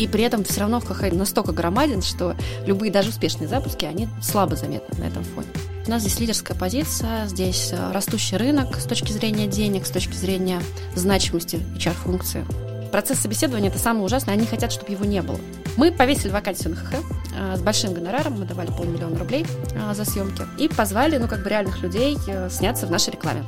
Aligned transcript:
И 0.00 0.08
при 0.08 0.24
этом 0.24 0.44
все 0.44 0.60
равно 0.60 0.80
ХХ 0.80 1.12
настолько 1.12 1.52
громаден, 1.52 2.00
что 2.00 2.34
любые 2.64 2.90
даже 2.90 3.10
успешные 3.10 3.48
запуски, 3.48 3.84
они 3.84 4.08
слабо 4.22 4.56
заметны 4.56 4.98
на 4.98 5.06
этом 5.06 5.22
фоне. 5.24 5.48
У 5.86 5.90
нас 5.90 6.00
здесь 6.00 6.18
лидерская 6.18 6.56
позиция, 6.56 7.26
здесь 7.26 7.68
э, 7.72 7.92
растущий 7.92 8.38
рынок 8.38 8.76
с 8.76 8.84
точки 8.84 9.12
зрения 9.12 9.46
денег, 9.46 9.84
с 9.84 9.90
точки 9.90 10.14
зрения 10.14 10.62
значимости 10.94 11.56
HR-функции. 11.76 12.46
Процесс 12.90 13.18
собеседования– 13.18 13.68
это 13.70 13.78
самое 13.78 14.06
ужасное, 14.06 14.32
они 14.32 14.46
хотят, 14.46 14.72
чтобы 14.72 14.90
его 14.90 15.04
не 15.04 15.20
было. 15.20 15.38
Мы 15.76 15.92
повесили 15.92 16.30
вакансию 16.30 16.70
на 16.70 16.76
ХХ 16.76 16.94
э, 17.36 17.56
с 17.58 17.60
большим 17.60 17.92
гонораром, 17.92 18.40
мы 18.40 18.46
давали 18.46 18.68
полмиллиона 18.68 19.18
рублей 19.18 19.44
э, 19.74 19.94
за 19.94 20.06
съемки 20.06 20.44
и 20.56 20.68
позвали, 20.68 21.18
ну, 21.18 21.28
как 21.28 21.42
бы 21.42 21.50
реальных 21.50 21.82
людей 21.82 22.16
сняться 22.48 22.86
в 22.86 22.90
нашей 22.90 23.10
рекламе. 23.10 23.44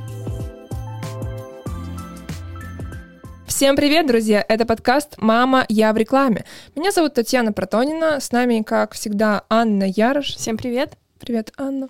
Всем 3.63 3.77
привет, 3.77 4.07
друзья! 4.07 4.43
Это 4.49 4.65
подкаст 4.65 5.13
«Мама, 5.19 5.65
я 5.69 5.93
в 5.93 5.97
рекламе». 5.97 6.43
Меня 6.75 6.91
зовут 6.91 7.13
Татьяна 7.13 7.53
Протонина, 7.53 8.19
с 8.19 8.33
нами, 8.33 8.61
как 8.61 8.91
всегда, 8.91 9.45
Анна 9.47 9.85
Ярош. 9.85 10.35
Всем 10.35 10.57
привет! 10.57 10.97
Привет, 11.17 11.53
Анна. 11.55 11.87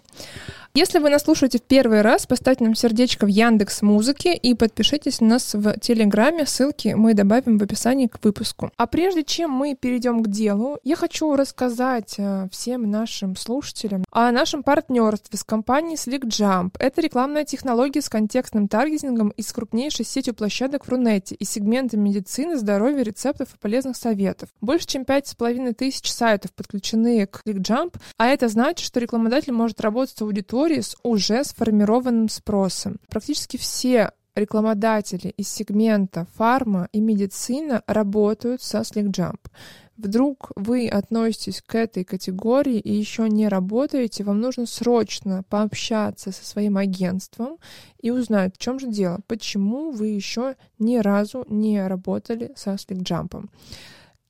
Если 0.75 0.97
вы 0.97 1.11
нас 1.11 1.21
слушаете 1.21 1.59
в 1.59 1.61
первый 1.61 2.01
раз, 2.01 2.25
поставьте 2.25 2.63
нам 2.63 2.73
сердечко 2.73 3.25
в 3.25 3.27
Яндекс 3.27 3.83
Музыке 3.83 4.33
и 4.33 4.55
подпишитесь 4.55 5.21
на 5.21 5.27
нас 5.27 5.53
в 5.53 5.79
Телеграме. 5.79 6.47
Ссылки 6.47 6.95
мы 6.95 7.13
добавим 7.13 7.59
в 7.59 7.63
описании 7.63 8.07
к 8.07 8.17
выпуску. 8.23 8.71
А 8.75 8.87
прежде 8.87 9.23
чем 9.23 9.51
мы 9.51 9.75
перейдем 9.75 10.23
к 10.23 10.29
делу, 10.29 10.79
я 10.83 10.95
хочу 10.95 11.35
рассказать 11.35 12.15
э, 12.17 12.47
всем 12.51 12.89
нашим 12.89 13.35
слушателям 13.35 14.03
о 14.09 14.31
нашем 14.31 14.63
партнерстве 14.63 15.37
с 15.37 15.43
компанией 15.43 15.95
SlickJump. 15.95 16.71
Это 16.79 17.01
рекламная 17.01 17.45
технология 17.45 18.01
с 18.01 18.09
контекстным 18.09 18.67
таргетингом 18.67 19.29
и 19.29 19.43
с 19.43 19.53
крупнейшей 19.53 20.05
сетью 20.05 20.33
площадок 20.33 20.85
в 20.85 20.89
Рунете 20.89 21.35
и 21.35 21.45
сегменты 21.45 21.97
медицины, 21.97 22.57
здоровья, 22.57 23.03
рецептов 23.03 23.49
и 23.53 23.59
полезных 23.59 23.95
советов. 23.95 24.49
Больше 24.59 24.87
чем 24.87 25.05
пять 25.05 25.27
с 25.27 25.35
половиной 25.35 25.75
тысяч 25.75 26.11
сайтов 26.11 26.51
подключены 26.51 27.27
к 27.27 27.41
SlickJump, 27.45 27.93
а 28.17 28.25
это 28.25 28.47
значит, 28.47 28.87
что 28.87 28.99
рекламодатель 28.99 29.53
может 29.53 29.79
работать 29.79 30.17
с 30.17 30.21
аудиторией 30.23 30.62
аудитории 30.63 30.81
с 30.81 30.95
уже 31.03 31.43
сформированным 31.43 32.29
спросом. 32.29 32.99
Практически 33.09 33.57
все 33.57 34.11
рекламодатели 34.35 35.29
из 35.37 35.49
сегмента 35.49 36.25
фарма 36.35 36.87
и 36.91 36.99
медицина 36.99 37.83
работают 37.85 38.61
со 38.61 38.79
SlickJump. 38.79 39.39
Вдруг 39.95 40.51
вы 40.55 40.87
относитесь 40.87 41.61
к 41.61 41.75
этой 41.75 42.03
категории 42.03 42.79
и 42.79 42.91
еще 42.91 43.29
не 43.29 43.47
работаете, 43.47 44.23
вам 44.23 44.41
нужно 44.41 44.65
срочно 44.65 45.43
пообщаться 45.49 46.31
со 46.31 46.43
своим 46.43 46.77
агентством 46.77 47.57
и 48.01 48.09
узнать, 48.09 48.55
в 48.55 48.57
чем 48.57 48.79
же 48.79 48.87
дело, 48.87 49.19
почему 49.27 49.91
вы 49.91 50.07
еще 50.07 50.55
ни 50.79 50.97
разу 50.97 51.45
не 51.47 51.87
работали 51.87 52.53
со 52.55 52.71
SlickJump. 52.71 53.47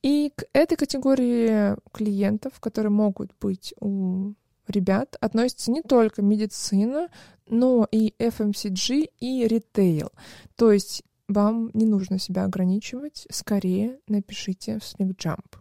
И 0.02 0.34
к 0.36 0.44
этой 0.52 0.75
категории 0.75 1.78
клиентов, 1.94 2.59
которые 2.59 2.92
могут 2.92 3.31
быть 3.40 3.73
у 3.80 4.34
ребят 4.67 5.16
относится 5.22 5.72
не 5.72 5.81
только 5.81 6.22
медицина, 6.22 7.09
но 7.47 7.88
и 7.92 8.14
FMCG 8.19 9.09
и 9.19 9.47
ритейл. 9.47 10.11
То 10.56 10.72
есть 10.72 11.03
вам 11.28 11.72
не 11.73 11.86
нужно 11.86 12.19
себя 12.19 12.44
ограничивать, 12.44 13.28
скорее 13.31 14.00
напишите 14.08 14.80
в 14.80 14.81
SlickJump. 14.81 15.58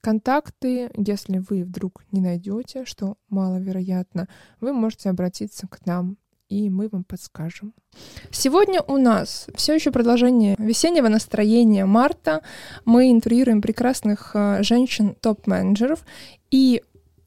Контакты, 0.00 0.90
если 0.96 1.38
вы 1.38 1.64
вдруг 1.64 2.04
не 2.12 2.20
найдете, 2.20 2.84
что 2.84 3.16
маловероятно, 3.28 4.28
вы 4.60 4.72
можете 4.72 5.10
обратиться 5.10 5.66
к 5.66 5.86
нам 5.86 6.18
и 6.48 6.68
мы 6.70 6.88
вам 6.88 7.04
подскажем. 7.04 7.74
Сегодня 8.30 8.82
у 8.82 8.96
нас 8.96 9.46
все 9.54 9.74
еще 9.74 9.90
продолжение 9.90 10.56
весеннего 10.58 11.08
настроения 11.08 11.86
марта. 11.86 12.42
Мы 12.84 13.10
интервьюируем 13.10 13.62
прекрасных 13.62 14.32
э, 14.34 14.62
женщин 14.62 15.16
топ-менеджеров. 15.20 16.04
И 16.50 16.82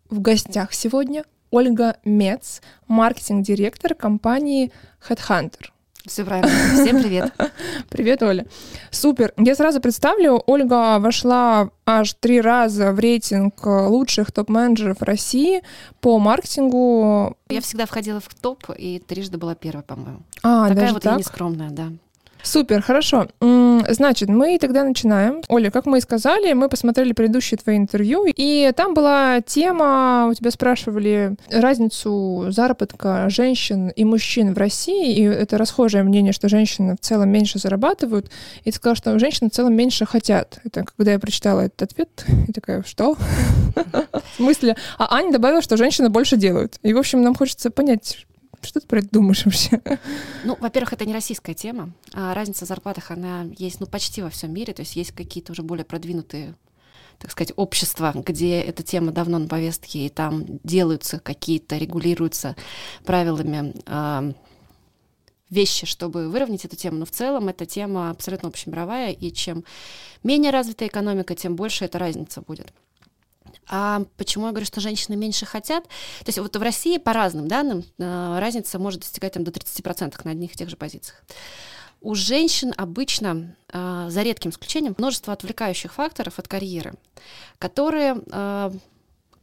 в 0.10 0.20
гостях 0.22 0.74
сегодня 0.74 1.24
Ольга 1.52 1.98
Мец, 2.04 2.62
маркетинг-директор 2.88 3.94
компании 3.94 4.72
Headhunter. 5.08 5.68
Все 6.06 6.24
правильно. 6.24 6.50
Всем 6.74 7.02
привет. 7.02 7.34
Привет, 7.90 8.24
Оля. 8.24 8.46
Супер. 8.92 9.34
Я 9.38 9.56
сразу 9.56 9.82
представлю, 9.82 10.42
Ольга 10.46 11.00
вошла 11.00 11.70
аж 11.86 12.14
три 12.14 12.40
раза 12.40 12.94
в 12.94 13.00
рейтинг 13.00 13.66
лучших 13.66 14.32
топ-менеджеров 14.32 15.02
России 15.02 15.64
по 16.00 16.18
маркетингу. 16.18 17.36
Я 17.50 17.60
всегда 17.60 17.86
входила 17.86 18.22
в 18.22 18.34
топ 18.36 18.70
и 18.78 19.00
трижды 19.00 19.38
была 19.38 19.54
первой, 19.54 19.84
по-моему. 19.84 20.22
А, 20.44 20.70
Такая 20.70 20.82
даже 20.84 20.94
вот 20.94 21.04
так? 21.04 21.12
я 21.14 21.18
нескромная, 21.20 21.70
да. 21.72 21.92
Супер, 22.48 22.82
хорошо. 22.82 23.28
Значит, 23.90 24.30
мы 24.30 24.58
тогда 24.58 24.86
начинаем. 24.86 25.42
Оля, 25.50 25.70
как 25.70 25.86
мы 25.86 25.98
и 25.98 26.02
сказали, 26.02 26.54
мы 26.54 26.70
посмотрели 26.70 27.12
предыдущие 27.12 27.58
твои 27.58 27.76
интервью, 27.76 28.26
и 28.26 28.72
там 28.74 28.94
была 28.94 29.42
тема, 29.42 30.28
у 30.30 30.34
тебя 30.34 30.50
спрашивали 30.52 31.36
разницу 31.52 32.46
заработка 32.48 33.30
женщин 33.30 33.90
и 33.90 34.06
мужчин 34.06 34.54
в 34.54 34.58
России, 34.58 35.14
и 35.14 35.24
это 35.24 35.58
расхожее 35.58 36.04
мнение, 36.04 36.32
что 36.32 36.48
женщины 36.48 36.96
в 36.96 37.06
целом 37.06 37.30
меньше 37.30 37.60
зарабатывают, 37.60 38.32
и 38.64 38.72
ты 38.72 38.78
сказала, 38.78 38.96
что 38.96 39.20
женщины 39.20 39.50
в 39.50 39.54
целом 39.54 39.76
меньше 39.76 40.06
хотят. 40.06 40.60
Это 40.64 40.86
когда 40.86 41.12
я 41.12 41.20
прочитала 41.20 41.62
этот 41.62 41.82
ответ, 41.82 42.26
я 42.48 42.54
такая, 42.54 42.84
что? 42.88 43.16
В 43.76 44.36
смысле? 44.38 44.78
А 44.98 45.18
Аня 45.18 45.34
добавила, 45.34 45.62
что 45.62 45.76
женщины 45.76 46.10
больше 46.10 46.38
делают. 46.38 46.80
И, 46.82 46.94
в 46.94 46.98
общем, 46.98 47.22
нам 47.22 47.36
хочется 47.36 47.72
понять, 47.72 48.26
что 48.62 48.80
ты 48.80 48.88
про 48.88 49.00
это 49.00 49.10
думаешь 49.12 49.46
вообще? 49.46 49.82
Ну, 50.44 50.58
во-первых, 50.60 50.94
это 50.94 51.06
не 51.06 51.14
российская 51.14 51.54
тема. 51.54 51.92
А 52.14 52.34
разница 52.34 52.66
в 52.66 52.68
зарплатах, 52.68 53.12
она 53.12 53.46
есть 53.58 53.80
ну, 53.80 53.86
почти 53.86 54.22
во 54.22 54.30
всем 54.30 54.54
мире. 54.54 54.74
То 54.74 54.82
есть 54.82 54.96
есть 54.96 55.12
какие-то 55.12 55.52
уже 55.52 55.64
более 55.64 55.86
продвинутые 55.86 56.56
так 57.20 57.32
сказать, 57.32 57.52
общества, 57.56 58.14
где 58.16 58.62
эта 58.62 58.84
тема 58.84 59.12
давно 59.12 59.40
на 59.40 59.48
повестке, 59.48 60.06
и 60.06 60.10
там 60.10 60.46
делаются 60.64 61.20
какие-то, 61.20 61.78
регулируются 61.78 62.56
правилами 63.06 63.74
э, 63.88 64.34
вещи, 65.50 65.86
чтобы 65.86 66.30
выровнять 66.30 66.66
эту 66.66 66.76
тему. 66.76 67.00
Но 67.00 67.06
в 67.06 67.12
целом 67.12 67.48
эта 67.48 67.66
тема 67.66 68.12
абсолютно 68.12 68.50
общемировая, 68.50 69.12
и 69.12 69.32
чем 69.32 69.64
менее 70.24 70.52
развитая 70.52 70.90
экономика, 70.90 71.36
тем 71.36 71.56
больше 71.56 71.86
эта 71.86 71.98
разница 71.98 72.42
будет. 72.42 72.72
А 73.68 74.04
почему 74.18 74.46
я 74.46 74.52
говорю, 74.52 74.66
что 74.66 74.82
женщины 74.82 75.16
меньше 75.16 75.46
хотят? 75.46 75.84
То 75.86 76.28
есть 76.28 76.40
вот 76.40 76.56
в 76.56 76.62
России 76.62 76.98
по 76.98 77.14
разным 77.14 77.48
данным 77.48 77.84
э, 77.98 78.40
разница 78.40 78.80
может 78.80 79.02
достигать 79.02 79.34
там, 79.34 79.44
до 79.44 79.52
30% 79.52 80.20
на 80.24 80.32
одних 80.32 80.54
и 80.54 80.58
тех 80.58 80.70
же 80.70 80.78
позициях. 80.78 81.24
У 82.00 82.14
женщин 82.16 82.74
обычно, 82.78 83.56
э, 83.74 84.08
за 84.10 84.22
редким 84.22 84.52
исключением, 84.52 84.96
множество 84.98 85.34
отвлекающих 85.34 85.94
факторов 85.94 86.40
от 86.40 86.48
карьеры, 86.48 86.94
которые 87.60 88.22
э, 88.32 88.72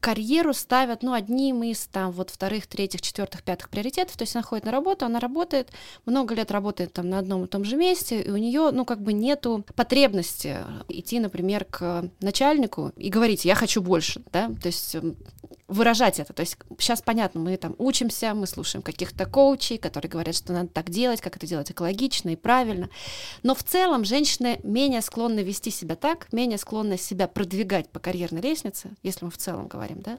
карьеру 0.05 0.53
ставят, 0.53 1.03
ну, 1.03 1.15
одним 1.15 1.63
из 1.63 1.87
там 1.87 2.13
вот 2.13 2.29
вторых, 2.29 2.67
третьих, 2.67 3.01
четвертых, 3.01 3.43
пятых 3.43 3.71
приоритетов. 3.71 4.19
То 4.19 4.25
есть 4.25 4.37
она 4.37 4.43
ходит 4.43 4.67
на 4.67 4.71
работу, 4.71 5.07
она 5.07 5.19
работает, 5.19 5.71
много 6.05 6.35
лет 6.35 6.51
работает 6.51 6.93
там 6.93 7.09
на 7.09 7.21
одном 7.21 7.45
и 7.45 7.47
том 7.47 7.65
же 7.65 7.77
месте, 7.77 8.21
и 8.21 8.31
у 8.31 8.37
нее, 8.37 8.71
ну, 8.71 8.85
как 8.85 9.01
бы 9.01 9.15
нету 9.15 9.65
потребности 9.75 10.59
идти, 10.89 11.21
например, 11.21 11.65
к 11.65 12.11
начальнику 12.21 12.93
и 12.99 13.09
говорить, 13.09 13.47
я 13.47 13.55
хочу 13.55 13.81
больше, 13.81 14.23
да, 14.31 14.49
то 14.49 14.67
есть 14.67 14.95
эм, 14.95 15.17
выражать 15.67 16.21
это. 16.21 16.33
То 16.33 16.41
есть 16.41 16.59
сейчас 16.79 17.01
понятно, 17.01 17.41
мы 17.41 17.57
там 17.57 17.75
учимся, 17.79 18.35
мы 18.35 18.47
слушаем 18.47 18.83
каких-то 18.83 19.25
коучей, 19.25 19.79
которые 19.79 20.11
говорят, 20.11 20.35
что 20.35 20.53
надо 20.53 20.69
так 20.69 20.91
делать, 20.91 21.21
как 21.21 21.37
это 21.37 21.47
делать 21.47 21.71
экологично 21.71 22.31
и 22.31 22.37
правильно. 22.37 22.91
Но 23.43 23.55
в 23.55 23.63
целом 23.63 24.05
женщины 24.05 24.61
менее 24.63 25.01
склонны 25.01 25.41
вести 25.41 25.71
себя 25.71 25.97
так, 25.97 26.33
менее 26.33 26.59
склонны 26.59 26.99
себя 26.99 27.29
продвигать 27.29 27.89
по 27.89 27.99
карьерной 27.99 28.43
лестнице, 28.43 28.91
если 29.03 29.25
мы 29.25 29.31
в 29.31 29.39
целом 29.39 29.69
говорим, 29.69 30.03
да, 30.03 30.19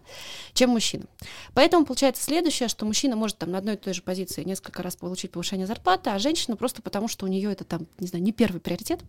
чем 0.53 0.72
мужчина. 0.72 1.05
Поэтому 1.53 1.85
получается 1.85 2.23
следующее, 2.23 2.67
что 2.67 2.85
мужчина 2.85 3.16
может 3.16 3.38
там 3.38 3.51
на 3.51 3.59
одной 3.59 3.75
и 3.75 3.78
той 3.78 3.94
же 3.94 4.01
позиции 4.01 4.44
несколько 4.44 4.81
раз 4.81 4.95
получить 4.95 5.31
повышение 5.31 5.67
зарплаты, 5.67 6.09
а 6.09 6.19
женщина 6.19 6.57
просто 6.57 6.81
потому, 6.81 7.07
что 7.07 7.25
у 7.25 7.29
нее 7.29 7.51
это 7.51 7.63
там, 7.63 7.85
не 8.00 8.08
знаю, 8.08 8.23
не 8.23 8.31
первый 8.31 8.59
приоритет, 8.59 8.99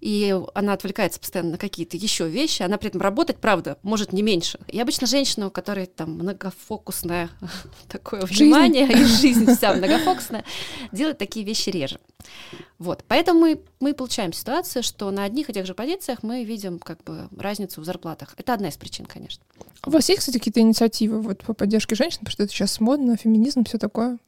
и 0.00 0.38
она 0.54 0.72
отвлекается 0.72 1.20
постоянно 1.20 1.52
на 1.52 1.58
какие-то 1.58 1.96
еще 1.96 2.28
вещи, 2.28 2.62
она 2.62 2.76
при 2.78 2.88
этом 2.88 3.00
работать, 3.00 3.38
правда, 3.38 3.78
может 3.82 4.12
не 4.12 4.22
меньше. 4.22 4.58
И 4.68 4.80
обычно 4.80 5.06
женщина, 5.06 5.46
у 5.46 5.50
которой 5.50 5.86
там 5.86 6.12
многофокусное 6.14 7.30
такое 7.88 8.22
внимание, 8.22 8.90
и 8.90 9.04
жизнь 9.04 9.46
вся 9.54 9.74
многофокусная, 9.74 10.44
делает 10.92 11.18
такие 11.18 11.44
вещи 11.44 11.70
реже. 11.70 11.98
Вот, 12.78 13.04
поэтому 13.06 13.40
мы, 13.40 13.60
мы 13.80 13.94
получаем 13.94 14.32
ситуацию, 14.32 14.82
что 14.82 15.10
на 15.10 15.24
одних 15.24 15.48
и 15.48 15.52
тех 15.52 15.66
же 15.66 15.74
позициях 15.74 16.22
мы 16.22 16.44
видим 16.44 16.78
как 16.78 17.02
бы 17.04 17.28
разницу 17.36 17.80
в 17.80 17.84
зарплатах. 17.84 18.34
Это 18.36 18.54
одна 18.54 18.68
из 18.68 18.76
причин, 18.76 19.06
конечно. 19.06 19.42
У 19.86 19.90
вас 19.90 20.08
есть, 20.08 20.20
кстати, 20.20 20.38
какие-то 20.38 20.60
инициативы 20.60 21.20
вот, 21.20 21.42
по 21.44 21.54
поддержке 21.54 21.94
женщин, 21.94 22.20
потому 22.20 22.32
что 22.32 22.42
это 22.42 22.52
сейчас 22.52 22.80
модно, 22.80 23.16
феминизм, 23.16 23.64
все 23.64 23.78
такое? 23.78 24.18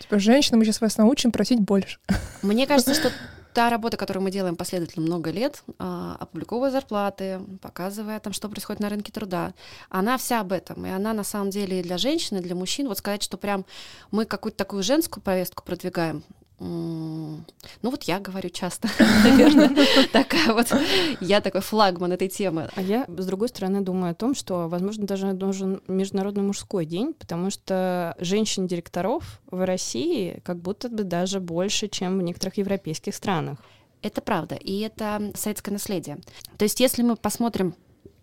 Типа, 0.00 0.18
женщины, 0.18 0.58
мы 0.58 0.64
сейчас 0.64 0.80
вас 0.80 0.96
научим 0.96 1.32
просить 1.32 1.60
больше. 1.60 1.98
Мне 2.42 2.66
кажется, 2.66 2.94
что 2.94 3.10
та 3.54 3.70
работа, 3.70 3.96
которую 3.96 4.24
мы 4.24 4.30
делаем 4.30 4.56
последовательно 4.56 5.06
много 5.06 5.30
лет, 5.30 5.62
а, 5.78 6.16
опубликовывая 6.18 6.70
зарплаты, 6.70 7.40
показывая 7.62 8.18
там, 8.18 8.32
что 8.32 8.48
происходит 8.48 8.80
на 8.80 8.88
рынке 8.88 9.12
труда, 9.12 9.54
она 9.88 10.18
вся 10.18 10.40
об 10.40 10.52
этом. 10.52 10.84
И 10.84 10.90
она 10.90 11.12
на 11.14 11.24
самом 11.24 11.50
деле 11.50 11.80
и 11.80 11.82
для 11.82 11.96
женщин, 11.96 12.36
и 12.36 12.40
для 12.40 12.56
мужчин. 12.56 12.88
Вот 12.88 12.98
сказать, 12.98 13.22
что 13.22 13.36
прям 13.36 13.64
мы 14.10 14.24
какую-то 14.24 14.58
такую 14.58 14.82
женскую 14.82 15.22
повестку 15.22 15.62
продвигаем, 15.64 16.24
Ну 16.58 17.44
вот 17.82 18.04
я 18.04 18.20
говорю 18.20 18.48
часто, 18.48 18.88
наверное, 19.24 19.70
такая 20.12 20.52
вот, 20.52 20.72
я 21.20 21.40
такой 21.40 21.60
флагман 21.60 22.12
этой 22.12 22.28
темы. 22.28 22.70
А 22.76 22.82
я, 22.82 23.06
с 23.08 23.26
другой 23.26 23.48
стороны, 23.48 23.80
думаю 23.80 24.12
о 24.12 24.14
том, 24.14 24.34
что, 24.34 24.68
возможно, 24.68 25.06
даже 25.06 25.32
нужен 25.32 25.82
Международный 25.88 26.42
мужской 26.42 26.86
день, 26.86 27.12
потому 27.12 27.50
что 27.50 28.14
женщин-директоров 28.18 29.40
в 29.50 29.64
России 29.66 30.40
как 30.44 30.58
будто 30.58 30.88
бы 30.88 31.02
даже 31.02 31.40
больше, 31.40 31.88
чем 31.88 32.18
в 32.18 32.22
некоторых 32.22 32.56
европейских 32.56 33.14
странах. 33.14 33.58
Это 34.02 34.20
правда, 34.20 34.54
и 34.54 34.80
это 34.80 35.32
советское 35.34 35.72
наследие. 35.72 36.18
То 36.58 36.64
есть 36.64 36.78
если 36.78 37.02
мы 37.02 37.16
посмотрим, 37.16 37.74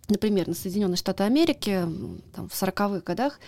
например, 0.07 0.47
на 0.47 0.53
Соединенные 0.53 0.97
Штаты 0.97 1.23
Америки 1.23 1.85
там, 2.33 2.49
в 2.49 2.53
40-х 2.53 3.01
годах, 3.01 3.39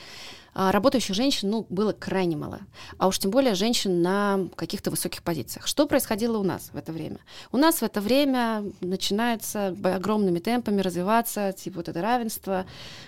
работающих 0.54 1.16
женщин 1.16 1.50
ну, 1.50 1.66
было 1.70 1.94
крайне 1.94 2.36
мало, 2.36 2.60
а 2.98 3.08
уж 3.08 3.20
тем 3.20 3.32
более 3.32 3.56
женщин 3.56 4.02
на 4.02 4.48
каких-то 4.56 4.92
высоких 4.92 5.24
позициях. 5.24 5.68
Что 5.68 5.88
происходило 5.88 6.38
у 6.38 6.44
нас 6.44 6.70
в 6.74 6.78
это 6.78 6.92
время? 6.92 7.18
У 7.52 7.58
нас 7.58 7.80
в 7.80 7.84
это 7.84 8.02
время 8.02 8.64
начинается 8.82 9.76
огромными 9.84 10.40
темпами 10.40 10.82
развиваться 10.82 11.54
типа 11.54 11.78
вот 11.78 11.90
это 11.90 12.02
равенство, 12.02 12.66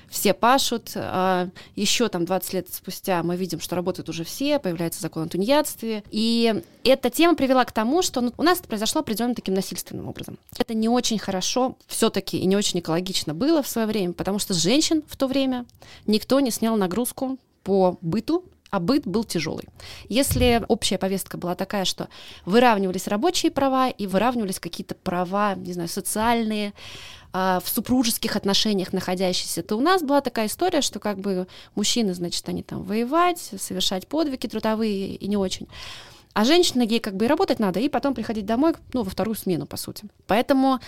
все 0.09 0.33
пашут, 0.33 0.91
а 0.95 1.49
еще 1.75 2.07
там 2.09 2.25
20 2.25 2.53
лет 2.53 2.67
спустя 2.71 3.23
мы 3.23 3.35
видим, 3.35 3.59
что 3.59 3.75
работают 3.75 4.09
уже 4.09 4.23
все, 4.23 4.59
появляется 4.59 5.01
закон 5.01 5.23
о 5.23 5.27
тунеядстве, 5.27 6.03
и 6.11 6.61
эта 6.83 7.09
тема 7.09 7.35
привела 7.35 7.65
к 7.65 7.71
тому, 7.71 8.01
что 8.01 8.21
ну, 8.21 8.33
у 8.37 8.43
нас 8.43 8.59
это 8.59 8.67
произошло 8.67 9.01
определенным 9.01 9.35
таким 9.35 9.53
насильственным 9.53 10.07
образом. 10.07 10.37
Это 10.57 10.73
не 10.73 10.89
очень 10.89 11.19
хорошо 11.19 11.77
все-таки 11.87 12.37
и 12.37 12.45
не 12.45 12.55
очень 12.55 12.79
экологично 12.79 13.33
было 13.33 13.61
в 13.61 13.67
свое 13.67 13.87
время, 13.87 14.13
потому 14.13 14.39
что 14.39 14.53
женщин 14.53 15.03
в 15.07 15.17
то 15.17 15.27
время 15.27 15.65
никто 16.05 16.39
не 16.39 16.51
снял 16.51 16.77
нагрузку 16.77 17.37
по 17.63 17.97
быту, 18.01 18.45
а 18.75 18.79
быт 18.79 19.07
был 19.07 19.23
тяжелый. 19.23 19.69
Если 20.09 20.61
общая 20.67 20.97
повестка 20.97 21.37
была 21.37 21.55
такая, 21.55 21.85
что 21.85 22.09
выравнивались 22.45 23.07
рабочие 23.07 23.49
права 23.49 23.89
и 23.89 24.05
выравнивались 24.05 24.59
какие-то 24.59 24.95
права, 24.95 25.55
не 25.55 25.71
знаю, 25.71 25.87
социальные, 25.87 26.73
а, 27.37 27.59
в 27.59 27.67
супружеских 27.67 28.37
отношениях 28.37 28.93
находящиеся, 28.93 29.61
то 29.61 29.75
у 29.75 29.81
нас 29.81 30.01
была 30.01 30.21
такая 30.21 30.47
история, 30.47 30.79
что 30.79 30.99
как 30.99 31.19
бы 31.19 31.47
мужчины, 31.75 32.13
значит, 32.13 32.47
они 32.47 32.63
там 32.63 32.81
воевать, 32.83 33.51
совершать 33.59 34.07
подвиги 34.07 34.47
трудовые 34.47 35.15
и 35.15 35.27
не 35.27 35.35
очень. 35.35 35.67
А 36.31 36.45
женщины, 36.45 36.83
ей 36.83 37.01
как 37.01 37.17
бы 37.17 37.25
и 37.25 37.27
работать 37.27 37.59
надо, 37.59 37.81
и 37.81 37.89
потом 37.89 38.13
приходить 38.13 38.45
домой, 38.45 38.75
ну, 38.93 39.03
во 39.03 39.09
вторую 39.09 39.35
смену, 39.35 39.65
по 39.65 39.75
сути. 39.75 40.05
Поэтому 40.27 40.79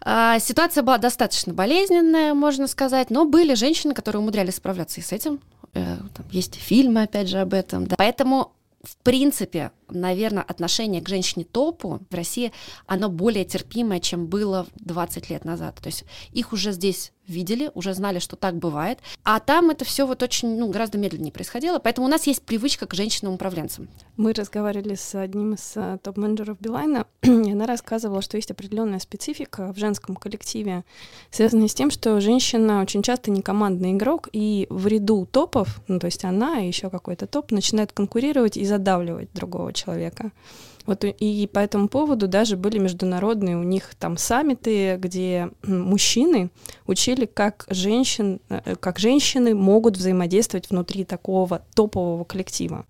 а, 0.00 0.38
ситуация 0.38 0.82
была 0.82 0.96
достаточно 0.96 1.52
болезненная, 1.52 2.32
можно 2.32 2.66
сказать, 2.66 3.10
но 3.10 3.26
были 3.26 3.52
женщины, 3.52 3.92
которые 3.92 4.20
умудрялись 4.20 4.54
справляться 4.54 5.00
и 5.00 5.02
с 5.02 5.12
этим. 5.12 5.40
Э, 5.74 5.98
там 6.14 6.24
есть 6.30 6.54
фильмы, 6.54 7.02
опять 7.02 7.28
же, 7.28 7.36
об 7.38 7.52
этом. 7.52 7.86
Да. 7.86 7.96
Поэтому 7.98 8.52
в 8.82 8.96
принципе, 8.98 9.72
наверное, 9.88 10.42
отношение 10.42 11.02
к 11.02 11.08
женщине-топу 11.08 12.00
в 12.08 12.14
России, 12.14 12.52
оно 12.86 13.08
более 13.08 13.44
терпимое, 13.44 14.00
чем 14.00 14.26
было 14.26 14.66
20 14.76 15.30
лет 15.30 15.44
назад. 15.44 15.76
То 15.76 15.88
есть 15.88 16.04
их 16.32 16.52
уже 16.52 16.72
здесь 16.72 17.12
видели, 17.30 17.70
уже 17.74 17.94
знали, 17.94 18.18
что 18.18 18.36
так 18.36 18.56
бывает. 18.56 18.98
А 19.24 19.40
там 19.40 19.70
это 19.70 19.84
все 19.84 20.06
вот 20.06 20.22
очень, 20.22 20.58
ну, 20.58 20.68
гораздо 20.68 20.98
медленнее 20.98 21.32
происходило. 21.32 21.78
Поэтому 21.78 22.06
у 22.06 22.10
нас 22.10 22.26
есть 22.26 22.42
привычка 22.42 22.86
к 22.86 22.94
женщинам-управленцам. 22.94 23.88
Мы 24.16 24.32
разговаривали 24.32 24.96
с 24.96 25.14
одним 25.14 25.54
из 25.54 25.76
uh, 25.76 25.98
топ-менеджеров 25.98 26.58
Билайна, 26.60 27.06
и 27.22 27.52
она 27.52 27.66
рассказывала, 27.66 28.20
что 28.20 28.36
есть 28.36 28.50
определенная 28.50 28.98
специфика 28.98 29.72
в 29.72 29.78
женском 29.78 30.16
коллективе, 30.16 30.84
связанная 31.30 31.68
с 31.68 31.74
тем, 31.74 31.90
что 31.90 32.20
женщина 32.20 32.82
очень 32.82 33.02
часто 33.02 33.30
не 33.30 33.42
командный 33.42 33.92
игрок, 33.92 34.28
и 34.32 34.66
в 34.68 34.86
ряду 34.86 35.26
топов, 35.30 35.80
ну, 35.88 35.98
то 35.98 36.06
есть 36.06 36.24
она 36.24 36.60
и 36.60 36.66
еще 36.66 36.90
какой-то 36.90 37.26
топ, 37.26 37.50
начинает 37.50 37.92
конкурировать 37.92 38.56
и 38.56 38.64
задавливать 38.64 39.32
другого 39.32 39.72
человека. 39.72 40.32
Вот 40.86 41.04
и 41.04 41.46
по 41.52 41.58
этому 41.58 41.88
поводу 41.88 42.26
даже 42.26 42.56
были 42.56 42.78
международные 42.78 43.56
у 43.56 43.62
них 43.62 43.94
там 43.98 44.16
саммиты, 44.16 44.96
где 44.96 45.50
мужчины 45.62 46.50
учили, 46.86 47.26
как 47.26 47.66
женщин, 47.68 48.40
э, 48.48 48.76
как 48.76 48.98
женщины 48.98 49.54
могут 49.54 49.96
взаимодействовать 49.96 50.70
внутри 50.70 51.04
такого 51.04 51.62
топового 51.74 52.24
коллектива. 52.24 52.86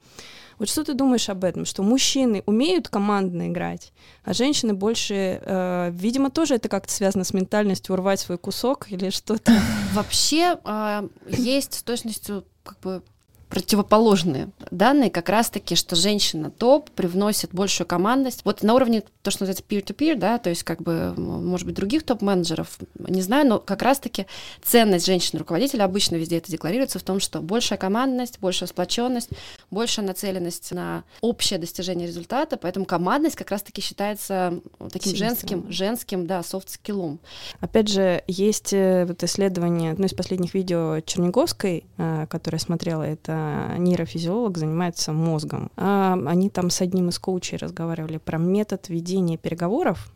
Вот 0.61 0.69
что 0.69 0.85
ты 0.85 0.93
думаешь 0.93 1.31
об 1.31 1.43
этом? 1.45 1.65
Что 1.65 1.83
мужчины 1.83 2.43
умеют 2.45 2.91
командно 2.91 3.49
играть, 3.49 3.95
а 4.25 4.35
женщины 4.35 4.75
больше, 4.75 5.41
э, 5.43 5.91
видимо, 5.91 6.31
тоже 6.31 6.57
это 6.57 6.69
как-то 6.69 6.93
связано 6.93 7.25
с 7.25 7.33
ментальностью 7.33 7.95
урвать 7.95 8.21
свой 8.21 8.37
кусок 8.37 8.93
или 8.93 9.09
что-то? 9.09 9.53
Вообще 9.95 10.59
э, 10.63 11.09
есть 11.29 11.75
с 11.75 11.83
точностью 11.83 12.45
как 12.63 12.79
бы 12.81 13.03
противоположные 13.51 14.51
данные, 14.71 15.11
как 15.11 15.29
раз-таки, 15.29 15.75
что 15.75 15.97
женщина 15.97 16.51
топ 16.51 16.89
привносит 16.91 17.51
большую 17.53 17.87
командность. 17.87 18.43
Вот 18.45 18.63
на 18.63 18.75
уровне 18.75 19.03
то, 19.23 19.33
что 19.33 19.43
называется 19.43 19.65
peer-to-peer, 19.69 20.15
да, 20.15 20.39
то 20.39 20.51
есть 20.51 20.63
как 20.63 20.81
бы, 20.81 21.13
может 21.17 21.67
быть, 21.67 21.75
других 21.75 22.05
топ-менеджеров, 22.05 22.79
не 22.97 23.23
знаю, 23.23 23.49
но 23.49 23.59
как 23.59 23.83
раз-таки 23.83 24.27
ценность 24.63 25.05
женщины-руководителя 25.05 25.83
обычно 25.83 26.15
везде 26.15 26.39
это 26.39 26.51
декларируется 26.51 27.01
в 27.01 27.03
том, 27.03 27.19
что 27.19 27.41
большая 27.41 27.79
командность, 27.79 28.39
большая 28.41 28.69
сплоченность, 28.69 29.31
большая 29.71 30.07
нацеленность 30.07 30.71
на 30.71 31.03
общее 31.21 31.59
достижение 31.59 32.07
результата, 32.07 32.57
поэтому 32.57 32.87
командность 32.87 33.35
как 33.35 33.51
раз-таки 33.51 33.83
считается 33.83 34.61
таким 34.93 35.17
женским, 35.17 35.73
женским, 35.73 36.27
да, 36.29 36.45
софт-скиллом. 36.45 37.19
Опять 37.59 37.89
же, 37.89 38.23
есть 38.29 38.73
э, 38.73 39.07
вот 39.07 39.25
исследование, 39.25 39.91
одно 39.91 40.07
из 40.07 40.15
последних 40.15 40.55
видео 40.55 41.01
Черниговской, 41.01 41.85
э, 41.99 42.27
которое 42.29 42.59
смотрела, 42.59 43.03
это 43.03 43.40
нейрофизиолог, 43.79 44.59
занимается 44.59 45.13
мозгом. 45.13 45.71
А 45.77 46.19
они 46.27 46.51
там 46.51 46.71
с 46.71 46.81
одним 46.81 47.09
из 47.09 47.19
коучей 47.19 47.59
разговаривали 47.59 48.19
про 48.19 48.39
метод 48.39 48.89
ведения 48.89 49.37
переговоров. 49.37 50.13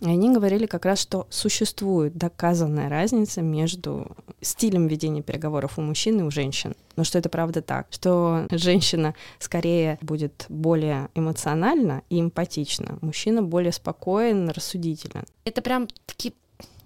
И 0.00 0.06
они 0.06 0.32
говорили 0.32 0.66
как 0.66 0.84
раз, 0.84 1.00
что 1.00 1.26
существует 1.28 2.16
доказанная 2.16 2.88
разница 2.88 3.42
между 3.42 4.16
стилем 4.40 4.86
ведения 4.86 5.22
переговоров 5.22 5.78
у 5.78 5.82
мужчин 5.82 6.20
и 6.20 6.22
у 6.22 6.30
женщин. 6.30 6.74
Но 6.96 7.04
что 7.04 7.18
это 7.18 7.28
правда 7.28 7.62
так, 7.62 7.88
что 7.90 8.46
женщина 8.50 9.14
скорее 9.38 9.98
будет 10.00 10.46
более 10.48 11.08
эмоциональна 11.14 12.02
и 12.10 12.20
эмпатична, 12.20 12.98
мужчина 13.00 13.42
более 13.42 13.72
спокоен, 13.72 14.48
рассудителен. 14.50 15.24
Это 15.44 15.62
прям 15.62 15.88
такие 16.06 16.34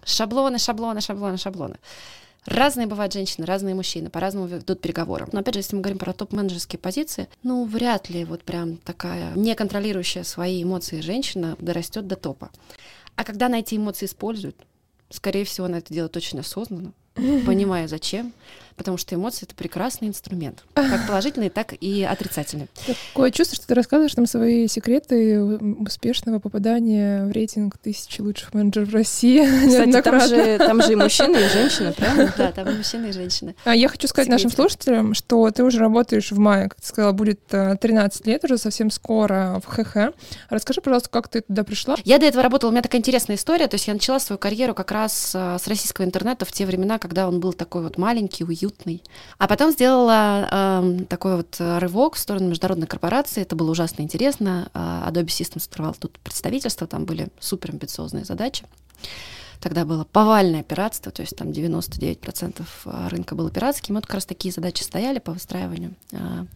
шаблоны, 0.04 0.58
шаблоны, 0.58 1.00
шаблоны, 1.00 1.36
шаблоны. 1.36 1.76
Разные 2.44 2.88
бывают 2.88 3.12
женщины, 3.12 3.46
разные 3.46 3.74
мужчины, 3.74 4.10
по-разному 4.10 4.46
ведут 4.46 4.80
переговоры. 4.80 5.28
Но 5.32 5.40
опять 5.40 5.54
же, 5.54 5.60
если 5.60 5.76
мы 5.76 5.82
говорим 5.82 5.98
про 5.98 6.12
топ-менеджерские 6.12 6.80
позиции, 6.80 7.28
ну, 7.44 7.64
вряд 7.64 8.10
ли 8.10 8.24
вот 8.24 8.42
прям 8.42 8.78
такая 8.78 9.32
не 9.36 9.54
контролирующая 9.54 10.24
свои 10.24 10.62
эмоции 10.62 11.00
женщина 11.00 11.56
дорастет 11.60 12.08
до 12.08 12.16
топа. 12.16 12.50
А 13.14 13.24
когда 13.24 13.46
она 13.46 13.60
эти 13.60 13.76
эмоции 13.76 14.06
использует, 14.06 14.56
скорее 15.10 15.44
всего, 15.44 15.66
она 15.66 15.78
это 15.78 15.94
делает 15.94 16.16
очень 16.16 16.40
осознанно, 16.40 16.92
понимая 17.14 17.86
зачем, 17.86 18.32
потому 18.76 18.96
что 18.96 19.14
эмоции— 19.14 19.44
это 19.46 19.54
прекрасный 19.54 20.08
инструмент, 20.08 20.64
как 20.74 21.06
положительный, 21.06 21.50
так 21.50 21.74
и 21.80 22.02
отрицательный. 22.02 22.68
Такое 23.12 23.30
чувство, 23.30 23.56
что 23.56 23.66
ты 23.66 23.74
рассказываешь 23.74 24.16
нам 24.16 24.26
свои 24.26 24.66
секреты 24.68 25.40
успешного 25.42 26.38
попадания 26.38 27.24
в 27.24 27.32
рейтинг 27.32 27.78
тысячи 27.78 28.20
лучших 28.20 28.54
менеджеров 28.54 28.92
России. 28.92 29.42
Кстати, 29.68 30.02
там 30.02 30.20
же, 30.20 30.58
там 30.58 30.82
же 30.82 30.92
и 30.92 30.96
мужчины, 30.96 31.36
и 31.36 31.48
женщины, 31.48 31.92
правильно? 31.96 32.34
Да, 32.36 32.52
там 32.52 32.68
и 32.68 32.76
мужчины, 32.76 33.06
и 33.06 33.12
женщины. 33.12 33.54
А 33.64 33.74
я 33.74 33.88
хочу 33.88 34.08
сказать 34.08 34.28
нашим 34.28 34.50
слушателям, 34.50 35.14
что 35.14 35.50
ты 35.50 35.64
уже 35.64 35.78
работаешь 35.78 36.30
в 36.30 36.38
мае, 36.38 36.68
как 36.68 36.80
ты 36.80 36.86
сказала, 36.86 37.12
будет 37.12 37.40
13 37.46 38.26
э, 38.26 38.30
лет 38.30 38.44
уже 38.44 38.58
совсем 38.58 38.90
скоро 38.90 39.60
в 39.64 39.68
ХХ. 39.68 40.14
Расскажи, 40.50 40.80
пожалуйста, 40.80 41.10
как 41.10 41.28
ты 41.28 41.42
туда 41.42 41.64
пришла? 41.64 41.96
Я 42.04 42.18
до 42.18 42.26
этого 42.26 42.42
работала, 42.42 42.70
у 42.70 42.72
меня 42.72 42.82
такая 42.82 43.00
интересная 43.00 43.36
история, 43.36 43.68
то 43.68 43.74
есть 43.74 43.86
я 43.86 43.94
начала 43.94 44.18
свою 44.18 44.38
карьеру 44.38 44.74
как 44.74 44.90
раз 44.92 45.32
э, 45.34 45.58
с 45.60 45.66
российского 45.66 46.04
интернета 46.04 46.44
в 46.44 46.52
те 46.52 46.66
времена, 46.66 46.98
когда 46.98 47.28
он 47.28 47.40
был 47.40 47.52
такой 47.52 47.82
вот 47.82 47.98
маленький, 47.98 48.44
уютный, 48.44 48.61
уютный. 48.62 49.02
А 49.38 49.48
потом 49.48 49.72
сделала 49.72 50.48
э, 50.50 50.98
такой 51.08 51.36
вот 51.36 51.56
рывок 51.58 52.14
в 52.14 52.18
сторону 52.18 52.48
международной 52.48 52.86
корпорации. 52.86 53.42
Это 53.42 53.56
было 53.56 53.70
ужасно 53.70 54.02
интересно. 54.02 54.70
А, 54.74 55.10
Adobe 55.10 55.26
Systems 55.26 55.66
открывал 55.66 55.94
тут 55.98 56.18
представительство, 56.20 56.86
там 56.86 57.04
были 57.04 57.28
супер 57.40 57.70
амбициозные 57.70 58.24
задачи. 58.24 58.64
Тогда 59.60 59.84
было 59.84 60.02
повальное 60.02 60.64
пиратство, 60.64 61.12
то 61.12 61.22
есть 61.22 61.36
там 61.36 61.50
99% 61.50 62.64
а, 62.84 63.08
рынка 63.08 63.36
было 63.36 63.48
пиратским. 63.48 63.94
Вот 63.94 64.06
как 64.06 64.14
раз 64.14 64.26
такие 64.26 64.52
задачи 64.52 64.82
стояли 64.82 65.20
по 65.20 65.32
выстраиванию, 65.32 65.94
а, 66.12 66.46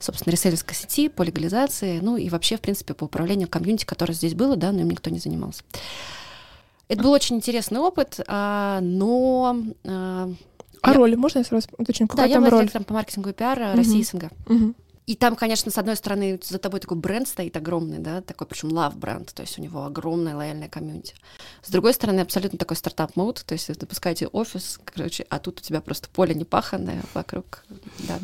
собственно, 0.00 0.32
ресейлерской 0.32 0.74
сети, 0.74 1.08
по 1.08 1.22
легализации, 1.22 2.00
ну 2.00 2.16
и 2.16 2.28
вообще, 2.28 2.56
в 2.56 2.60
принципе, 2.60 2.94
по 2.94 3.04
управлению 3.04 3.48
комьюнити, 3.48 3.84
которое 3.84 4.14
здесь 4.14 4.34
было, 4.34 4.56
да, 4.56 4.72
но 4.72 4.80
им 4.80 4.90
никто 4.90 5.08
не 5.08 5.20
занимался. 5.20 5.62
Это 6.88 7.02
был 7.02 7.12
очень 7.12 7.36
интересный 7.36 7.78
опыт, 7.78 8.18
но 8.26 9.56
а 10.82 10.90
я... 10.90 10.96
роли 10.96 11.14
можно 11.14 11.38
я 11.38 11.44
сразу 11.44 11.68
уточню? 11.76 12.08
Какая 12.08 12.28
да, 12.28 12.34
там 12.34 12.44
я 12.44 12.50
роль? 12.50 12.68
там 12.70 12.84
по 12.84 12.94
маркетингу 12.94 13.30
и 13.30 13.32
пиар 13.32 13.58
угу. 13.58 13.76
России 13.76 14.02
СНГ. 14.02 14.30
Угу. 14.46 14.74
И 15.08 15.14
там, 15.14 15.36
конечно, 15.36 15.70
с 15.70 15.78
одной 15.78 15.96
стороны, 15.96 16.38
за 16.42 16.58
тобой 16.58 16.80
такой 16.80 16.98
бренд 16.98 17.26
стоит 17.26 17.56
огромный, 17.56 17.98
да, 17.98 18.20
такой, 18.20 18.46
причем 18.46 18.68
love 18.68 18.94
бренд, 18.94 19.32
то 19.32 19.40
есть 19.40 19.58
у 19.58 19.62
него 19.62 19.84
огромная 19.86 20.36
лояльная 20.36 20.68
комьюнити. 20.68 21.14
С 21.62 21.70
другой 21.70 21.94
стороны, 21.94 22.20
абсолютно 22.20 22.58
такой 22.58 22.76
стартап-мод, 22.76 23.42
то 23.46 23.54
есть 23.54 23.68
вы 23.68 23.74
запускаете 23.74 24.26
офис, 24.26 24.78
короче, 24.84 25.24
а 25.30 25.38
тут 25.38 25.60
у 25.60 25.62
тебя 25.62 25.80
просто 25.80 26.10
поле 26.10 26.34
непаханное 26.34 27.02
вокруг, 27.14 27.64
да. 28.00 28.18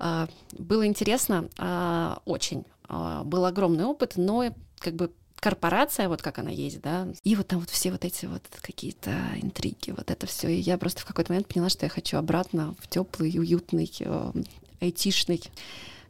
А, 0.00 0.28
было 0.58 0.84
интересно, 0.88 1.48
а, 1.56 2.20
очень. 2.24 2.64
а, 2.88 3.22
был 3.22 3.44
огромный 3.44 3.84
опыт, 3.84 4.14
но 4.16 4.52
как 4.80 4.94
бы 4.94 5.12
корпорация, 5.40 6.08
вот 6.08 6.22
как 6.22 6.38
она 6.38 6.50
есть, 6.50 6.80
да, 6.80 7.08
и 7.22 7.36
вот 7.36 7.46
там 7.46 7.60
вот 7.60 7.70
все 7.70 7.90
вот 7.92 8.04
эти 8.04 8.26
вот 8.26 8.42
какие-то 8.60 9.12
интриги, 9.36 9.90
вот 9.90 10.10
это 10.10 10.26
все. 10.26 10.48
И 10.48 10.60
я 10.60 10.78
просто 10.78 11.00
в 11.00 11.04
какой-то 11.04 11.32
момент 11.32 11.48
поняла, 11.48 11.68
что 11.68 11.86
я 11.86 11.90
хочу 11.90 12.16
обратно 12.16 12.74
в 12.80 12.88
теплый, 12.88 13.38
уютный, 13.38 13.90
э, 14.00 14.32
айтишный 14.80 15.42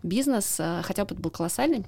бизнес, 0.02 0.56
э, 0.58 0.82
хотя 0.84 1.02
опыт 1.02 1.18
был 1.18 1.30
колоссальный. 1.30 1.84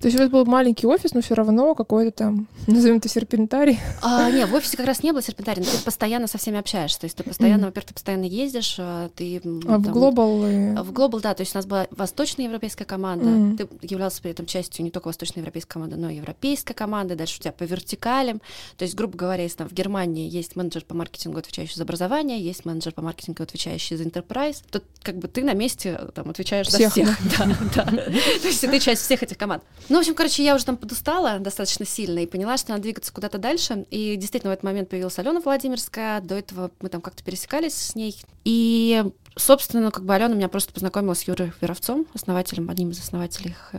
То 0.00 0.08
есть 0.08 0.18
у 0.18 0.20
вас 0.20 0.30
был 0.30 0.44
маленький 0.44 0.86
офис, 0.86 1.14
но 1.14 1.22
все 1.22 1.34
равно 1.34 1.74
какой-то 1.74 2.10
там, 2.10 2.48
назовем 2.66 2.98
это 2.98 3.08
серпентарий. 3.08 3.78
А, 4.02 4.30
не, 4.30 4.44
в 4.44 4.54
офисе 4.54 4.76
как 4.76 4.86
раз 4.86 5.02
не 5.02 5.10
было 5.12 5.22
серпентарий, 5.22 5.62
но 5.64 5.70
ты 5.70 5.82
постоянно 5.82 6.26
со 6.26 6.36
всеми 6.36 6.58
общаешься. 6.58 7.00
То 7.00 7.04
есть 7.06 7.16
ты 7.16 7.24
постоянно, 7.24 7.62
mm. 7.62 7.66
во-первых, 7.66 7.88
ты 7.88 7.94
постоянно 7.94 8.24
ездишь, 8.24 8.76
а, 8.78 9.08
ты... 9.14 9.40
А 9.66 9.78
в 9.78 9.90
Глобал? 9.90 10.46
И... 10.46 10.74
В 10.76 10.92
Глобал, 10.92 11.20
да, 11.20 11.32
то 11.32 11.40
есть 11.40 11.54
у 11.54 11.58
нас 11.58 11.64
была 11.64 11.86
восточноевропейская 11.92 12.86
команда, 12.86 13.24
mm. 13.24 13.56
ты 13.56 13.68
являлся 13.86 14.20
при 14.20 14.32
этом 14.32 14.44
частью 14.44 14.84
не 14.84 14.90
только 14.90 15.06
восточноевропейской 15.06 15.72
команды, 15.72 15.96
но 15.96 16.10
и 16.10 16.16
европейской 16.16 16.74
команды, 16.74 17.14
дальше 17.14 17.38
у 17.38 17.42
тебя 17.42 17.52
по 17.52 17.64
вертикалям. 17.64 18.42
То 18.76 18.82
есть, 18.82 18.94
грубо 18.94 19.16
говоря, 19.16 19.44
если 19.44 19.58
там 19.58 19.68
в 19.68 19.72
Германии 19.72 20.28
есть 20.28 20.56
менеджер 20.56 20.84
по 20.84 20.94
маркетингу, 20.94 21.38
отвечающий 21.38 21.76
за 21.76 21.84
образование, 21.84 22.38
есть 22.38 22.66
менеджер 22.66 22.92
по 22.92 23.00
маркетингу, 23.00 23.42
отвечающий 23.42 23.96
за 23.96 24.04
enterprise, 24.04 24.62
то 24.70 24.82
как 25.02 25.16
бы 25.16 25.28
ты 25.28 25.42
на 25.42 25.54
месте 25.54 25.98
там 26.14 26.28
отвечаешь 26.28 26.66
всех, 26.66 26.94
за 26.94 27.02
всех. 27.02 27.18
Да, 27.38 27.46
да. 27.74 27.84
То 27.86 28.46
есть 28.46 28.60
ты 28.60 28.78
часть 28.78 29.02
всех 29.02 29.22
этих 29.22 29.38
команд. 29.38 29.62
Ну, 29.88 29.96
в 29.96 30.00
общем, 30.00 30.14
короче, 30.14 30.44
я 30.44 30.56
уже 30.56 30.64
там 30.64 30.76
подустала 30.76 31.38
достаточно 31.38 31.86
сильно 31.86 32.18
и 32.18 32.26
поняла, 32.26 32.56
что 32.56 32.70
надо 32.70 32.82
двигаться 32.82 33.12
куда-то 33.12 33.38
дальше. 33.38 33.86
И 33.90 34.16
действительно 34.16 34.50
в 34.50 34.54
этот 34.54 34.64
момент 34.64 34.88
появилась 34.88 35.18
Алена 35.18 35.40
Владимирская. 35.40 36.20
До 36.20 36.34
этого 36.34 36.72
мы 36.80 36.88
там 36.88 37.00
как-то 37.00 37.22
пересекались 37.22 37.74
с 37.74 37.94
ней. 37.94 38.20
И, 38.44 39.04
собственно, 39.36 39.92
как 39.92 40.04
бы 40.04 40.14
Алена 40.14 40.34
меня 40.34 40.48
просто 40.48 40.72
познакомила 40.72 41.14
с 41.14 41.22
Юрой 41.22 41.52
Веровцом, 41.60 42.06
основателем, 42.14 42.68
одним 42.68 42.90
из 42.90 42.98
основателей 42.98 43.50
их. 43.50 43.74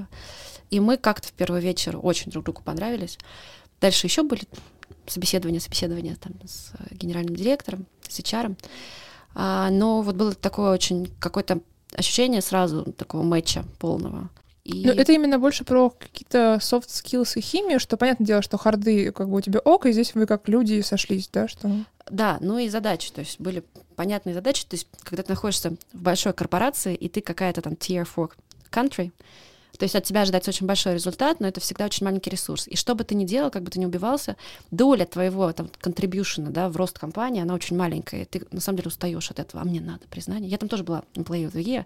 И 0.69 0.79
мы 0.79 0.97
как-то 0.97 1.27
в 1.27 1.33
первый 1.33 1.61
вечер 1.61 1.99
очень 2.01 2.31
друг 2.31 2.45
другу 2.45 2.61
понравились. 2.63 3.17
Дальше 3.81 4.07
еще 4.07 4.23
были 4.23 4.43
собеседования, 5.07 5.59
собеседования 5.59 6.15
там 6.15 6.33
с 6.45 6.71
генеральным 6.91 7.35
директором, 7.35 7.85
с 8.07 8.19
HR. 8.19 8.55
А, 9.35 9.69
но 9.69 10.01
вот 10.01 10.15
было 10.15 10.33
такое 10.33 10.71
очень 10.71 11.11
какое-то 11.19 11.59
ощущение 11.93 12.41
сразу 12.41 12.83
такого 12.93 13.23
матча 13.23 13.65
полного. 13.79 14.29
И... 14.67 14.85
Ну, 14.85 14.91
это 14.91 15.13
именно 15.13 15.39
больше 15.39 15.63
про 15.63 15.89
какие-то 15.89 16.59
soft 16.59 16.89
skills 16.89 17.37
и 17.37 17.41
химию, 17.41 17.79
что 17.79 17.95
понятное 17.95 18.27
дело, 18.27 18.41
что 18.41 18.57
харды 18.57 19.13
как 19.13 19.29
бы 19.29 19.37
у 19.37 19.41
тебя 19.41 19.61
ок, 19.61 19.85
и 19.85 19.93
здесь 19.93 20.13
вы 20.13 20.25
как 20.25 20.49
люди 20.49 20.81
сошлись, 20.81 21.29
да, 21.31 21.47
что... 21.47 21.71
Да, 22.09 22.37
ну 22.41 22.57
и 22.57 22.67
задачи, 22.67 23.09
то 23.13 23.21
есть 23.21 23.39
были 23.39 23.63
понятные 23.95 24.33
задачи, 24.33 24.65
то 24.65 24.75
есть 24.75 24.87
когда 25.03 25.23
ты 25.23 25.29
находишься 25.29 25.77
в 25.93 26.01
большой 26.01 26.33
корпорации, 26.33 26.95
и 26.95 27.07
ты 27.07 27.21
какая-то 27.21 27.61
там 27.61 27.73
tier 27.73 28.05
4 28.05 28.29
country, 28.69 29.13
то 29.77 29.83
есть 29.83 29.95
от 29.95 30.03
тебя 30.03 30.21
ожидается 30.21 30.51
очень 30.51 30.65
большой 30.65 30.95
результат, 30.95 31.39
но 31.39 31.47
это 31.47 31.61
всегда 31.61 31.85
очень 31.85 32.05
маленький 32.05 32.29
ресурс. 32.29 32.67
И 32.67 32.75
что 32.75 32.95
бы 32.95 33.03
ты 33.03 33.15
ни 33.15 33.25
делал, 33.25 33.51
как 33.51 33.63
бы 33.63 33.71
ты 33.71 33.79
ни 33.79 33.85
убивался, 33.85 34.35
доля 34.71 35.05
твоего 35.05 35.51
там 35.53 35.69
контрибьюшена, 35.79 36.49
да, 36.49 36.69
в 36.69 36.77
рост 36.77 36.97
компании, 36.97 37.41
она 37.41 37.53
очень 37.53 37.77
маленькая. 37.77 38.23
И 38.23 38.25
ты 38.25 38.41
на 38.51 38.59
самом 38.59 38.77
деле 38.77 38.87
устаешь 38.87 39.29
от 39.31 39.39
этого. 39.39 39.61
А 39.61 39.65
мне 39.65 39.81
надо 39.81 40.07
признание. 40.09 40.49
Я 40.49 40.57
там 40.57 40.69
тоже 40.69 40.83
была 40.83 41.03
employee 41.13 41.49
of 41.49 41.53
the 41.53 41.63
year, 41.63 41.85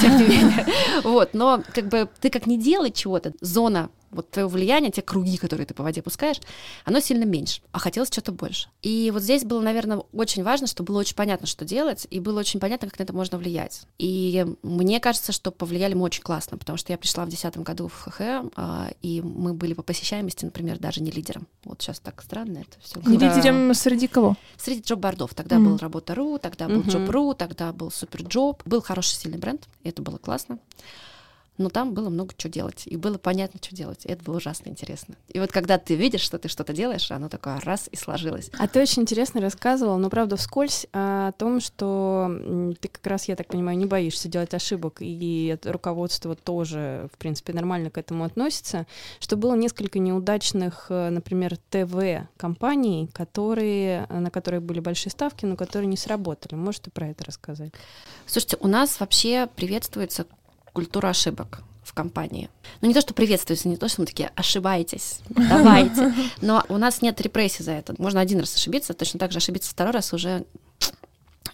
тем 0.00 0.16
не 0.18 0.24
менее. 0.24 0.66
Вот, 1.04 1.34
но 1.34 1.62
как 1.72 1.88
бы 1.88 2.08
ты 2.20 2.30
как 2.30 2.46
не 2.46 2.58
делай 2.58 2.90
чего-то, 2.90 3.32
зона 3.40 3.90
вот 4.14 4.30
твое 4.30 4.48
влияние, 4.48 4.90
те 4.90 5.02
круги, 5.02 5.36
которые 5.36 5.66
ты 5.66 5.74
по 5.74 5.82
воде 5.82 6.02
пускаешь, 6.02 6.40
оно 6.84 7.00
сильно 7.00 7.24
меньше, 7.24 7.60
а 7.72 7.78
хотелось 7.78 8.08
что-то 8.08 8.32
больше. 8.32 8.68
И 8.82 9.10
вот 9.12 9.22
здесь 9.22 9.44
было, 9.44 9.60
наверное, 9.60 9.98
очень 10.12 10.42
важно, 10.42 10.66
чтобы 10.66 10.88
было 10.88 11.00
очень 11.00 11.16
понятно, 11.16 11.46
что 11.46 11.64
делать, 11.64 12.06
и 12.10 12.20
было 12.20 12.40
очень 12.40 12.60
понятно, 12.60 12.88
как 12.88 12.98
на 12.98 13.04
это 13.04 13.12
можно 13.12 13.38
влиять. 13.38 13.82
И 13.98 14.46
мне 14.62 15.00
кажется, 15.00 15.32
что 15.32 15.50
повлияли 15.50 15.94
мы 15.94 16.02
очень 16.02 16.22
классно, 16.22 16.56
потому 16.56 16.76
что 16.78 16.92
я 16.92 16.98
пришла 16.98 17.24
в 17.24 17.28
2010 17.28 17.62
году 17.64 17.88
в 17.88 17.94
ХХ, 17.94 18.20
а, 18.56 18.90
и 19.02 19.20
мы 19.20 19.54
были 19.54 19.74
по 19.74 19.82
посещаемости, 19.82 20.44
например, 20.44 20.78
даже 20.78 21.02
не 21.02 21.10
лидером. 21.10 21.46
Вот 21.64 21.82
сейчас 21.82 22.00
так 22.00 22.22
странно 22.22 22.58
это 22.58 22.78
все. 22.80 23.00
Не 23.08 23.18
лидером 23.18 23.74
среди 23.74 24.06
кого? 24.06 24.36
Среди 24.56 24.82
job 24.82 24.96
board 24.96 25.20
ов. 25.20 25.34
Тогда 25.34 25.56
mm-hmm. 25.56 25.64
был 25.64 25.76
Работа.ру, 25.78 26.38
тогда 26.38 26.68
был 26.68 26.82
mm-hmm. 26.82 27.06
Job.ru, 27.06 27.34
тогда 27.34 27.72
был 27.72 27.90
Superjob. 27.90 28.62
Был 28.64 28.82
хороший, 28.82 29.16
сильный 29.16 29.38
бренд, 29.38 29.68
и 29.82 29.88
это 29.88 30.02
было 30.02 30.18
классно 30.18 30.58
но 31.56 31.68
там 31.68 31.94
было 31.94 32.08
много 32.08 32.34
чего 32.36 32.50
делать, 32.50 32.82
и 32.86 32.96
было 32.96 33.18
понятно, 33.18 33.60
что 33.62 33.74
делать. 33.74 34.04
И 34.04 34.08
это 34.10 34.22
было 34.24 34.36
ужасно 34.36 34.68
интересно. 34.68 35.14
И 35.28 35.38
вот 35.38 35.52
когда 35.52 35.78
ты 35.78 35.94
видишь, 35.94 36.20
что 36.20 36.38
ты 36.38 36.48
что-то 36.48 36.72
делаешь, 36.72 37.10
оно 37.10 37.28
такое 37.28 37.60
раз 37.60 37.88
и 37.90 37.96
сложилось. 37.96 38.50
А 38.58 38.66
ты 38.66 38.80
очень 38.80 39.02
интересно 39.02 39.40
рассказывал, 39.40 39.98
но 39.98 40.10
правда 40.10 40.36
вскользь, 40.36 40.86
о 40.92 41.32
том, 41.32 41.60
что 41.60 42.74
ты 42.80 42.88
как 42.88 43.06
раз, 43.06 43.28
я 43.28 43.36
так 43.36 43.48
понимаю, 43.48 43.78
не 43.78 43.86
боишься 43.86 44.28
делать 44.28 44.54
ошибок, 44.54 44.98
и 45.00 45.56
руководство 45.64 46.34
тоже, 46.34 47.08
в 47.12 47.18
принципе, 47.18 47.52
нормально 47.52 47.90
к 47.90 47.98
этому 47.98 48.24
относится, 48.24 48.86
что 49.20 49.36
было 49.36 49.54
несколько 49.54 49.98
неудачных, 49.98 50.86
э, 50.88 51.10
например, 51.10 51.56
ТВ-компаний, 51.70 53.08
которые, 53.12 54.06
на 54.08 54.30
которые 54.30 54.60
были 54.60 54.80
большие 54.80 55.10
ставки, 55.10 55.44
но 55.44 55.56
которые 55.56 55.86
не 55.86 55.96
сработали. 55.96 56.54
Можете 56.54 56.90
про 56.90 57.08
это 57.08 57.24
рассказать? 57.24 57.72
Слушайте, 58.26 58.56
у 58.60 58.68
нас 58.68 59.00
вообще 59.00 59.48
приветствуется 59.54 60.26
культура 60.74 61.08
ошибок 61.08 61.62
в 61.82 61.94
компании. 61.94 62.50
Ну, 62.80 62.88
не 62.88 62.94
то, 62.94 63.00
что 63.00 63.14
приветствуется, 63.14 63.68
не 63.68 63.76
то, 63.76 63.88
что 63.88 64.02
мы 64.02 64.06
такие, 64.06 64.30
ошибаетесь, 64.34 65.20
давайте. 65.28 66.12
Но 66.42 66.64
у 66.68 66.76
нас 66.76 67.00
нет 67.00 67.20
репрессий 67.20 67.62
за 67.62 67.72
это. 67.72 67.94
Можно 67.98 68.20
один 68.20 68.40
раз 68.40 68.54
ошибиться, 68.56 68.92
точно 68.92 69.20
так 69.20 69.32
же 69.32 69.38
ошибиться 69.38 69.70
второй 69.70 69.92
раз 69.92 70.12
уже 70.12 70.44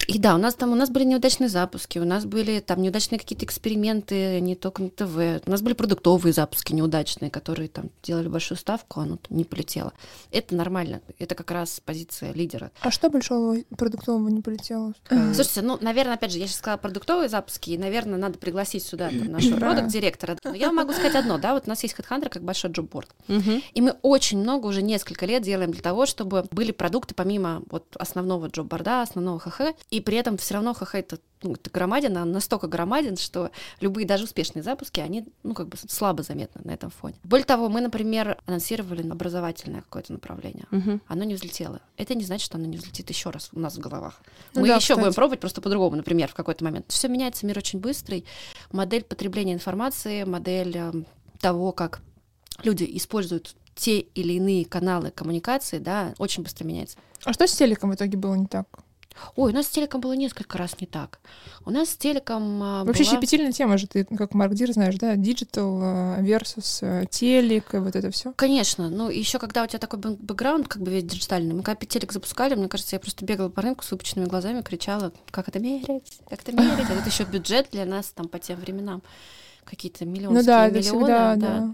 и 0.07 0.19
да, 0.19 0.35
у 0.35 0.37
нас 0.37 0.55
там 0.55 0.71
у 0.71 0.75
нас 0.75 0.89
были 0.89 1.03
неудачные 1.03 1.49
запуски, 1.49 1.99
у 1.99 2.05
нас 2.05 2.25
были 2.25 2.59
там 2.59 2.81
неудачные 2.81 3.19
какие-то 3.19 3.45
эксперименты, 3.45 4.39
не 4.41 4.55
только 4.55 4.83
на 4.83 4.89
ТВ. 4.89 5.45
У 5.45 5.51
нас 5.51 5.61
были 5.61 5.73
продуктовые 5.73 6.33
запуски 6.33 6.73
неудачные, 6.73 7.31
которые 7.31 7.69
там 7.69 7.89
делали 8.03 8.27
большую 8.27 8.57
ставку, 8.57 8.99
а 8.99 9.03
оно 9.03 9.17
там 9.17 9.37
не 9.37 9.43
полетело. 9.43 9.93
Это 10.31 10.55
нормально. 10.55 11.01
Это 11.19 11.35
как 11.35 11.51
раз 11.51 11.81
позиция 11.83 12.33
лидера. 12.33 12.71
А 12.81 12.91
что 12.91 13.09
большого 13.09 13.57
продуктового 13.77 14.27
не 14.29 14.41
полетело? 14.41 14.93
Слушайте, 15.09 15.61
ну, 15.61 15.77
наверное, 15.79 16.15
опять 16.15 16.31
же, 16.31 16.39
я 16.39 16.47
сейчас 16.47 16.57
сказала 16.57 16.77
продуктовые 16.77 17.29
запуски, 17.29 17.71
и, 17.71 17.77
наверное, 17.77 18.17
надо 18.17 18.37
пригласить 18.37 18.83
сюда 18.83 19.09
там, 19.09 19.25
нашего 19.31 19.57
продукт-директора. 19.57 20.37
Но 20.43 20.53
я 20.53 20.71
могу 20.71 20.93
сказать 20.93 21.15
одно, 21.15 21.37
да, 21.37 21.53
вот 21.53 21.67
у 21.67 21.69
нас 21.69 21.83
есть 21.83 21.95
HeadHunter 21.97 22.29
как 22.29 22.43
большой 22.43 22.71
джобборд. 22.71 23.09
И 23.27 23.81
мы 23.81 23.95
очень 24.01 24.39
много, 24.39 24.67
уже 24.67 24.81
несколько 24.81 25.25
лет 25.25 25.43
делаем 25.43 25.71
для 25.71 25.81
того, 25.81 26.05
чтобы 26.05 26.45
были 26.51 26.71
продукты 26.71 27.13
помимо 27.13 27.61
вот 27.69 27.85
основного 27.97 28.47
джобборда, 28.47 29.01
основного 29.01 29.39
ХХ, 29.39 29.73
и 29.89 30.01
при 30.01 30.17
этом 30.17 30.37
все 30.37 30.55
равно 30.55 30.73
ХХ 30.73 30.95
ну, 31.43 31.53
это 31.53 31.69
громаден, 31.71 32.15
он 32.17 32.31
настолько 32.31 32.67
громаден, 32.67 33.17
что 33.17 33.51
любые 33.79 34.05
даже 34.05 34.25
успешные 34.25 34.63
запуски, 34.63 34.99
они, 34.99 35.25
ну, 35.43 35.53
как 35.53 35.69
бы 35.69 35.77
слабо 35.77 36.23
заметны 36.23 36.61
на 36.63 36.71
этом 36.71 36.91
фоне. 36.91 37.15
Более 37.23 37.45
того, 37.45 37.67
мы, 37.67 37.81
например, 37.81 38.37
анонсировали 38.45 39.07
образовательное 39.09 39.81
какое-то 39.81 40.13
направление. 40.13 40.67
Угу. 40.71 40.99
Оно 41.07 41.23
не 41.23 41.33
взлетело. 41.33 41.81
Это 41.97 42.13
не 42.13 42.23
значит, 42.23 42.45
что 42.45 42.57
оно 42.57 42.67
не 42.67 42.77
взлетит 42.77 43.09
еще 43.09 43.31
раз 43.31 43.49
у 43.53 43.59
нас 43.59 43.75
в 43.75 43.79
головах. 43.79 44.21
Ну, 44.53 44.61
мы 44.61 44.67
да, 44.67 44.75
еще 44.75 44.95
будем 44.95 45.13
пробовать 45.13 45.39
просто 45.39 45.61
по-другому, 45.61 45.95
например, 45.95 46.29
в 46.29 46.35
какой-то 46.35 46.63
момент. 46.63 46.85
Все 46.89 47.07
меняется, 47.07 47.45
мир 47.45 47.57
очень 47.57 47.79
быстрый. 47.79 48.25
Модель 48.71 49.03
потребления 49.03 49.53
информации, 49.53 50.23
модель 50.23 50.77
э, 50.77 50.91
того, 51.39 51.71
как 51.71 52.01
люди 52.63 52.87
используют 52.93 53.55
те 53.73 53.99
или 53.99 54.33
иные 54.33 54.65
каналы 54.65 55.11
коммуникации, 55.11 55.79
да, 55.79 56.13
очень 56.19 56.43
быстро 56.43 56.65
меняется. 56.65 56.97
А 57.23 57.33
что 57.33 57.47
с 57.47 57.55
телеком 57.55 57.91
в 57.91 57.95
итоге 57.95 58.17
было 58.17 58.35
не 58.35 58.47
так? 58.47 58.67
Ой, 59.35 59.51
у 59.51 59.55
нас 59.55 59.67
с 59.67 59.69
телеком 59.69 60.01
было 60.01 60.13
несколько 60.13 60.57
раз 60.57 60.79
не 60.79 60.87
так. 60.87 61.19
У 61.65 61.69
нас 61.71 61.89
с 61.89 61.97
телеком 61.97 62.61
а, 62.63 62.83
Вообще 62.83 63.03
была... 63.03 63.13
щепетильная 63.15 63.51
тема 63.51 63.77
же, 63.77 63.87
ты 63.87 64.05
как 64.05 64.33
маркдир 64.33 64.71
знаешь, 64.71 64.95
да? 64.95 65.15
Digital 65.15 65.79
а, 65.81 66.21
versus 66.21 66.79
а, 66.81 67.05
телек 67.05 67.73
и 67.73 67.77
вот 67.77 67.95
это 67.95 68.11
все. 68.11 68.33
Конечно. 68.35 68.89
Ну, 68.89 69.09
еще 69.09 69.39
когда 69.39 69.63
у 69.63 69.67
тебя 69.67 69.79
такой 69.79 69.99
бэкграунд, 69.99 70.67
как 70.67 70.81
бы 70.81 70.91
весь 70.91 71.03
диджитальный, 71.03 71.53
мы 71.53 71.63
когда 71.63 71.85
телек 71.85 72.11
запускали, 72.11 72.55
мне 72.55 72.67
кажется, 72.67 72.95
я 72.95 72.99
просто 72.99 73.25
бегала 73.25 73.49
по 73.49 73.61
рынку 73.61 73.83
с 73.83 73.91
выпученными 73.91 74.27
глазами, 74.27 74.61
кричала, 74.61 75.11
как 75.29 75.47
это 75.47 75.59
мерить, 75.59 76.19
как 76.29 76.41
это 76.41 76.51
мерить. 76.51 76.89
А 76.89 76.95
тут 76.95 77.05
еще 77.05 77.23
бюджет 77.23 77.69
для 77.71 77.85
нас 77.85 78.07
там 78.07 78.27
по 78.27 78.39
тем 78.39 78.59
временам 78.59 79.01
какие-то 79.65 80.05
миллионы. 80.05 80.39
Ну 80.39 80.45
да, 80.45 80.67
миллионы, 80.67 80.81
всегда, 80.81 81.35
да. 81.35 81.59
да. 81.59 81.73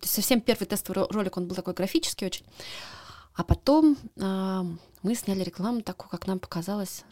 То 0.00 0.04
есть 0.04 0.14
совсем 0.14 0.40
первый 0.40 0.64
тестовый 0.64 1.06
ролик, 1.10 1.36
он 1.36 1.46
был 1.46 1.54
такой 1.54 1.74
графический 1.74 2.26
очень. 2.26 2.44
А 3.34 3.44
потом 3.44 3.96
э, 4.16 4.62
мы 5.02 5.14
сняли 5.14 5.42
рекламу 5.42 5.82
такую, 5.82 6.10
как 6.10 6.26
нам 6.26 6.38
показалось. 6.38 7.04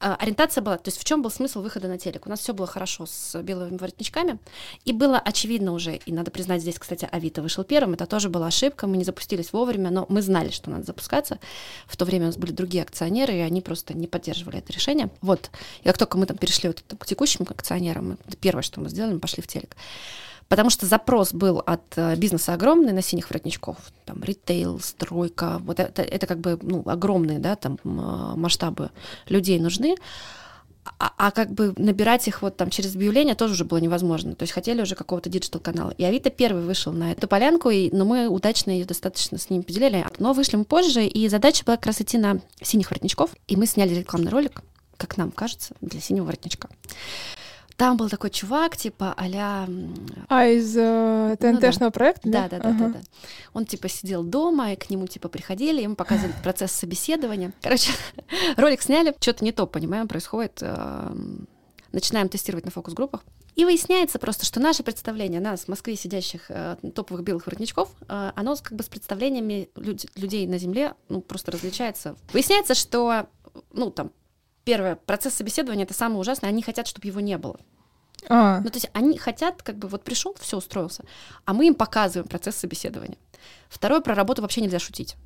Э, 0.00 0.16
ориентация 0.18 0.62
была, 0.62 0.76
то 0.76 0.88
есть 0.88 0.98
в 0.98 1.04
чем 1.04 1.22
был 1.22 1.30
смысл 1.30 1.62
выхода 1.62 1.88
на 1.88 1.98
телек? 1.98 2.26
У 2.26 2.28
нас 2.28 2.40
все 2.40 2.52
было 2.52 2.66
хорошо 2.66 3.06
с 3.06 3.40
белыми 3.42 3.76
воротничками, 3.76 4.38
и 4.84 4.92
было 4.92 5.18
очевидно 5.18 5.72
уже, 5.72 5.96
и 5.96 6.12
надо 6.12 6.30
признать, 6.30 6.60
здесь, 6.60 6.78
кстати, 6.78 7.08
Авито 7.10 7.42
вышел 7.42 7.64
первым, 7.64 7.94
это 7.94 8.06
тоже 8.06 8.28
была 8.28 8.48
ошибка, 8.48 8.86
мы 8.86 8.98
не 8.98 9.04
запустились 9.04 9.52
вовремя, 9.52 9.90
но 9.90 10.06
мы 10.08 10.20
знали, 10.20 10.50
что 10.50 10.70
надо 10.70 10.84
запускаться. 10.84 11.38
В 11.86 11.96
то 11.96 12.04
время 12.04 12.24
у 12.24 12.26
нас 12.26 12.36
были 12.36 12.52
другие 12.52 12.82
акционеры, 12.82 13.34
и 13.34 13.40
они 13.40 13.62
просто 13.62 13.94
не 13.94 14.06
поддерживали 14.06 14.58
это 14.58 14.72
решение. 14.72 15.10
Вот, 15.22 15.50
и 15.82 15.84
как 15.84 15.96
только 15.96 16.18
мы 16.18 16.26
там 16.26 16.36
перешли 16.36 16.68
вот 16.68 16.84
к 16.98 17.06
текущим 17.06 17.46
акционерам, 17.48 18.18
первое, 18.40 18.62
что 18.62 18.80
мы 18.80 18.90
сделали, 18.90 19.14
мы 19.14 19.20
пошли 19.20 19.42
в 19.42 19.46
телек. 19.46 19.76
Потому 20.48 20.70
что 20.70 20.86
запрос 20.86 21.32
был 21.32 21.62
от 21.64 21.82
э, 21.96 22.16
бизнеса 22.16 22.52
огромный 22.52 22.92
на 22.92 23.02
синих 23.02 23.30
воротничков, 23.30 23.76
там 24.04 24.22
ритейл, 24.22 24.78
стройка, 24.80 25.58
вот 25.60 25.80
это, 25.80 26.02
это 26.02 26.26
как 26.26 26.38
бы 26.38 26.58
ну, 26.62 26.82
огромные 26.86 27.38
да, 27.38 27.56
там, 27.56 27.78
масштабы 27.82 28.90
людей 29.28 29.58
нужны. 29.58 29.96
а, 30.98 31.12
а 31.16 31.30
как 31.30 31.50
бы 31.50 31.72
набирать 31.76 32.28
их 32.28 32.42
вот 32.42 32.56
там 32.56 32.70
через 32.70 32.94
объявление 32.94 33.34
тоже 33.34 33.54
уже 33.54 33.64
было 33.64 33.78
невозможно. 33.78 34.34
То 34.34 34.42
есть 34.42 34.52
хотели 34.52 34.82
уже 34.82 34.94
какого-то 34.94 35.30
digital-канала. 35.30 35.90
И 35.96 36.04
Авито 36.04 36.30
первый 36.30 36.62
вышел 36.62 36.92
на 36.92 37.12
эту 37.12 37.26
полянку, 37.26 37.70
и, 37.70 37.90
но 37.94 38.04
мы 38.04 38.28
удачно 38.28 38.70
ее 38.70 38.84
достаточно 38.84 39.38
с 39.38 39.50
ним 39.50 39.62
поделили. 39.62 40.06
Но 40.18 40.32
вышли 40.32 40.56
мы 40.56 40.64
позже, 40.64 41.06
и 41.06 41.28
задача 41.28 41.64
была 41.64 41.76
как 41.76 41.86
раз 41.86 42.00
идти 42.00 42.18
на 42.18 42.40
синих 42.62 42.90
воротничков. 42.90 43.30
И 43.48 43.56
мы 43.56 43.66
сняли 43.66 43.94
рекламный 43.94 44.30
ролик, 44.30 44.62
как 44.96 45.16
нам 45.16 45.30
кажется, 45.30 45.74
для 45.80 46.00
синего 46.00 46.26
воротничка. 46.26 46.68
Там 47.76 47.96
был 47.96 48.08
такой 48.08 48.30
чувак, 48.30 48.76
типа 48.76 49.14
а-ля... 49.16 49.68
А, 50.28 50.46
из 50.46 50.76
э, 50.76 51.36
ТНТшного 51.40 51.72
ну, 51.72 51.78
да. 51.78 51.90
проекта, 51.90 52.28
да? 52.28 52.48
Да, 52.48 52.58
да, 52.58 52.68
ага. 52.68 52.78
да, 52.78 52.88
да, 52.88 53.00
Он, 53.52 53.66
типа, 53.66 53.88
сидел 53.88 54.22
дома, 54.22 54.72
и 54.72 54.76
к 54.76 54.90
нему, 54.90 55.08
типа, 55.08 55.28
приходили, 55.28 55.82
ему 55.82 55.96
показывали 55.96 56.32
процесс 56.42 56.70
собеседования. 56.70 57.52
Короче, 57.62 57.90
ролик 58.56 58.80
сняли, 58.80 59.14
что-то 59.18 59.44
не 59.44 59.50
то, 59.50 59.66
понимаем, 59.66 60.06
происходит. 60.06 60.58
Э, 60.62 61.12
начинаем 61.90 62.28
тестировать 62.28 62.64
на 62.64 62.70
фокус-группах. 62.70 63.24
И 63.56 63.64
выясняется 63.64 64.18
просто, 64.18 64.44
что 64.44 64.60
наше 64.60 64.82
представление, 64.82 65.40
нас, 65.40 65.64
в 65.64 65.68
Москве 65.68 65.96
сидящих 65.96 66.50
э, 66.50 66.76
топовых 66.94 67.22
белых 67.22 67.46
воротничков, 67.46 67.88
э, 68.08 68.32
оно 68.34 68.56
как 68.56 68.74
бы 68.74 68.82
с 68.84 68.88
представлениями 68.88 69.68
люд- 69.76 70.06
людей 70.16 70.46
на 70.46 70.58
Земле 70.58 70.94
ну, 71.08 71.20
просто 71.20 71.52
различается. 71.52 72.16
Выясняется, 72.32 72.74
что, 72.74 73.26
ну, 73.72 73.90
там, 73.90 74.12
первое, 74.64 74.96
процесс 74.96 75.34
собеседования 75.34 75.84
это 75.84 75.94
самое 75.94 76.20
ужасное, 76.20 76.50
они 76.50 76.62
хотят, 76.62 76.86
чтобы 76.86 77.06
его 77.06 77.20
не 77.20 77.38
было. 77.38 77.58
А. 78.28 78.60
Ну, 78.60 78.70
то 78.70 78.76
есть 78.76 78.90
они 78.92 79.18
хотят, 79.18 79.62
как 79.62 79.76
бы 79.76 79.88
вот 79.88 80.04
пришел, 80.04 80.34
все 80.40 80.56
устроился, 80.56 81.04
а 81.44 81.52
мы 81.52 81.66
им 81.66 81.74
показываем 81.74 82.28
процесс 82.28 82.56
собеседования. 82.56 83.18
Второе, 83.68 84.00
про 84.00 84.14
работу 84.14 84.42
вообще 84.42 84.60
нельзя 84.60 84.78
шутить. 84.78 85.16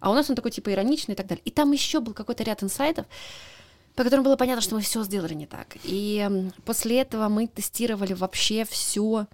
А 0.00 0.10
у 0.10 0.14
нас 0.14 0.28
он 0.28 0.36
такой 0.36 0.50
типа 0.50 0.72
ироничный 0.72 1.14
и 1.14 1.16
так 1.16 1.26
далее. 1.26 1.42
И 1.44 1.50
там 1.50 1.70
еще 1.70 2.00
был 2.00 2.12
какой-то 2.12 2.42
ряд 2.42 2.62
инсайтов, 2.62 3.06
по 3.94 4.02
которым 4.02 4.24
было 4.24 4.36
понятно, 4.36 4.60
что 4.62 4.74
мы 4.74 4.80
все 4.80 5.04
сделали 5.04 5.34
не 5.34 5.46
так. 5.46 5.76
И 5.84 6.28
после 6.64 7.00
этого 7.00 7.28
мы 7.28 7.46
тестировали 7.46 8.12
вообще 8.12 8.64
все, 8.64 9.26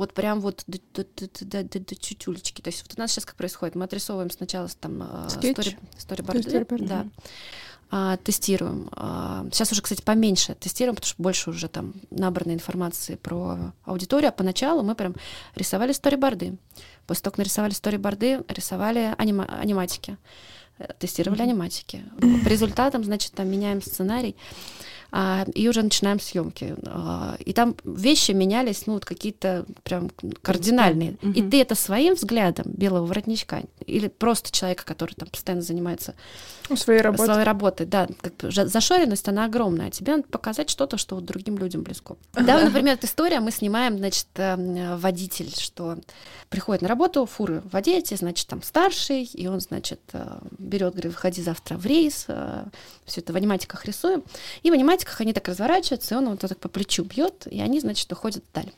вот 0.00 0.14
прям 0.14 0.40
вот 0.40 0.64
до, 0.66 0.78
до, 0.94 1.04
до, 1.14 1.62
до, 1.62 1.78
до 1.78 1.96
чутюлечки. 1.96 2.62
То 2.62 2.68
есть 2.68 2.82
вот 2.82 2.96
у 2.96 3.00
нас 3.00 3.12
сейчас 3.12 3.26
как 3.26 3.36
происходит? 3.36 3.74
Мы 3.74 3.84
отрисовываем 3.84 4.30
сначала 4.30 4.66
там 4.68 5.28
стори, 5.28 5.76
сториборды, 5.98 6.66
да 6.86 7.06
а, 7.90 8.16
тестируем. 8.16 8.88
А, 8.92 9.44
сейчас 9.52 9.72
уже, 9.72 9.82
кстати, 9.82 10.00
поменьше 10.00 10.54
тестируем, 10.54 10.94
потому 10.94 11.08
что 11.08 11.22
больше 11.22 11.50
уже 11.50 11.68
там 11.68 11.92
набранной 12.10 12.54
информации 12.54 13.16
про 13.16 13.72
аудиторию. 13.84 14.30
А 14.30 14.32
поначалу 14.32 14.82
мы 14.82 14.94
прям 14.94 15.14
рисовали 15.54 15.92
сториборды. 15.92 16.56
После 17.06 17.24
того, 17.24 17.32
как 17.32 17.38
нарисовали 17.38 17.72
сториборды, 17.72 18.42
рисовали 18.48 19.14
анима- 19.18 19.52
аниматики. 19.60 20.16
Э, 20.78 20.86
тестировали 20.98 21.40
mm-hmm. 21.40 21.44
аниматики. 21.44 22.04
По 22.44 22.48
результатам, 22.48 23.04
значит, 23.04 23.32
там 23.32 23.50
меняем 23.50 23.82
сценарий 23.82 24.34
а, 25.12 25.46
и 25.54 25.68
уже 25.68 25.82
начинаем 25.82 26.20
съемки. 26.20 26.74
А, 26.86 27.36
и 27.38 27.52
там 27.52 27.76
вещи 27.84 28.32
менялись, 28.32 28.86
ну, 28.86 28.94
вот 28.94 29.04
какие-то 29.04 29.64
прям 29.82 30.10
кардинальные. 30.42 31.12
Mm-hmm. 31.12 31.32
И 31.34 31.50
ты 31.50 31.60
это 31.60 31.74
своим 31.74 32.14
взглядом 32.14 32.66
белого 32.68 33.06
воротничка 33.06 33.62
или 33.86 34.08
просто 34.08 34.52
человека, 34.52 34.84
который 34.84 35.14
там 35.14 35.28
постоянно 35.28 35.62
занимается 35.62 36.14
своей 36.76 37.00
работой, 37.00 37.26
своей 37.26 37.44
работой 37.44 37.86
да, 37.86 38.08
как 38.20 38.36
бы 38.36 38.50
зашоренность, 38.50 39.28
она 39.28 39.46
огромная. 39.46 39.90
Тебе 39.90 40.16
надо 40.16 40.28
показать 40.28 40.70
что-то, 40.70 40.96
что 40.96 41.16
вот 41.16 41.24
другим 41.24 41.58
людям 41.58 41.82
близко. 41.82 42.16
Да, 42.32 42.60
например, 42.64 42.94
эта 42.94 43.06
история, 43.06 43.40
мы 43.40 43.50
снимаем, 43.50 43.98
значит, 43.98 44.26
эм, 44.36 44.98
водитель, 44.98 45.50
что 45.56 45.98
приходит 46.48 46.82
на 46.82 46.88
работу, 46.88 47.26
фуры 47.26 47.62
водитель, 47.70 48.16
значит, 48.16 48.46
там 48.46 48.62
старший, 48.62 49.24
и 49.24 49.46
он, 49.46 49.60
значит, 49.60 50.00
э, 50.12 50.38
берет, 50.58 50.92
говорит, 50.92 51.12
выходи 51.12 51.42
завтра 51.42 51.76
в 51.76 51.86
рейс, 51.86 52.24
э, 52.28 52.64
все 53.04 53.20
это 53.20 53.32
в 53.32 53.36
аниматиках 53.36 53.84
рисуем. 53.84 54.22
И 54.62 54.70
в 54.70 54.74
аниматиках 54.74 54.99
они 55.18 55.32
так 55.32 55.48
разворачиваются, 55.48 56.14
и 56.14 56.18
он 56.18 56.28
вот 56.28 56.40
так 56.40 56.58
по 56.58 56.68
плечу 56.68 57.04
бьет, 57.04 57.46
и 57.50 57.60
они, 57.60 57.80
значит, 57.80 58.10
уходят 58.12 58.44
далее. 58.52 58.72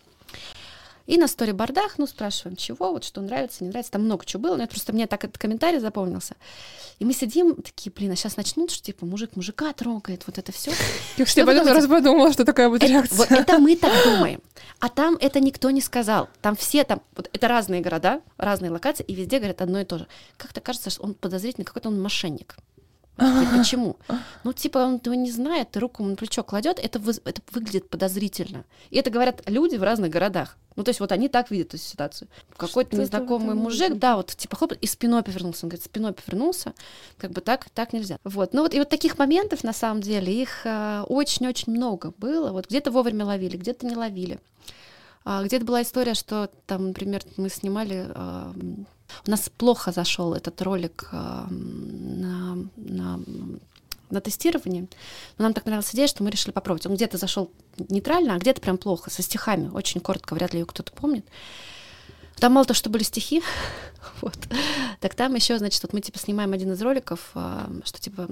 И 1.07 1.19
на 1.19 1.27
сторибордах, 1.27 1.99
ну, 1.99 2.07
спрашиваем, 2.07 2.57
чего, 2.57 2.93
вот 2.93 3.05
что 3.05 3.21
нравится, 3.21 3.65
не 3.65 3.71
нравится. 3.71 3.93
Там 3.93 4.03
много 4.05 4.25
чего 4.25 4.43
было, 4.43 4.57
но 4.57 4.63
это 4.63 4.71
просто 4.71 4.93
мне 4.93 5.07
так 5.07 5.25
этот 5.25 5.37
комментарий 5.37 5.81
запомнился. 5.81 6.37
И 7.01 7.05
мы 7.05 7.13
сидим 7.13 7.57
такие, 7.57 7.93
блин, 7.93 8.13
а 8.13 8.17
сейчас 8.17 8.37
начнут, 8.37 8.71
что 8.71 8.85
типа 8.85 9.05
мужик 9.05 9.35
мужика 9.35 9.73
трогает, 9.73 10.23
вот 10.27 10.39
это 10.39 10.53
все. 10.53 10.71
Я 11.17 11.27
что 11.27 11.45
потом 11.45 11.67
раз 11.67 11.87
подумала, 11.87 12.33
что 12.33 12.45
такая 12.45 12.69
будет 12.69 12.85
реакция. 12.85 13.17
Вот 13.17 13.33
это 13.33 13.59
мы 13.59 13.77
так 13.77 13.93
думаем. 14.05 14.41
А 14.79 14.89
там 14.89 15.17
это 15.21 15.41
никто 15.41 15.71
не 15.71 15.81
сказал. 15.81 16.29
Там 16.41 16.55
все 16.55 16.85
там, 16.85 17.03
вот 17.17 17.29
это 17.33 17.49
разные 17.49 17.81
города, 17.81 18.21
разные 18.37 18.71
локации, 18.71 19.05
и 19.05 19.15
везде 19.15 19.39
говорят 19.39 19.61
одно 19.61 19.81
и 19.81 19.85
то 19.85 19.99
же. 19.99 20.07
Как-то 20.37 20.61
кажется, 20.61 20.91
что 20.91 21.03
он 21.03 21.15
подозрительный, 21.15 21.65
какой-то 21.65 21.89
он 21.89 22.01
мошенник. 22.01 22.57
Почему? 23.57 23.97
Ну, 24.45 24.53
типа, 24.53 24.79
он 24.79 25.01
его 25.05 25.15
не 25.15 25.31
знает, 25.31 25.71
ты 25.71 25.81
руку 25.81 26.03
на 26.03 26.17
плечо 26.17 26.43
кладет, 26.43 26.79
это, 26.79 26.99
вы, 26.99 27.13
это 27.25 27.41
выглядит 27.53 27.89
подозрительно. 27.89 28.65
И 28.91 28.99
это 28.99 29.11
говорят 29.11 29.43
люди 29.47 29.77
в 29.77 29.83
разных 29.83 30.11
городах. 30.11 30.57
Ну, 30.77 30.85
то 30.85 30.89
есть 30.89 31.01
вот 31.01 31.13
они 31.13 31.29
так 31.29 31.51
видят 31.51 31.69
эту 31.69 31.79
ситуацию. 31.79 32.29
Какой-то 32.57 32.97
незнакомый 32.97 33.55
мужик, 33.55 33.95
да, 33.99 34.17
вот 34.17 34.29
типа 34.29 34.57
хлоп, 34.57 34.73
и 34.73 34.87
спиной 34.87 35.23
повернулся. 35.23 35.67
Он 35.67 35.69
говорит, 35.69 35.85
спиной 35.85 36.13
повернулся, 36.13 36.73
как 37.19 37.31
бы 37.33 37.41
так, 37.41 37.69
так 37.71 37.93
нельзя. 37.93 38.19
Вот. 38.25 38.55
Ну 38.55 38.63
вот 38.63 38.75
и 38.75 38.79
вот 38.79 38.89
таких 38.89 39.19
моментов, 39.19 39.65
на 39.65 39.73
самом 39.73 40.01
деле, 40.01 40.33
их 40.33 40.63
а, 40.65 41.05
очень-очень 41.05 41.73
много 41.73 42.13
было. 42.17 42.53
Вот 42.53 42.69
где-то 42.69 42.91
вовремя 42.91 43.27
ловили, 43.27 43.57
где-то 43.57 43.87
не 43.87 43.97
ловили. 43.97 44.41
А, 45.25 45.45
где-то 45.45 45.65
была 45.65 45.83
история, 45.83 46.15
что 46.15 46.51
там, 46.67 46.89
например, 46.89 47.23
мы 47.37 47.49
снимали 47.49 48.07
а, 48.09 48.53
у 49.27 49.31
нас 49.31 49.51
плохо 49.57 49.93
зашел 49.93 50.35
этот 50.35 50.61
ролик 50.63 51.09
э, 51.13 51.17
на, 51.51 52.57
на, 52.77 53.21
на 54.11 54.21
тестировании, 54.21 54.89
но 55.39 55.45
нам 55.45 55.55
так 55.55 55.67
нравилась 55.67 55.95
идея, 55.95 56.07
что 56.07 56.23
мы 56.23 56.31
решили 56.31 56.53
попробовать. 56.53 56.87
Он 56.87 56.95
где-то 56.95 57.19
зашел 57.19 57.51
нейтрально, 57.77 58.35
а 58.35 58.39
где-то 58.39 58.61
прям 58.61 58.79
плохо, 58.79 59.11
со 59.11 59.23
стихами, 59.23 59.69
очень 59.69 60.01
коротко, 60.01 60.35
вряд 60.35 60.53
ли 60.53 60.61
его 60.61 60.67
кто-то 60.67 60.93
помнит. 60.93 61.27
Там 62.37 62.53
мало 62.53 62.67
то, 62.67 62.75
что 62.75 62.91
были 62.91 63.03
стихи, 63.03 63.43
вот, 64.21 64.37
так 65.01 65.15
там 65.15 65.35
еще, 65.35 65.59
значит, 65.59 65.83
вот 65.83 65.93
мы 65.93 66.01
типа 66.01 66.19
снимаем 66.19 66.53
один 66.53 66.73
из 66.73 66.83
роликов, 66.83 67.31
а, 67.35 67.71
что 67.85 68.01
типа 68.01 68.29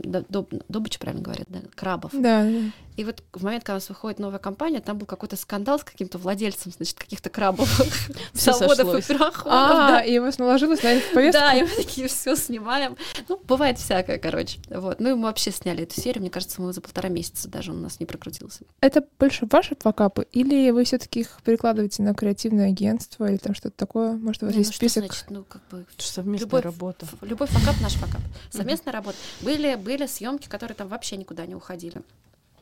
Добыч, 0.68 0.98
правильно 0.98 1.22
говорят, 1.22 1.46
да, 1.48 1.60
крабов. 1.74 2.12
Да, 2.12 2.44
да. 2.44 2.70
И 3.00 3.04
вот 3.04 3.22
в 3.32 3.42
момент, 3.42 3.64
когда 3.64 3.76
у 3.76 3.76
нас 3.76 3.88
выходит 3.88 4.18
новая 4.18 4.38
компания, 4.38 4.80
там 4.80 4.98
был 4.98 5.06
какой-то 5.06 5.34
скандал 5.36 5.78
с 5.78 5.84
каким-то 5.84 6.18
владельцем, 6.18 6.70
значит, 6.70 6.98
каких-то 6.98 7.30
крабовых 7.30 7.70
заводов 8.34 8.94
и 8.94 9.08
переходов. 9.08 9.46
А, 9.46 10.04
и 10.04 10.18
у 10.18 10.24
вас 10.24 10.38
наложилось 10.38 10.82
на 10.82 10.88
эту 10.88 11.14
повестку? 11.14 11.40
Да, 11.40 11.54
и 11.54 11.62
мы 11.62 11.68
такие 11.68 12.08
все 12.08 12.36
снимаем. 12.36 12.98
Ну, 13.26 13.40
бывает 13.44 13.78
всякое, 13.78 14.18
короче. 14.18 14.58
Вот. 14.68 15.00
Ну, 15.00 15.12
и 15.12 15.14
мы 15.14 15.22
вообще 15.22 15.50
сняли 15.50 15.84
эту 15.84 15.98
серию. 15.98 16.20
Мне 16.20 16.30
кажется, 16.30 16.60
мы 16.60 16.74
за 16.74 16.82
полтора 16.82 17.08
месяца 17.08 17.48
даже 17.48 17.72
у 17.72 17.74
нас 17.74 18.00
не 18.00 18.06
прокрутился. 18.06 18.64
Это 18.82 19.02
больше 19.18 19.46
ваши 19.50 19.74
факапы? 19.80 20.26
Или 20.32 20.70
вы 20.70 20.84
все 20.84 20.98
таки 20.98 21.20
их 21.20 21.38
перекладываете 21.42 22.02
на 22.02 22.12
креативное 22.12 22.68
агентство 22.68 23.24
или 23.24 23.38
там 23.38 23.54
что-то 23.54 23.76
такое? 23.78 23.89
Может, 23.94 24.42
у 24.42 24.46
вас 24.46 24.54
есть 24.54 24.70
ну, 24.70 24.76
список? 24.76 25.04
Значит, 25.04 25.30
ну, 25.30 25.44
как 25.44 25.62
бы... 25.68 25.84
Совместная 25.98 26.46
любой, 26.46 26.60
работа. 26.60 27.06
Любой 27.22 27.48
факап 27.48 27.80
наш 27.80 27.94
факап. 27.94 28.20
Совместная 28.50 28.92
работа. 28.92 29.16
Были, 29.40 29.74
были 29.74 30.06
съемки, 30.06 30.48
которые 30.48 30.76
там 30.76 30.88
вообще 30.88 31.16
никуда 31.16 31.46
не 31.46 31.54
уходили. 31.54 32.02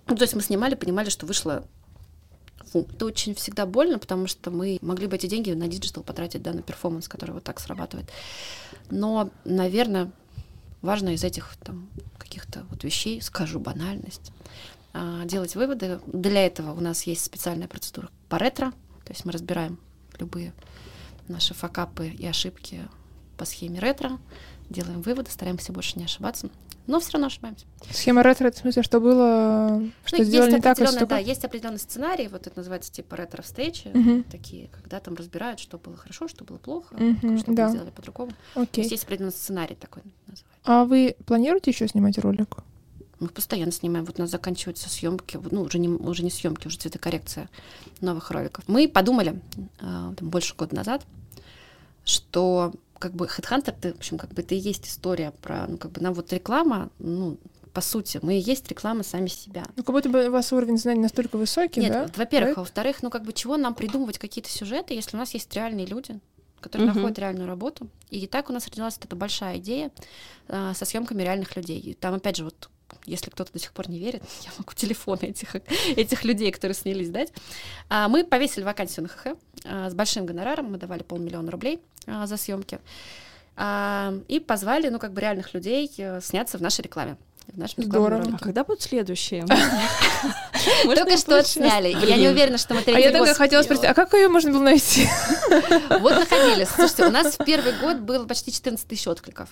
Ну, 0.07 0.17
то 0.17 0.23
есть 0.23 0.35
мы 0.35 0.41
снимали, 0.41 0.75
понимали, 0.75 1.11
что 1.11 1.27
вышло 1.27 1.65
фу. 2.69 2.87
Это 2.91 3.07
очень 3.07 3.35
всегда 3.35 3.67
больно, 3.67 3.99
потому 3.99 4.27
что 4.27 4.51
мы 4.51 4.79
могли 4.81 5.07
бы 5.07 5.17
эти 5.17 5.27
деньги 5.27 5.51
на 5.51 5.69
digital 5.69 6.03
потратить, 6.03 6.43
да, 6.43 6.53
на 6.53 6.63
performance, 6.63 7.09
который 7.09 7.33
вот 7.33 7.45
так 7.45 7.61
срабатывает. 7.61 8.09
Но, 8.91 9.31
наверное, 9.45 10.11
важно 10.83 11.11
из 11.11 11.25
этих 11.25 11.57
там 11.63 11.89
каких-то 12.19 12.65
вот 12.71 12.85
вещей, 12.85 13.21
скажу 13.21 13.59
банальность, 13.59 14.33
а, 14.93 15.25
делать 15.25 15.55
выводы. 15.57 16.01
Для 16.07 16.47
этого 16.47 16.73
у 16.73 16.81
нас 16.81 17.03
есть 17.03 17.25
специальная 17.25 17.69
процедура 17.69 18.11
по 18.29 18.39
ретро, 18.39 18.71
то 19.05 19.13
есть 19.13 19.25
мы 19.25 19.33
разбираем 19.33 19.79
любые 20.19 20.53
наши 21.29 21.55
факапы 21.55 22.09
и 22.09 22.27
ошибки 22.27 22.81
по 23.37 23.45
схеме 23.45 23.79
ретро, 23.79 24.19
делаем 24.69 25.03
выводы, 25.03 25.31
стараемся 25.31 25.73
больше 25.73 25.99
не 25.99 26.05
ошибаться 26.05 26.51
но 26.89 27.01
все 27.01 27.13
равно 27.13 27.27
ошибаемся. 27.27 27.67
Схема 27.91 28.23
ретро, 28.23 28.51
в 28.51 28.57
смысле, 28.57 28.83
что 28.83 28.99
было, 28.99 29.83
что 30.07 30.17
ну, 30.17 30.25
сделали 30.25 30.53
не 30.53 30.61
так, 30.61 30.81
а 30.81 30.87
что... 30.87 31.07
Да, 31.07 31.19
есть 31.19 31.45
определенный 31.45 31.79
сценарий, 31.79 32.29
вот 32.29 32.47
это 32.47 32.57
называется 32.57 32.91
типа 32.91 33.15
ретро-встречи, 33.15 33.89
угу. 33.89 34.25
такие, 34.31 34.69
когда 34.69 34.99
там 34.99 35.15
разбирают, 35.15 35.61
что 35.61 35.77
было 35.77 35.97
хорошо, 35.99 36.29
что 36.29 36.45
было 36.45 36.57
плохо, 36.57 36.95
угу, 36.95 37.39
что 37.39 37.53
да. 37.53 37.67
мы 37.67 37.73
сделали 37.73 37.91
по-другому. 37.91 38.33
Окей. 38.55 38.67
То 38.67 38.81
есть 38.81 38.91
есть 38.93 39.05
определенный 39.05 39.33
сценарий 39.33 39.75
такой 39.75 40.03
называется. 40.27 40.45
А 40.65 40.87
вы 40.87 41.15
планируете 41.27 41.71
еще 41.71 41.87
снимать 41.87 42.17
ролик? 42.19 42.57
Мы 43.21 43.29
постоянно 43.29 43.73
снимаем. 43.73 44.07
Вот 44.07 44.19
у 44.19 44.23
нас 44.23 44.31
заканчиваются 44.31 44.89
съемки, 44.89 45.39
ну, 45.51 45.63
уже 45.63 45.79
не, 45.79 45.89
уже 45.89 46.23
не 46.23 46.31
съемки, 46.31 46.69
уже 46.69 46.79
цветокоррекция 46.79 47.51
новых 48.01 48.31
роликов. 48.31 48.65
Мы 48.67 48.89
подумали 48.89 49.43
э, 49.57 49.69
там, 49.81 50.15
больше 50.21 50.55
года 50.55 50.75
назад, 50.75 51.05
что 52.05 52.73
как 52.99 53.13
бы 53.15 53.27
Headhunter, 53.27 53.75
ты, 53.81 53.93
в 53.93 53.99
общем, 53.99 54.19
как 54.19 54.31
бы 54.33 54.43
это 54.43 54.55
и 54.55 54.59
есть 54.59 54.89
история 54.89 55.33
про, 55.43 55.67
ну, 55.67 55.79
как 55.79 55.93
бы 55.93 56.01
нам 56.01 56.15
вот 56.15 56.33
реклама, 56.33 56.91
ну, 56.99 57.39
по 57.73 57.81
сути, 57.81 58.19
мы 58.23 58.39
и 58.39 58.41
есть 58.41 58.69
реклама 58.69 59.03
сами 59.03 59.29
себя. 59.29 59.65
Ну, 59.77 59.85
как 59.85 59.95
будто 59.95 60.09
бы 60.09 60.29
у 60.29 60.33
вас 60.33 60.53
уровень 60.53 60.79
знаний 60.79 61.01
настолько 61.01 61.37
высокий, 61.37 61.81
Нет, 61.81 61.93
да? 61.93 62.03
Вот, 62.03 62.17
во-первых, 62.17 62.59
а 62.59 62.61
во-вторых, 62.61 63.03
ну, 63.03 63.11
как 63.11 63.23
бы 63.23 63.33
чего 63.33 63.57
нам 63.57 63.75
придумывать 63.75 64.19
какие-то 64.19 64.51
сюжеты, 64.51 64.95
если 64.95 65.17
у 65.17 65.21
нас 65.21 65.33
есть 65.35 65.55
реальные 65.55 65.87
люди, 65.87 66.19
которые 66.61 66.89
uh-huh. 66.89 66.95
находят 66.95 67.19
реальную 67.19 67.47
работу. 67.47 67.89
И 68.11 68.27
так 68.27 68.51
у 68.51 68.53
нас 68.53 68.67
родилась 68.67 68.97
вот 68.97 69.05
эта 69.05 69.15
большая 69.15 69.59
идея 69.59 69.93
э, 70.49 70.73
со 70.75 70.85
съемками 70.85 71.23
реальных 71.23 71.55
людей. 71.55 71.79
И 71.79 71.95
там, 71.95 72.15
опять 72.15 72.37
же, 72.37 72.45
вот 72.45 72.69
если 73.05 73.31
кто-то 73.31 73.53
до 73.53 73.59
сих 73.59 73.73
пор 73.73 73.89
не 73.89 73.99
верит, 73.99 74.23
я 74.43 74.51
могу 74.59 74.73
телефоны 74.75 75.27
этих, 75.27 75.57
этих 75.97 76.25
людей, 76.25 76.53
которые 76.53 76.75
снялись, 76.75 77.11
дать. 77.11 77.33
А, 77.89 78.09
мы 78.09 78.25
повесили 78.25 78.65
вакансию 78.65 79.05
на 79.05 79.09
ХХ 79.09 79.39
а, 79.65 79.91
с 79.91 79.95
большим 79.95 80.27
гонораром, 80.27 80.73
мы 80.73 80.79
давали 80.79 81.03
полмиллиона 81.03 81.51
рублей 81.51 81.81
а, 82.07 82.27
за 82.27 82.37
съемки. 82.37 82.81
И 84.29 84.45
позвали, 84.47 84.89
ну, 84.89 85.01
как 85.01 85.13
бы 85.13 85.21
реальных 85.21 85.53
людей 85.53 85.93
э, 85.99 86.21
сняться 86.21 86.59
в 86.59 86.61
нашей 86.61 86.83
рекламе. 86.83 87.17
В 87.53 87.59
нашем 87.59 87.85
Здорово. 87.85 88.25
А 88.35 88.39
когда 88.39 88.63
будут 88.63 88.83
следующие? 88.83 89.47
Только 90.85 91.17
что 91.17 91.39
отсняли. 91.39 91.89
Я 92.07 92.17
не 92.17 92.29
уверена, 92.29 92.59
что 92.59 92.75
мы 92.75 92.83
А 92.87 92.99
я 92.99 93.11
только 93.11 93.35
хотела 93.35 93.63
спросить, 93.63 93.85
а 93.85 93.95
как 93.95 94.13
ее 94.15 94.29
можно 94.29 94.53
было 94.53 94.63
найти? 94.63 95.09
Вот 96.01 96.15
находились. 96.15 96.69
Слушайте, 96.69 97.07
у 97.07 97.11
нас 97.11 97.37
в 97.39 97.45
первый 97.45 97.73
год 97.81 97.99
было 97.99 98.25
почти 98.27 98.53
14 98.53 98.87
тысяч 98.87 99.07
откликов. 99.07 99.49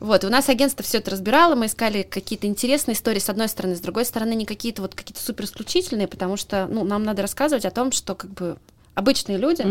Вот, 0.00 0.24
у 0.24 0.28
нас 0.28 0.48
агентство 0.48 0.84
все 0.84 0.98
это 0.98 1.12
разбирало, 1.12 1.54
мы 1.54 1.66
искали 1.66 2.02
какие-то 2.02 2.46
интересные 2.46 2.94
истории 2.94 3.20
с 3.20 3.30
одной 3.30 3.48
стороны, 3.48 3.76
с 3.76 3.80
другой 3.80 4.04
стороны 4.04 4.34
не 4.34 4.44
какие-то 4.44 4.82
вот 4.82 4.94
какие-то 4.94 5.22
супер 5.22 5.44
исключительные, 5.44 6.08
потому 6.08 6.36
что, 6.36 6.66
ну, 6.68 6.84
нам 6.84 7.04
надо 7.04 7.22
рассказывать 7.22 7.64
о 7.64 7.70
том, 7.70 7.92
что 7.92 8.14
как 8.14 8.30
бы 8.30 8.56
обычные 8.94 9.38
люди. 9.38 9.62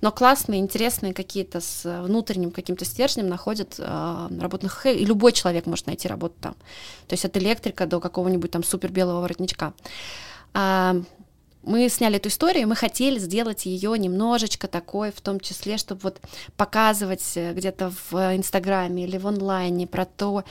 Но 0.00 0.12
классные, 0.12 0.60
интересные 0.60 1.12
какие-то 1.12 1.60
с 1.60 1.84
э, 1.84 2.02
внутренним 2.02 2.50
каким-то 2.50 2.84
стержнем 2.84 3.28
находят 3.28 3.76
э, 3.78 4.28
работу 4.40 4.66
на 4.66 4.70
ХХ, 4.70 4.86
и 4.86 5.04
любой 5.04 5.32
человек 5.32 5.66
может 5.66 5.86
найти 5.86 6.06
работу 6.08 6.34
там. 6.40 6.54
То 7.06 7.14
есть 7.14 7.24
от 7.24 7.36
электрика 7.36 7.86
до 7.86 8.00
какого-нибудь 8.00 8.50
там 8.50 8.62
супер 8.62 8.92
белого 8.92 9.20
воротничка. 9.20 9.72
А, 10.54 10.96
мы 11.68 11.88
сняли 11.88 12.16
эту 12.16 12.30
историю, 12.30 12.66
мы 12.66 12.74
хотели 12.74 13.18
сделать 13.18 13.66
ее 13.66 13.96
немножечко 13.98 14.68
такой, 14.68 15.12
в 15.12 15.20
том 15.20 15.38
числе, 15.38 15.76
чтобы 15.76 16.00
вот 16.02 16.20
показывать 16.56 17.32
э, 17.36 17.52
где-то 17.52 17.92
в 18.10 18.36
Инстаграме 18.36 19.04
или 19.04 19.18
в 19.18 19.26
онлайне 19.26 19.86
про 19.86 20.06
то, 20.06 20.44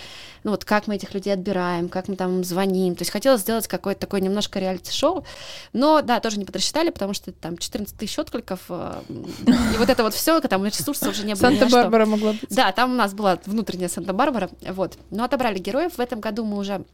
ну 0.43 0.51
вот 0.51 0.63
как 0.63 0.87
мы 0.87 0.95
этих 0.95 1.13
людей 1.13 1.33
отбираем, 1.33 1.89
как 1.89 2.07
мы 2.07 2.15
там 2.15 2.43
звоним. 2.43 2.95
То 2.95 3.01
есть 3.01 3.11
хотелось 3.11 3.41
сделать 3.41 3.67
какое-то 3.67 4.01
такое 4.01 4.21
немножко 4.21 4.59
реалити-шоу, 4.59 5.25
но 5.73 6.01
да, 6.01 6.19
тоже 6.19 6.37
не 6.37 6.45
подрасчитали, 6.45 6.91
потому 6.91 7.13
что 7.13 7.31
там 7.31 7.57
14 7.57 7.97
тысяч 7.97 8.17
откликов, 8.19 8.59
э, 8.69 9.01
и 9.47 9.77
вот 9.77 9.89
это 9.89 10.03
вот 10.03 10.13
все, 10.13 10.39
там 10.41 10.65
ресурсов 10.65 11.09
уже 11.09 11.25
не 11.25 11.33
было. 11.33 11.49
Санта-Барбара 11.49 12.05
могла 12.05 12.33
быть. 12.33 12.45
Да, 12.49 12.71
там 12.71 12.91
у 12.91 12.95
нас 12.95 13.13
была 13.13 13.39
внутренняя 13.45 13.89
Санта-Барбара, 13.89 14.49
вот. 14.69 14.97
Но 15.09 15.23
отобрали 15.23 15.57
героев. 15.57 15.97
В 15.97 15.99
этом 15.99 16.19
году 16.19 16.45
мы 16.45 16.57
уже 16.57 16.85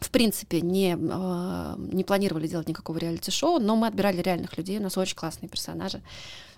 в 0.00 0.10
принципе, 0.10 0.60
не, 0.60 0.96
э, 0.98 1.74
не 1.78 2.04
планировали 2.04 2.46
делать 2.46 2.68
никакого 2.68 2.98
реалити-шоу, 2.98 3.58
но 3.58 3.76
мы 3.76 3.86
отбирали 3.86 4.22
реальных 4.22 4.56
людей, 4.56 4.78
у 4.78 4.82
нас 4.82 4.96
очень 4.96 5.16
классные 5.16 5.48
персонажи. 5.48 6.00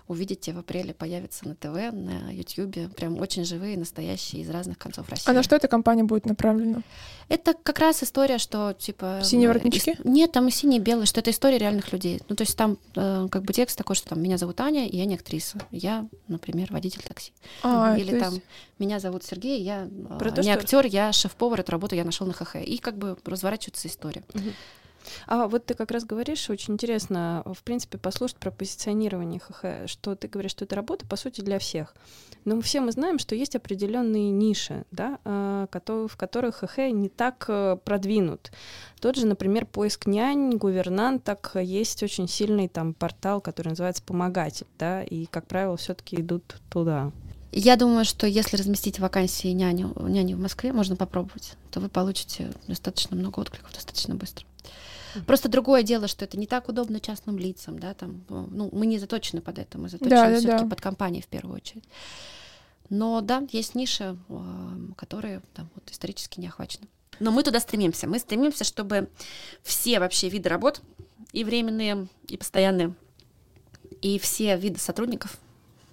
Увидите, 0.07 0.51
в 0.53 0.57
апреле 0.59 0.93
появятся 0.93 1.47
на 1.47 1.55
ТВ, 1.55 1.93
на 1.93 2.31
Ютьюбе, 2.31 2.89
прям 2.89 3.19
очень 3.19 3.45
живые, 3.45 3.77
настоящие, 3.77 4.41
из 4.41 4.49
разных 4.49 4.77
концов 4.77 5.09
России. 5.09 5.29
А 5.29 5.33
на 5.33 5.43
что 5.43 5.55
эта 5.55 5.67
компания 5.67 6.03
будет 6.03 6.25
направлена? 6.25 6.81
Это 7.29 7.53
как 7.53 7.79
раз 7.79 8.03
история, 8.03 8.37
что 8.37 8.73
типа... 8.73 9.21
Синие 9.23 9.45
э, 9.45 9.47
воротнички? 9.49 9.95
Нет, 10.03 10.31
там 10.33 10.47
и 10.47 10.51
синие, 10.51 10.79
и 10.79 10.83
белые, 10.83 11.05
что 11.05 11.21
это 11.21 11.31
история 11.31 11.57
реальных 11.57 11.93
людей. 11.93 12.21
Ну, 12.27 12.35
то 12.35 12.41
есть 12.41 12.57
там 12.57 12.77
э, 12.95 13.27
как 13.31 13.43
бы 13.43 13.53
текст 13.53 13.77
такой, 13.77 13.95
что 13.95 14.09
там 14.09 14.21
меня 14.21 14.37
зовут 14.37 14.59
Аня, 14.59 14.87
и 14.87 14.97
я 14.97 15.05
не 15.05 15.15
актриса. 15.15 15.59
Я, 15.71 16.07
например, 16.27 16.67
водитель 16.71 17.03
такси. 17.03 17.31
А, 17.63 17.95
Или 17.97 18.11
то 18.11 18.19
там 18.19 18.33
есть- 18.33 18.45
меня 18.79 18.99
зовут 18.99 19.23
Сергей, 19.23 19.61
я 19.61 19.87
э, 19.89 20.17
то, 20.19 20.41
не 20.41 20.43
что- 20.43 20.53
актер, 20.53 20.85
я 20.87 21.13
шеф-повар, 21.13 21.61
эту 21.61 21.71
работу 21.71 21.95
я 21.95 22.03
нашел 22.03 22.27
на 22.27 22.33
ХХ. 22.33 22.55
И 22.57 22.77
как 22.79 22.97
бы 22.97 23.17
разворачивается 23.23 23.87
история. 23.87 24.23
А 25.27 25.47
вот 25.47 25.65
ты 25.65 25.73
как 25.73 25.91
раз 25.91 26.05
говоришь, 26.05 26.49
очень 26.49 26.73
интересно, 26.73 27.43
в 27.45 27.63
принципе, 27.63 27.97
послушать 27.97 28.37
про 28.37 28.51
позиционирование 28.51 29.39
ХХ, 29.39 29.89
что 29.89 30.15
ты 30.15 30.27
говоришь, 30.27 30.51
что 30.51 30.65
это 30.65 30.75
работа, 30.75 31.05
по 31.05 31.15
сути, 31.15 31.41
для 31.41 31.59
всех. 31.59 31.93
Но 32.45 32.59
все 32.61 32.81
мы 32.81 32.91
знаем, 32.91 33.19
что 33.19 33.35
есть 33.35 33.55
определенные 33.55 34.31
ниши, 34.31 34.85
да, 34.91 35.19
э, 35.23 35.67
в 35.71 36.17
которых 36.17 36.57
ХХ 36.57 36.77
не 36.91 37.09
так 37.09 37.45
э, 37.47 37.77
продвинут. 37.83 38.51
Тот 38.99 39.15
же, 39.15 39.27
например, 39.27 39.65
поиск 39.65 40.07
нянь, 40.07 40.57
гувернанток, 40.57 41.51
есть 41.55 42.01
очень 42.03 42.27
сильный 42.27 42.67
там 42.67 42.93
портал, 42.93 43.41
который 43.41 43.69
называется 43.69 44.03
«Помогатель», 44.03 44.67
да, 44.79 45.03
и, 45.03 45.25
как 45.25 45.47
правило, 45.47 45.77
все 45.77 45.93
таки 45.93 46.17
идут 46.17 46.59
туда. 46.69 47.11
Я 47.51 47.75
думаю, 47.75 48.05
что 48.05 48.27
если 48.27 48.55
разместить 48.55 48.99
вакансии 48.99 49.49
няню, 49.49 49.93
няни 50.07 50.35
в 50.35 50.39
Москве, 50.39 50.71
можно 50.71 50.95
попробовать, 50.95 51.55
то 51.69 51.81
вы 51.81 51.89
получите 51.89 52.51
достаточно 52.67 53.17
много 53.17 53.41
откликов 53.41 53.73
достаточно 53.73 54.15
быстро. 54.15 54.45
Просто 55.25 55.49
другое 55.49 55.83
дело, 55.83 56.07
что 56.07 56.25
это 56.25 56.37
не 56.37 56.47
так 56.47 56.69
удобно 56.69 56.99
частным 56.99 57.37
лицам, 57.37 57.79
да, 57.79 57.93
там, 57.93 58.23
э, 58.29 58.45
ну, 58.51 58.69
мы 58.71 58.85
не 58.85 58.99
заточены 58.99 59.41
под 59.41 59.59
это, 59.59 59.77
мы 59.77 59.89
заточены 59.89 60.09
Да, 60.09 60.29
да, 60.29 60.37
все-таки 60.37 60.63
да. 60.63 60.69
под 60.69 60.81
компании 60.81 61.21
в 61.21 61.27
первую 61.27 61.55
очередь. 61.55 61.83
Но 62.89 63.21
да, 63.21 63.43
есть 63.51 63.75
ниши, 63.75 64.17
э, 64.29 64.77
которые 64.97 65.41
там 65.53 65.69
вот 65.75 65.89
исторически 65.91 66.39
не 66.39 66.47
охвачены. 66.47 66.87
Но 67.19 67.31
мы 67.31 67.43
туда 67.43 67.59
стремимся. 67.59 68.07
Мы 68.07 68.19
стремимся, 68.19 68.63
чтобы 68.63 69.09
все 69.63 69.99
вообще 69.99 70.29
виды 70.29 70.49
работ, 70.49 70.81
и 71.33 71.43
временные, 71.43 72.07
и 72.27 72.37
постоянные, 72.37 72.93
и 74.01 74.19
все 74.19 74.57
виды 74.57 74.79
сотрудников 74.79 75.37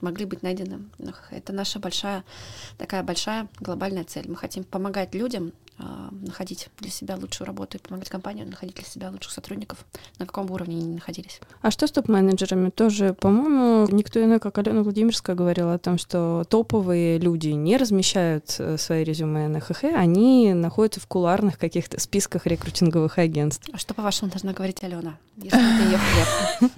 могли 0.01 0.25
быть 0.25 0.43
найдены. 0.43 0.89
Это 1.31 1.53
наша 1.53 1.79
большая, 1.79 2.25
такая 2.77 3.03
большая 3.03 3.49
глобальная 3.61 4.05
цель. 4.05 4.29
Мы 4.29 4.37
хотим 4.37 4.65
помогать 4.65 5.15
людям 5.15 5.53
находить 6.11 6.69
для 6.79 6.91
себя 6.91 7.17
лучшую 7.17 7.47
работу 7.47 7.77
и 7.77 7.81
помогать 7.81 8.09
компаниям 8.09 8.51
находить 8.51 8.75
для 8.77 8.85
себя 8.85 9.11
лучших 9.11 9.33
сотрудников, 9.33 9.79
на 10.19 10.27
каком 10.27 10.47
бы 10.47 10.55
уровне 10.55 10.77
они 10.77 10.87
ни 10.87 10.95
находились. 10.95 11.41
А 11.63 11.71
что 11.71 11.87
с 11.87 11.93
топ-менеджерами? 11.93 12.71
Тоже, 12.71 13.15
по-моему, 13.15 13.87
никто 13.95 14.23
иной, 14.23 14.41
как 14.41 14.59
Алена 14.59 14.83
Владимирская 14.83 15.37
говорила 15.37 15.75
о 15.75 15.79
том, 15.79 15.99
что 15.99 16.45
топовые 16.49 17.19
люди 17.19 17.49
не 17.49 17.77
размещают 17.77 18.57
э, 18.59 18.77
свои 18.79 19.05
резюме 19.05 19.49
на 19.49 19.61
ХХ, 19.61 19.85
они 19.85 20.53
находятся 20.55 21.01
в 21.01 21.07
куларных 21.07 21.59
каких-то 21.59 22.01
списках 22.01 22.47
рекрутинговых 22.47 23.19
агентств. 23.19 23.69
А 23.73 23.79
что, 23.79 23.95
по-вашему, 23.95 24.31
должна 24.31 24.53
говорить 24.53 24.83
Алена, 24.83 25.17
если 25.37 25.59
это 25.59 25.85
ее 25.91 25.99
хлеб? 26.61 26.73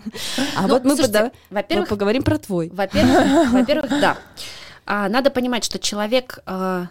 А 0.56 0.62
Ну, 0.66 0.68
вот 0.74 0.84
мы 0.84 0.96
пода- 0.96 1.32
Во-первых, 1.50 1.88
поговорим 1.88 2.22
про 2.22 2.38
твой. 2.38 2.68
Во-первых, 2.70 3.52
во-первых, 3.52 3.90
да. 4.00 4.18
А, 4.86 5.08
надо 5.08 5.30
понимать, 5.30 5.64
что 5.64 5.78
человек, 5.78 6.40
а, 6.46 6.88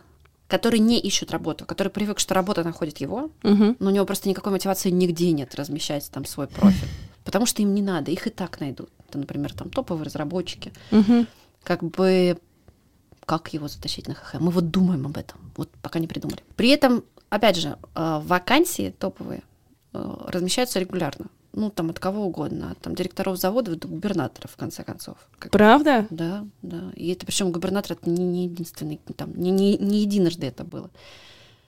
который 0.50 0.80
не 0.80 1.00
ищет 1.00 1.32
работу, 1.32 1.66
который 1.66 1.88
привык, 1.90 2.20
что 2.20 2.34
работа 2.34 2.64
находит 2.64 2.98
его, 2.98 3.30
Мгм. 3.44 3.78
но 3.80 3.90
у 3.90 3.94
него 3.94 4.06
просто 4.06 4.28
никакой 4.28 4.52
мотивации 4.52 4.90
нигде 4.90 5.32
нет 5.32 5.56
размещать 5.56 6.10
там 6.12 6.26
свой 6.26 6.48
профиль. 6.48 6.90
Потому 7.24 7.46
что 7.46 7.62
им 7.62 7.74
не 7.76 7.82
надо, 7.84 8.12
их 8.12 8.26
и 8.28 8.32
так 8.32 8.60
найдут. 8.60 8.90
Это, 9.08 9.20
например, 9.20 9.54
там 9.54 9.70
топовые 9.70 10.06
разработчики. 10.06 10.74
Мгм. 10.92 11.28
Как 11.64 11.84
бы 11.84 12.38
как 13.26 13.54
его 13.54 13.68
затащить 13.68 14.08
на 14.08 14.16
ХХ? 14.16 14.40
Мы 14.40 14.50
вот 14.50 14.72
думаем 14.72 15.06
об 15.06 15.16
этом, 15.16 15.40
вот 15.56 15.70
пока 15.84 16.00
не 16.00 16.08
придумали. 16.08 16.44
При 16.56 16.70
этом, 16.70 17.04
опять 17.30 17.58
же, 17.58 17.78
э, 17.96 18.22
вакансии 18.24 18.90
топовые 18.98 19.44
э, 19.94 20.16
размещаются 20.28 20.80
регулярно. 20.80 21.28
Ну, 21.54 21.70
там 21.72 21.90
от 21.90 22.00
кого 22.00 22.26
угодно, 22.26 22.72
от 22.72 22.80
там, 22.80 22.94
директоров 22.96 23.38
заводов 23.38 23.76
до 23.80 23.88
губернаторов, 23.88 24.52
в 24.52 24.56
конце 24.58 24.84
концов. 24.84 25.18
Как- 25.40 25.52
Правда? 25.52 26.06
Да, 26.10 26.46
да. 26.62 26.92
И 26.96 27.12
это 27.12 27.26
причем 27.26 27.52
губернатор 27.52 27.94
это 27.94 28.10
не, 28.10 28.24
не 28.24 28.44
единственный, 28.46 29.00
там, 29.18 29.34
не, 29.36 29.50
не, 29.50 29.78
не 29.78 30.02
единожды 30.02 30.46
это 30.48 30.64
было. 30.64 30.90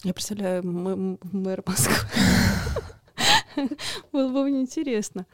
Я 0.03 0.13
представляю, 0.13 0.63
мэр 0.63 1.63
Москвы. 1.65 1.95
Было 4.11 4.31
бы 4.43 4.49
интересно. 4.49 5.25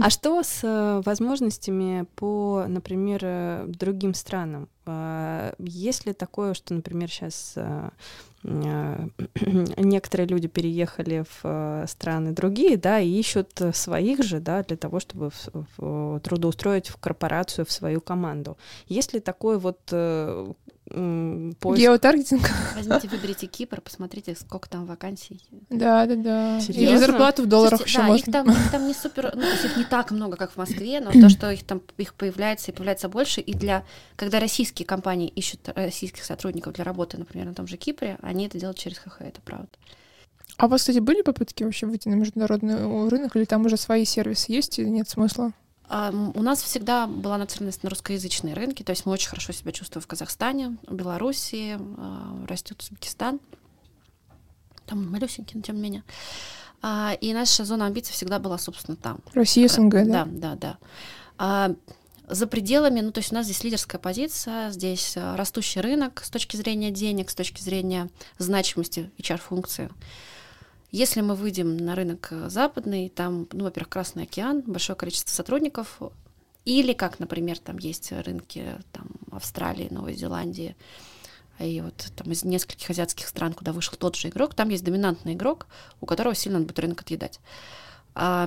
А 0.00 0.10
что 0.10 0.42
с 0.42 0.60
э, 0.62 1.02
возможностями 1.04 2.06
по, 2.16 2.64
например, 2.68 3.20
э, 3.22 3.64
другим 3.68 4.14
странам? 4.14 4.68
А, 4.86 5.54
Есть 5.58 6.06
ли 6.06 6.12
такое, 6.12 6.54
что, 6.54 6.74
например, 6.74 7.08
сейчас 7.10 7.56
некоторые 8.42 10.26
люди 10.26 10.48
переехали 10.48 11.24
в 11.28 11.40
э, 11.44 11.84
страны 11.88 12.32
другие, 12.32 12.76
да, 12.76 12.98
и 13.00 13.08
ищут 13.08 13.60
э, 13.60 13.72
своих 13.72 14.22
же, 14.22 14.40
да, 14.40 14.62
для 14.64 14.76
того, 14.76 14.98
чтобы 15.00 15.30
в- 15.30 15.48
в- 15.78 16.20
трудоустроить 16.20 16.88
в 16.88 16.96
корпорацию, 16.96 17.64
в 17.64 17.70
свою 17.72 18.00
команду. 18.00 18.56
Есть 18.88 19.14
ли 19.14 19.20
такой 19.20 19.58
вот 19.58 19.78
э, 19.92 20.52
поиск 20.88 21.80
Геотаргетинг? 21.80 22.50
Возьмите, 22.74 23.08
выберите 23.08 23.46
Кипр, 23.46 23.80
посмотрите, 23.80 24.34
сколько 24.34 24.68
там 24.68 24.84
вакансий. 24.84 25.40
Да, 25.70 26.06
да, 26.06 26.16
да. 26.16 26.56
Или 26.58 26.64
Серьёзно? 26.64 26.98
зарплату 26.98 27.42
в 27.44 27.46
долларах 27.46 27.80
Слушайте, 27.80 28.00
еще 28.00 28.08
да, 28.08 28.14
их 28.14 28.26
можно. 28.26 28.32
там, 28.32 28.50
их 28.50 28.70
там 28.70 28.86
не 28.88 28.94
супер, 28.94 29.32
ну, 29.34 29.42
то 29.42 29.48
есть 29.48 29.64
их 29.64 29.76
не 29.76 29.84
так 29.84 30.10
много, 30.10 30.36
как 30.36 30.52
в 30.52 30.56
Москве, 30.56 31.00
но 31.00 31.12
то, 31.12 31.28
что 31.28 31.50
их 31.50 31.64
там 31.64 31.80
их 31.98 32.14
появляется 32.14 32.70
и 32.70 32.74
появляется 32.74 33.08
больше, 33.08 33.40
и 33.40 33.54
для, 33.54 33.84
когда 34.16 34.40
российские 34.40 34.86
компании 34.86 35.28
ищут 35.28 35.60
российских 35.74 36.24
сотрудников 36.24 36.74
для 36.74 36.84
работы, 36.84 37.16
например, 37.16 37.46
на 37.46 37.54
том 37.54 37.66
же 37.66 37.76
Кипре, 37.76 38.18
они 38.20 38.46
это 38.46 38.58
делают 38.58 38.78
через 38.78 38.98
ХХ, 38.98 39.20
это 39.20 39.40
правда. 39.40 39.68
А 40.58 40.66
у 40.66 40.68
вас, 40.68 40.82
кстати, 40.82 40.98
были 40.98 41.22
попытки 41.22 41.64
вообще 41.64 41.86
выйти 41.86 42.08
на 42.08 42.14
международный 42.14 43.08
рынок, 43.08 43.34
или 43.36 43.44
там 43.44 43.64
уже 43.64 43.76
свои 43.76 44.04
сервисы 44.04 44.52
есть, 44.52 44.78
или 44.78 44.88
нет 44.88 45.08
смысла? 45.08 45.52
У 45.88 46.42
нас 46.42 46.62
всегда 46.62 47.06
была 47.06 47.36
нацеленность 47.36 47.82
на 47.82 47.90
русскоязычные 47.90 48.54
рынки, 48.54 48.82
то 48.82 48.90
есть 48.90 49.04
мы 49.04 49.12
очень 49.12 49.28
хорошо 49.28 49.52
себя 49.52 49.72
чувствуем 49.72 50.02
в 50.02 50.06
Казахстане, 50.06 50.78
в 50.86 50.94
Белоруссии, 50.94 51.76
а, 51.98 52.46
растет 52.46 52.80
Узбекистан, 52.80 53.40
там 54.86 55.10
малюсенький, 55.10 55.56
но 55.56 55.62
тем 55.62 55.76
не 55.76 55.82
менее. 55.82 56.04
А, 56.80 57.16
И 57.20 57.34
наша 57.34 57.64
зона 57.64 57.86
амбиций 57.86 58.14
всегда 58.14 58.38
была, 58.38 58.58
собственно, 58.58 58.96
там. 58.96 59.20
Россия, 59.34 59.68
СНГ, 59.68 59.90
да? 59.90 60.04
Да, 60.04 60.26
да, 60.26 60.54
да. 60.54 60.78
А, 61.36 61.74
за 62.28 62.46
пределами, 62.46 63.00
ну, 63.00 63.12
то 63.12 63.18
есть 63.18 63.32
у 63.32 63.34
нас 63.34 63.44
здесь 63.44 63.62
лидерская 63.62 64.00
позиция, 64.00 64.70
здесь 64.70 65.16
растущий 65.16 65.80
рынок 65.80 66.22
с 66.24 66.30
точки 66.30 66.56
зрения 66.56 66.90
денег, 66.90 67.28
с 67.28 67.34
точки 67.34 67.60
зрения 67.60 68.08
значимости 68.38 69.10
HR-функции. 69.18 69.90
Если 70.92 71.22
мы 71.22 71.34
выйдем 71.34 71.78
на 71.78 71.94
рынок 71.94 72.28
э, 72.30 72.50
западный, 72.50 73.08
там, 73.08 73.48
ну, 73.52 73.64
во-первых, 73.64 73.88
Красный 73.88 74.24
океан, 74.24 74.60
большое 74.60 74.94
количество 74.94 75.32
сотрудников, 75.32 75.98
или 76.66 76.92
как, 76.92 77.18
например, 77.18 77.58
там 77.58 77.78
есть 77.78 78.12
рынки 78.12 78.66
там, 78.92 79.06
Австралии, 79.30 79.88
Новой 79.90 80.14
Зеландии, 80.14 80.76
и 81.58 81.80
вот 81.80 81.94
там 82.14 82.30
из 82.30 82.44
нескольких 82.44 82.90
азиатских 82.90 83.26
стран, 83.26 83.54
куда 83.54 83.72
вышел 83.72 83.94
тот 83.96 84.16
же 84.16 84.28
игрок, 84.28 84.54
там 84.54 84.68
есть 84.68 84.84
доминантный 84.84 85.32
игрок, 85.32 85.66
у 86.02 86.06
которого 86.06 86.34
сильно 86.34 86.60
будет 86.60 86.78
рынок 86.78 87.00
отъедать. 87.00 87.40
А 88.14 88.46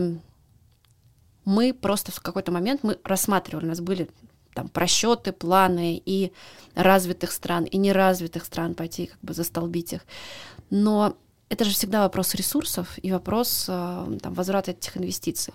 мы 1.46 1.74
просто 1.74 2.12
в 2.12 2.20
какой-то 2.22 2.52
момент 2.52 2.84
мы 2.84 3.00
рассматривали, 3.04 3.66
у 3.66 3.70
нас 3.70 3.82
были 3.82 4.08
там 4.54 4.70
просчеты, 4.70 5.32
планы 5.32 6.02
и 6.06 6.32
развитых 6.76 7.32
стран, 7.32 7.64
и 7.64 7.78
неразвитых 7.78 8.46
стран 8.46 8.76
пойти 8.76 9.08
как 9.08 9.20
бы 9.22 9.34
застолбить 9.34 9.94
их. 9.94 10.06
Но 10.70 11.18
это 11.56 11.64
же 11.64 11.72
всегда 11.72 12.02
вопрос 12.02 12.36
ресурсов 12.36 13.00
и 13.02 13.12
вопрос 13.12 13.66
э, 13.70 14.18
там, 14.22 14.34
возврата 14.34 14.72
этих 14.72 14.98
инвестиций. 14.98 15.54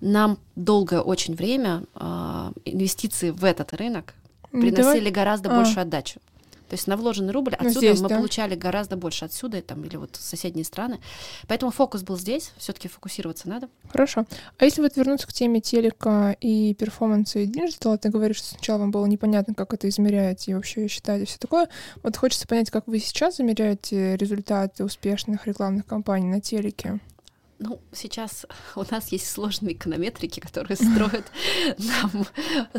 Нам 0.00 0.38
долгое 0.56 1.00
очень 1.00 1.34
время 1.34 1.84
э, 1.94 2.52
инвестиции 2.66 3.30
в 3.30 3.44
этот 3.44 3.72
рынок 3.72 4.14
приносили 4.50 5.10
Давай. 5.10 5.10
гораздо 5.10 5.50
а. 5.50 5.56
большую 5.56 5.82
отдачу. 5.82 6.20
То 6.68 6.74
есть 6.74 6.86
на 6.86 6.96
вложенный 6.96 7.32
рубль 7.32 7.54
ну, 7.58 7.66
отсюда 7.66 7.86
здесь, 7.86 8.00
мы 8.00 8.08
да. 8.08 8.16
получали 8.16 8.54
гораздо 8.54 8.96
больше 8.96 9.24
отсюда 9.24 9.62
там, 9.62 9.84
или 9.84 9.96
вот 9.96 10.16
соседние 10.16 10.64
страны. 10.64 10.98
Поэтому 11.46 11.70
фокус 11.70 12.02
был 12.02 12.18
здесь, 12.18 12.52
все-таки 12.56 12.88
фокусироваться 12.88 13.48
надо. 13.48 13.68
Хорошо. 13.88 14.26
А 14.58 14.64
если 14.64 14.80
вот 14.80 14.96
вернуться 14.96 15.26
к 15.26 15.32
теме 15.32 15.60
телека 15.60 16.36
и 16.40 16.74
перформанса 16.74 17.40
и 17.40 17.46
диджитала, 17.46 17.98
ты 17.98 18.08
говоришь, 18.08 18.38
что 18.38 18.48
сначала 18.48 18.78
вам 18.78 18.90
было 18.90 19.06
непонятно, 19.06 19.54
как 19.54 19.74
это 19.74 19.88
измеряете 19.88 20.50
и 20.50 20.54
вообще 20.54 20.88
считаете 20.88 21.26
все 21.26 21.38
такое. 21.38 21.68
Вот 22.02 22.16
хочется 22.16 22.46
понять, 22.48 22.70
как 22.70 22.86
вы 22.86 22.98
сейчас 22.98 23.36
замеряете 23.36 24.16
результаты 24.16 24.84
успешных 24.84 25.46
рекламных 25.46 25.86
кампаний 25.86 26.28
на 26.28 26.40
телеке. 26.40 27.00
Ну, 27.58 27.80
сейчас 27.92 28.44
у 28.74 28.84
нас 28.90 29.08
есть 29.08 29.30
сложные 29.30 29.74
эконометрики, 29.74 30.40
которые 30.40 30.76
строят 30.76 31.24
нам 31.78 32.26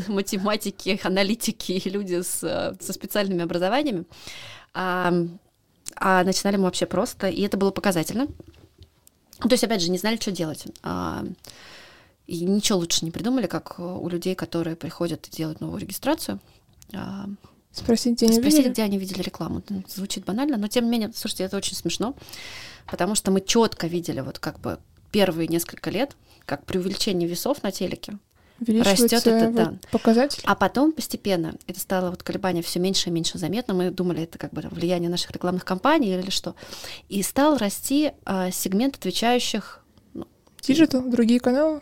математики, 0.07 0.99
аналитики 1.03 1.71
и 1.71 1.89
люди 1.89 2.21
с, 2.21 2.39
со 2.79 2.93
специальными 2.93 3.43
образованиями. 3.43 4.05
А, 4.73 5.11
а 5.95 6.23
начинали 6.23 6.57
мы 6.57 6.63
вообще 6.63 6.85
просто, 6.85 7.27
и 7.27 7.41
это 7.41 7.57
было 7.57 7.71
показательно. 7.71 8.27
То 9.39 9.49
есть, 9.51 9.63
опять 9.63 9.81
же, 9.81 9.89
не 9.89 9.97
знали, 9.97 10.17
что 10.17 10.31
делать. 10.31 10.65
А, 10.83 11.25
и 12.27 12.43
ничего 12.45 12.79
лучше 12.79 13.05
не 13.05 13.11
придумали, 13.11 13.47
как 13.47 13.79
у 13.79 14.07
людей, 14.09 14.35
которые 14.35 14.75
приходят 14.75 15.27
и 15.27 15.31
делают 15.31 15.61
новую 15.61 15.81
регистрацию. 15.81 16.39
А, 16.93 17.25
Спросить, 17.71 18.15
где 18.15 18.25
они 18.25 18.35
Спросить, 18.35 18.59
видели? 18.59 18.73
где 18.73 18.83
они 18.83 18.97
видели 18.97 19.21
рекламу. 19.21 19.61
Звучит 19.87 20.25
банально, 20.25 20.57
но 20.57 20.67
тем 20.67 20.85
не 20.85 20.91
менее, 20.91 21.11
слушайте, 21.13 21.43
это 21.43 21.57
очень 21.57 21.75
смешно 21.75 22.15
потому 22.89 23.15
что 23.15 23.31
мы 23.31 23.41
четко 23.41 23.87
видели 23.87 24.21
вот 24.21 24.39
как 24.39 24.59
бы 24.59 24.79
первые 25.11 25.47
несколько 25.47 25.89
лет, 25.89 26.15
как 26.45 26.65
при 26.65 26.77
увеличении 26.77 27.27
весов 27.27 27.61
на 27.63 27.71
телеке 27.71 28.17
растет 28.59 29.27
этот 29.27 29.53
да. 29.53 29.73
показатель. 29.91 30.41
А 30.45 30.55
потом 30.55 30.91
постепенно 30.91 31.53
это 31.67 31.79
стало 31.79 32.09
вот 32.09 32.23
колебание 32.23 32.63
все 32.63 32.79
меньше 32.79 33.09
и 33.09 33.11
меньше 33.11 33.37
заметно. 33.37 33.75
Мы 33.75 33.91
думали, 33.91 34.23
это 34.23 34.39
как 34.39 34.51
бы 34.51 34.61
влияние 34.71 35.11
наших 35.11 35.29
рекламных 35.31 35.63
кампаний 35.63 36.17
или 36.17 36.31
что. 36.31 36.55
И 37.07 37.21
стал 37.21 37.57
расти 37.57 38.13
а, 38.25 38.49
сегмент 38.49 38.95
отвечающих. 38.95 39.83
Ну, 40.15 40.25
Digital, 40.61 41.03
другие 41.03 41.39
каналы? 41.39 41.81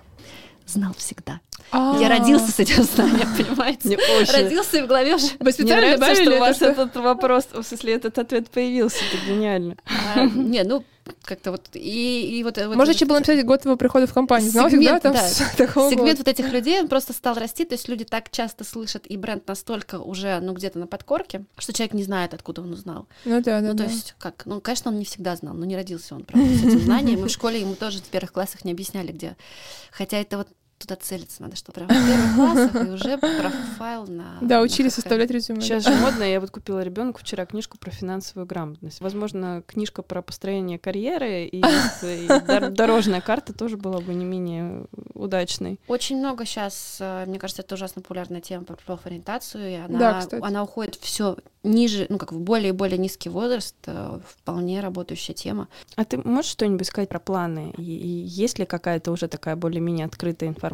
Знал 0.66 0.94
всегда. 0.98 1.40
А-а-а. 1.72 2.00
Я 2.00 2.10
родился 2.10 2.52
с 2.52 2.60
этим 2.60 2.84
знанием, 2.84 3.28
понимаете? 3.38 3.98
Родился 4.32 4.78
и 4.78 4.82
в 4.82 4.88
голове 4.88 5.16
уже. 5.16 5.28
Вы 5.40 5.52
специально 5.52 5.98
добавили, 5.98 6.24
что 6.24 6.36
у 6.36 6.40
вас 6.40 6.62
этот 6.62 6.96
вопрос, 6.96 7.48
в 7.52 7.64
смысле, 7.64 7.94
этот 7.94 8.18
ответ 8.18 8.50
появился, 8.50 9.00
это 9.12 9.26
гениально. 9.26 9.76
А, 10.16 10.26
не, 10.26 10.64
ну, 10.64 10.84
как-то 11.24 11.52
вот 11.52 11.70
и, 11.74 12.40
и 12.40 12.44
вот, 12.44 12.58
вот 12.58 12.76
можно 12.76 12.92
еще 12.92 13.06
было 13.06 13.18
написать 13.18 13.46
год 13.46 13.64
его 13.66 13.76
прихода 13.78 14.08
в 14.08 14.14
компанию 14.14 14.50
Знал 14.50 14.70
сегмент, 14.70 15.04
да, 15.04 15.12
там 15.12 15.14
да, 15.14 15.28
сегмент 15.28 16.18
вот 16.18 16.28
этих 16.28 16.52
людей 16.52 16.80
он 16.80 16.88
просто 16.88 17.14
стал 17.14 17.36
расти 17.36 17.64
то 17.64 17.76
есть 17.76 17.88
люди 17.88 18.06
так 18.06 18.32
часто 18.32 18.64
слышат 18.64 19.06
и 19.08 19.18
бренд 19.18 19.48
настолько 19.48 20.00
уже 20.00 20.40
ну 20.40 20.54
где-то 20.54 20.80
на 20.80 20.88
подкорке 20.88 21.46
что 21.58 21.74
человек 21.74 21.94
не 21.94 22.04
знает 22.04 22.34
откуда 22.34 22.62
он 22.62 22.74
узнал 22.74 23.08
ну 23.24 23.42
да 23.42 23.62
да 23.62 23.68
ну 23.68 23.72
то 23.74 23.84
да. 23.84 23.86
есть 23.86 24.16
как 24.18 24.46
ну 24.46 24.62
конечно 24.62 24.90
он 24.90 24.98
не 24.98 25.06
всегда 25.06 25.36
знал 25.36 25.54
но 25.54 25.66
не 25.66 25.76
родился 25.76 26.16
он 26.16 26.24
правда 26.24 26.48
с 26.50 26.64
этим 26.64 26.80
знанием 26.86 27.22
мы 27.22 27.28
в 27.28 27.32
школе 27.32 27.62
ему 27.62 27.76
тоже 27.76 28.00
в 28.00 28.04
первых 28.04 28.32
классах 28.32 28.66
не 28.66 28.72
объясняли 28.72 29.12
где 29.12 29.36
хотя 29.92 30.18
это 30.18 30.38
вот 30.38 30.48
туда 30.78 30.96
целиться 30.96 31.42
надо, 31.42 31.56
что 31.56 31.72
прям 31.72 31.88
в 31.88 31.92
первых 31.92 32.36
классах 32.36 32.88
и 32.88 32.92
уже 32.92 33.18
профайл 33.18 34.08
на... 34.08 34.38
Да, 34.42 34.62
учили 34.62 34.90
составлять 34.90 35.32
резюме. 35.32 35.62
Сейчас 35.62 35.84
же 35.84 35.96
модно, 35.96 36.24
я 36.24 36.40
вот 36.40 36.52
купила 36.52 36.82
ребенку 36.82 37.22
вчера 37.22 37.46
книжку 37.46 37.78
про 37.78 37.92
финансовую 37.92 38.46
грамотность. 38.46 39.00
Возможно, 39.02 39.64
книжка 39.66 40.02
про 40.02 40.22
построение 40.22 40.78
карьеры 40.78 41.46
и, 41.46 41.64
дорожная 42.72 43.22
карта 43.22 43.54
тоже 43.54 43.78
была 43.78 44.00
бы 44.02 44.14
не 44.14 44.26
менее 44.26 44.86
удачной. 45.14 45.80
Очень 45.88 46.18
много 46.18 46.46
сейчас, 46.46 46.98
э, 47.00 47.26
мне 47.26 47.40
кажется, 47.40 47.62
это 47.62 47.76
ужасно 47.76 48.02
популярная 48.02 48.42
тема 48.42 48.66
про 48.66 48.76
профориентацию, 48.76 49.72
и 49.72 49.76
она, 49.76 50.28
она 50.42 50.64
уходит 50.64 50.96
все 50.96 51.38
ниже, 51.64 52.06
ну 52.10 52.18
как 52.18 52.32
в 52.32 52.40
более 52.40 52.70
и 52.70 52.72
более 52.74 52.98
низкий 52.98 53.30
возраст, 53.30 53.76
э, 53.86 54.20
вполне 54.28 54.82
работающая 54.82 55.34
тема. 55.34 55.68
А 55.96 56.06
ты 56.06 56.18
можешь 56.18 56.52
что-нибудь 56.52 56.86
сказать 56.86 57.10
про 57.10 57.20
планы? 57.20 57.74
И, 57.78 57.82
и 57.82 58.08
есть 58.08 58.60
ли 58.60 58.66
какая-то 58.66 59.12
уже 59.12 59.28
такая 59.28 59.56
более-менее 59.56 60.06
открытая 60.06 60.50
информация? 60.50 60.65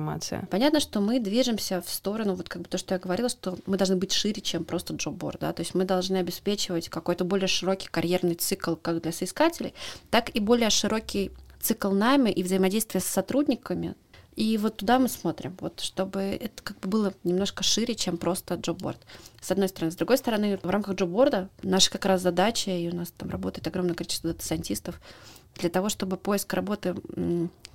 Понятно, 0.49 0.79
что 0.79 1.01
мы 1.01 1.19
движемся 1.19 1.81
в 1.81 1.89
сторону, 1.89 2.35
вот 2.35 2.49
как 2.49 2.61
бы 2.61 2.67
то, 2.67 2.77
что 2.77 2.95
я 2.95 2.99
говорила, 2.99 3.29
что 3.29 3.57
мы 3.65 3.77
должны 3.77 3.95
быть 3.95 4.11
шире, 4.11 4.41
чем 4.41 4.63
просто 4.63 4.93
джобборд, 4.93 5.41
да, 5.41 5.53
то 5.53 5.61
есть 5.61 5.75
мы 5.75 5.85
должны 5.85 6.17
обеспечивать 6.17 6.89
какой-то 6.89 7.25
более 7.25 7.47
широкий 7.47 7.87
карьерный 7.87 8.35
цикл 8.35 8.75
как 8.75 9.01
для 9.01 9.11
соискателей, 9.11 9.73
так 10.09 10.29
и 10.35 10.39
более 10.39 10.69
широкий 10.69 11.31
цикл 11.59 11.91
найма 11.91 12.29
и 12.29 12.43
взаимодействия 12.43 12.99
с 12.99 13.05
сотрудниками, 13.05 13.95
и 14.35 14.57
вот 14.57 14.77
туда 14.77 14.97
мы 14.97 15.09
смотрим, 15.09 15.57
вот 15.59 15.81
чтобы 15.81 16.21
это 16.21 16.63
как 16.63 16.79
бы 16.79 16.87
было 16.87 17.13
немножко 17.23 17.63
шире, 17.63 17.95
чем 17.95 18.17
просто 18.17 18.55
джобборд. 18.55 18.99
С 19.41 19.51
одной 19.51 19.67
стороны. 19.67 19.91
С 19.91 19.95
другой 19.95 20.17
стороны, 20.17 20.57
в 20.63 20.69
рамках 20.69 20.95
джобборда 20.95 21.49
наша 21.63 21.91
как 21.91 22.05
раз 22.05 22.21
задача, 22.21 22.71
и 22.71 22.89
у 22.89 22.95
нас 22.95 23.11
там 23.11 23.29
работает 23.29 23.67
огромное 23.67 23.93
количество 23.93 24.31
дата-сайентистов, 24.31 25.01
для 25.55 25.69
того, 25.69 25.89
чтобы 25.89 26.15
поиск 26.15 26.53
работы 26.53 26.95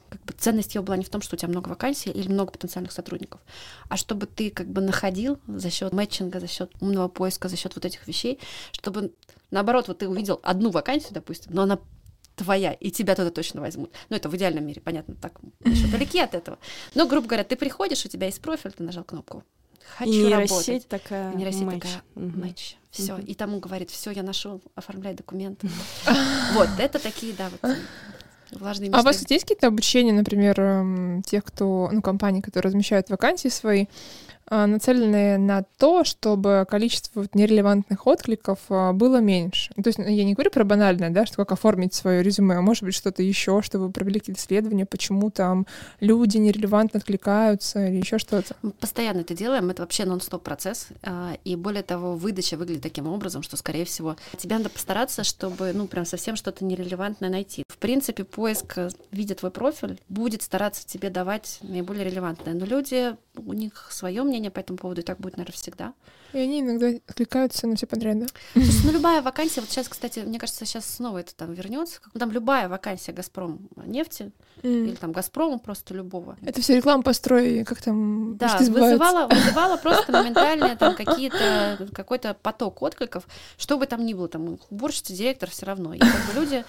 как 0.08 0.22
бы 0.24 0.32
ценность 0.32 0.74
его 0.74 0.84
была 0.84 0.96
не 0.96 1.04
в 1.04 1.08
том, 1.08 1.20
что 1.20 1.36
у 1.36 1.38
тебя 1.38 1.48
много 1.48 1.68
вакансий 1.68 2.10
или 2.10 2.28
много 2.28 2.52
потенциальных 2.52 2.92
сотрудников, 2.92 3.40
а 3.88 3.96
чтобы 3.96 4.26
ты 4.26 4.50
как 4.50 4.68
бы 4.68 4.80
находил 4.80 5.38
за 5.46 5.70
счет 5.70 5.92
мэтчинга, 5.92 6.40
за 6.40 6.48
счет 6.48 6.70
умного 6.80 7.08
поиска, 7.08 7.48
за 7.48 7.56
счет 7.56 7.74
вот 7.74 7.84
этих 7.84 8.06
вещей, 8.06 8.38
чтобы 8.72 9.12
наоборот, 9.50 9.88
вот 9.88 9.98
ты 9.98 10.08
увидел 10.08 10.40
одну 10.42 10.70
вакансию, 10.70 11.14
допустим, 11.14 11.52
но 11.54 11.62
она 11.62 11.78
твоя, 12.36 12.72
и 12.72 12.90
тебя 12.90 13.14
туда 13.14 13.30
точно 13.30 13.60
возьмут. 13.60 13.90
Ну, 14.10 14.16
это 14.16 14.28
в 14.28 14.36
идеальном 14.36 14.66
мире, 14.66 14.80
понятно, 14.80 15.14
так 15.14 15.40
еще 15.64 15.86
далеки 15.88 16.20
от 16.20 16.34
этого. 16.34 16.58
Но, 16.94 17.06
грубо 17.06 17.26
говоря, 17.26 17.44
ты 17.44 17.56
приходишь, 17.56 18.04
у 18.04 18.08
тебя 18.08 18.26
есть 18.26 18.40
профиль, 18.40 18.72
ты 18.72 18.82
нажал 18.82 19.04
кнопку. 19.04 19.42
Хочу 19.98 20.10
и 20.12 20.28
работать. 20.28 20.88
такая 20.88 21.32
нейросеть 21.34 21.62
матч. 21.62 21.82
такая 21.82 22.02
матч. 22.14 22.76
Все. 22.90 23.14
Угу. 23.14 23.22
И 23.22 23.34
тому 23.34 23.60
говорит, 23.60 23.90
все, 23.90 24.10
я 24.10 24.22
нашел, 24.22 24.60
оформляй 24.74 25.14
документы. 25.14 25.68
Вот, 26.52 26.68
это 26.78 26.98
такие, 26.98 27.34
да, 27.34 27.50
вот 27.50 27.76
влажные 28.52 28.90
А 28.92 29.00
у 29.00 29.02
вас 29.02 29.24
есть 29.28 29.44
какие-то 29.44 29.66
обучения, 29.68 30.12
например, 30.12 30.60
эм, 30.60 31.22
тех, 31.22 31.44
кто, 31.44 31.88
ну, 31.92 32.02
компании, 32.02 32.40
которые 32.40 32.70
размещают 32.70 33.10
вакансии 33.10 33.48
свои, 33.48 33.86
а, 34.48 34.66
нацеленные 34.66 35.38
на 35.38 35.64
то, 35.76 36.04
чтобы 36.04 36.66
количество 36.68 37.26
нерелевантных 37.34 38.06
откликов 38.06 38.58
а, 38.68 38.92
было 38.92 39.20
меньше. 39.20 39.72
То 39.74 39.88
есть 39.88 39.98
ну, 39.98 40.06
я 40.06 40.24
не 40.24 40.34
говорю 40.34 40.50
про 40.50 40.64
банальное, 40.64 41.10
да, 41.10 41.26
что 41.26 41.36
как 41.36 41.52
оформить 41.52 41.94
свое 41.94 42.22
резюме, 42.22 42.56
а 42.56 42.60
может 42.60 42.84
быть 42.84 42.94
что-то 42.94 43.22
еще, 43.22 43.62
чтобы 43.62 43.90
провели 43.90 44.20
какие-то 44.20 44.40
исследования, 44.40 44.86
почему 44.86 45.30
там 45.30 45.66
люди 46.00 46.38
нерелевантно 46.38 46.98
откликаются 46.98 47.86
или 47.86 47.96
еще 47.96 48.18
что-то. 48.18 48.54
Мы 48.62 48.70
постоянно 48.70 49.20
это 49.20 49.34
делаем, 49.34 49.70
это 49.70 49.82
вообще 49.82 50.04
нон-стоп 50.04 50.42
процесс, 50.42 50.88
а, 51.02 51.36
и 51.44 51.56
более 51.56 51.82
того, 51.82 52.14
выдача 52.14 52.56
выглядит 52.56 52.82
таким 52.82 53.08
образом, 53.08 53.42
что, 53.42 53.56
скорее 53.56 53.84
всего, 53.84 54.16
тебе 54.36 54.58
надо 54.58 54.70
постараться, 54.70 55.24
чтобы, 55.24 55.72
ну, 55.72 55.86
прям 55.86 56.04
совсем 56.04 56.36
что-то 56.36 56.64
нерелевантное 56.64 57.30
найти. 57.30 57.64
В 57.68 57.78
принципе, 57.78 58.24
поиск, 58.24 58.78
э, 58.78 58.88
видя 59.10 59.34
твой 59.34 59.50
профиль, 59.50 59.98
будет 60.08 60.42
стараться 60.42 60.86
тебе 60.86 61.10
давать 61.10 61.58
наиболее 61.62 62.04
релевантное, 62.04 62.54
но 62.54 62.64
люди, 62.64 63.16
у 63.36 63.52
них 63.52 63.88
свое 63.90 64.22
мнение, 64.22 64.35
мнение 64.36 64.50
по 64.50 64.60
этому 64.60 64.78
поводу, 64.78 65.00
и 65.00 65.04
так 65.04 65.18
будет, 65.18 65.36
наверное, 65.38 65.56
всегда. 65.56 65.94
И 66.32 66.38
они 66.38 66.60
иногда 66.60 66.88
откликаются 67.08 67.66
на 67.66 67.76
все 67.76 67.86
подряд, 67.86 68.18
да? 68.18 68.26
Слушай, 68.52 68.80
ну 68.84 68.92
любая 68.92 69.22
вакансия, 69.22 69.60
вот 69.60 69.70
сейчас, 69.70 69.88
кстати, 69.88 70.20
мне 70.20 70.38
кажется, 70.38 70.66
сейчас 70.66 70.84
снова 70.84 71.18
это 71.18 71.34
там 71.34 71.54
вернется. 71.54 72.00
Там 72.18 72.30
любая 72.30 72.68
вакансия 72.68 73.12
Газпром 73.12 73.68
нефти 73.86 74.32
mm. 74.62 74.88
или 74.88 74.94
там 74.96 75.12
Газпрома 75.12 75.58
просто 75.58 75.94
любого. 75.94 76.36
Это 76.42 76.60
все 76.60 76.76
реклама 76.76 77.02
построй, 77.02 77.64
как 77.64 77.80
там 77.80 78.36
Да, 78.36 78.58
вызывала, 78.58 79.26
вызывала 79.28 79.76
просто 79.78 80.12
моментально 80.12 80.76
там 80.76 80.94
какие-то, 80.94 81.88
какой-то 81.94 82.34
поток 82.34 82.82
откликов, 82.82 83.26
что 83.56 83.78
бы 83.78 83.86
там 83.86 84.04
ни 84.04 84.12
было, 84.12 84.28
там 84.28 84.58
уборщица, 84.68 85.14
директор, 85.14 85.48
все 85.48 85.64
равно. 85.64 85.94
И 85.94 85.98
как 85.98 86.26
бы 86.26 86.40
люди 86.40 86.64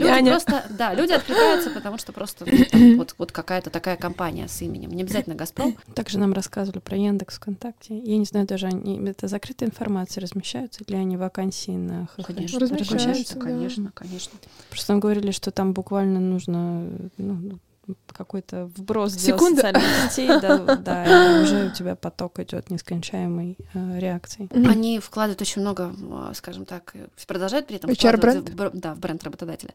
Люди 0.00 0.10
Аня. 0.12 0.30
просто, 0.32 0.64
да, 0.70 0.94
люди 0.94 1.12
откликаются, 1.12 1.70
потому 1.70 1.98
что 1.98 2.12
просто 2.12 2.44
ну, 2.50 2.64
там 2.64 2.96
вот, 2.98 3.14
вот 3.18 3.32
какая-то 3.32 3.70
такая 3.70 3.96
компания 3.96 4.48
с 4.48 4.60
именем. 4.62 4.90
Не 4.90 5.02
обязательно 5.02 5.34
Газпром. 5.34 5.76
Также 5.94 6.18
нам 6.18 6.32
рассказывали 6.32 6.80
про 6.80 6.96
Яндекс 6.96 7.36
ВКонтакте. 7.36 7.98
Я 7.98 8.16
не 8.18 8.24
знаю, 8.24 8.46
даже 8.46 8.66
они 8.66 8.98
это 9.08 9.28
закрытая 9.28 9.68
информация, 9.68 10.20
размещаются 10.22 10.84
ли 10.86 10.96
они 10.96 11.16
вакансии 11.16 11.72
на 11.72 12.06
ХХ? 12.06 12.26
Конечно, 12.26 12.60
Размещаются, 12.60 12.94
размещаются, 12.94 13.34
да. 13.34 13.40
конечно, 13.40 13.92
конечно. 13.94 14.38
Просто 14.70 14.92
нам 14.92 15.00
говорили, 15.00 15.30
что 15.30 15.50
там 15.50 15.72
буквально 15.72 16.20
нужно 16.20 16.88
ну, 17.16 17.58
какой-то 18.12 18.70
вброс 18.76 19.12
сделать 19.12 19.40
Секунда. 19.40 19.62
социальных 19.62 20.10
сетей, 20.10 20.28
да, 20.40 20.76
да, 20.76 21.38
и 21.38 21.42
уже 21.42 21.66
у 21.66 21.70
тебя 21.70 21.96
поток 21.96 22.38
идет 22.38 22.70
нескончаемой 22.70 23.56
э, 23.74 23.98
реакцией. 23.98 24.48
Мгм. 24.52 24.70
Они 24.70 24.98
вкладывают 24.98 25.40
очень 25.40 25.62
много, 25.62 25.94
а, 26.12 26.32
скажем 26.34 26.64
так, 26.64 26.94
и 26.94 27.06
продолжают 27.26 27.66
при 27.66 27.76
этом 27.76 27.90
HR 27.90 28.16
вкладывать 28.18 28.50
в 28.50 28.70
да, 28.78 28.94
в 28.94 28.98
бренд 28.98 29.24
работодателя. 29.24 29.74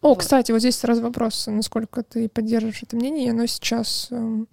О, 0.00 0.08
Вот. 0.08 0.18
кстати, 0.18 0.52
вот 0.52 0.60
здесь 0.60 0.76
сразу 0.76 1.02
вопрос, 1.02 1.46
насколько 1.46 2.02
ты 2.02 2.28
поддерживаешь 2.28 2.82
это 2.82 2.96
мнение, 2.96 3.32
но 3.32 3.46
сейчас, 3.46 4.08
ну, 4.10 4.46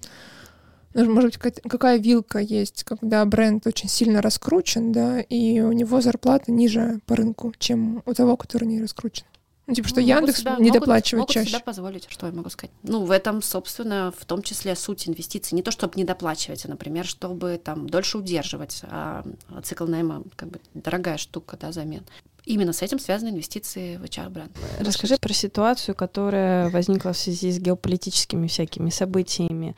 может 0.93 1.37
быть, 1.39 1.61
какая 1.67 1.97
вилка 1.97 2.39
есть, 2.39 2.83
когда 2.83 3.23
бренд 3.25 3.67
очень 3.67 3.89
сильно 3.89 4.21
раскручен, 4.21 4.91
да, 4.91 5.19
и 5.21 5.59
у 5.59 5.71
него 5.71 6.01
зарплата 6.01 6.51
ниже 6.51 6.99
по 7.05 7.15
рынку, 7.15 7.53
чем 7.59 8.01
у 8.05 8.13
того, 8.13 8.37
который 8.37 8.65
не 8.65 8.81
раскручен. 8.81 9.25
Ну, 9.67 9.73
типа, 9.73 9.87
что 9.87 9.99
Ну, 9.99 10.07
могут 10.07 10.19
Яндекс 10.21 10.39
себя- 10.39 10.55
не 10.57 10.67
могут- 10.67 10.79
доплачивает 10.81 11.19
могут 11.21 11.33
чаще. 11.33 11.49
себя 11.49 11.59
позволить, 11.59 12.05
что 12.09 12.27
я 12.27 12.31
могу 12.33 12.49
сказать. 12.49 12.71
Ну, 12.83 13.03
в 13.03 13.09
этом, 13.11 13.41
собственно, 13.41 14.13
в 14.15 14.23
том 14.25 14.43
числе 14.43 14.75
суть 14.75 15.07
инвестиций. 15.09 15.55
Не 15.55 15.63
то, 15.63 15.71
чтобы 15.71 15.93
не 15.95 16.03
доплачивать, 16.03 16.65
а, 16.65 16.67
например, 16.69 17.05
чтобы 17.05 17.59
там 17.63 17.89
дольше 17.89 18.17
удерживать. 18.19 18.81
А 18.83 19.25
цикл 19.63 19.85
найма 19.85 20.23
как 20.35 20.49
бы 20.49 20.59
дорогая 20.75 21.17
штука, 21.17 21.57
да, 21.59 21.71
замен. 21.71 22.03
Именно 22.45 22.73
с 22.73 22.83
этим 22.83 22.99
связаны 22.99 23.29
инвестиции 23.29 23.97
в 23.97 24.03
HR-бренд. 24.03 24.55
Расскажи 24.79 25.17
про 25.17 25.33
ситуацию, 25.33 25.95
которая 25.95 26.69
возникла 26.69 27.11
в 27.13 27.17
связи 27.17 27.51
с 27.51 27.57
геополитическими 27.57 28.45
всякими 28.45 28.91
событиями. 28.91 29.75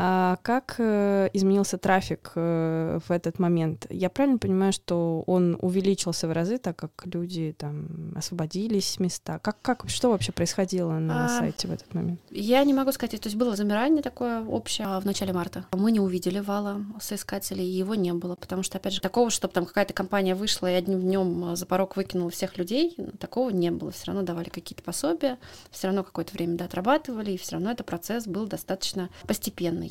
А 0.00 0.36
как 0.42 0.76
э, 0.78 1.28
изменился 1.32 1.76
трафик 1.76 2.30
э, 2.36 3.00
в 3.08 3.10
этот 3.10 3.40
момент? 3.40 3.84
Я 3.90 4.08
правильно 4.10 4.38
понимаю, 4.38 4.72
что 4.72 5.24
он 5.26 5.58
увеличился 5.60 6.28
в 6.28 6.32
разы, 6.32 6.58
так 6.58 6.76
как 6.76 6.92
люди 7.04 7.52
там 7.58 8.12
освободились 8.14 9.00
места? 9.00 9.40
Как, 9.40 9.60
как, 9.60 9.88
что 9.88 10.10
вообще 10.10 10.30
происходило 10.30 10.92
на 10.92 11.24
А, 11.24 11.28
сайте 11.28 11.66
в 11.66 11.72
этот 11.72 11.92
момент? 11.94 12.20
Я 12.30 12.62
не 12.62 12.74
могу 12.74 12.92
сказать, 12.92 13.20
то 13.20 13.26
есть 13.26 13.36
было 13.36 13.56
замирание 13.56 14.00
такое 14.00 14.44
общее 14.44 14.86
а, 14.86 15.00
в 15.00 15.04
начале 15.04 15.32
марта. 15.32 15.64
Мы 15.72 15.90
не 15.90 15.98
увидели 15.98 16.38
вала 16.38 16.80
соискателей, 17.00 17.66
его 17.68 17.96
не 17.96 18.12
было, 18.12 18.36
потому 18.36 18.62
что, 18.62 18.78
опять 18.78 18.92
же, 18.92 19.00
такого, 19.00 19.30
чтобы 19.30 19.52
там 19.52 19.66
какая-то 19.66 19.94
компания 19.94 20.36
вышла 20.36 20.70
и 20.70 20.74
одним 20.74 21.00
днем 21.00 21.56
за 21.56 21.66
порог 21.66 21.96
выкинула 21.96 22.30
всех 22.30 22.56
людей, 22.56 22.96
такого 23.18 23.50
не 23.50 23.72
было. 23.72 23.90
Все 23.90 24.06
равно 24.06 24.22
давали 24.22 24.48
какие-то 24.48 24.84
пособия, 24.84 25.38
все 25.72 25.88
равно 25.88 26.04
какое-то 26.04 26.34
время 26.34 26.56
да, 26.56 26.66
отрабатывали, 26.66 27.32
и 27.32 27.36
все 27.36 27.54
равно 27.54 27.72
этот 27.72 27.84
процесс 27.84 28.28
был 28.28 28.46
достаточно 28.46 29.10
постепенный. 29.26 29.87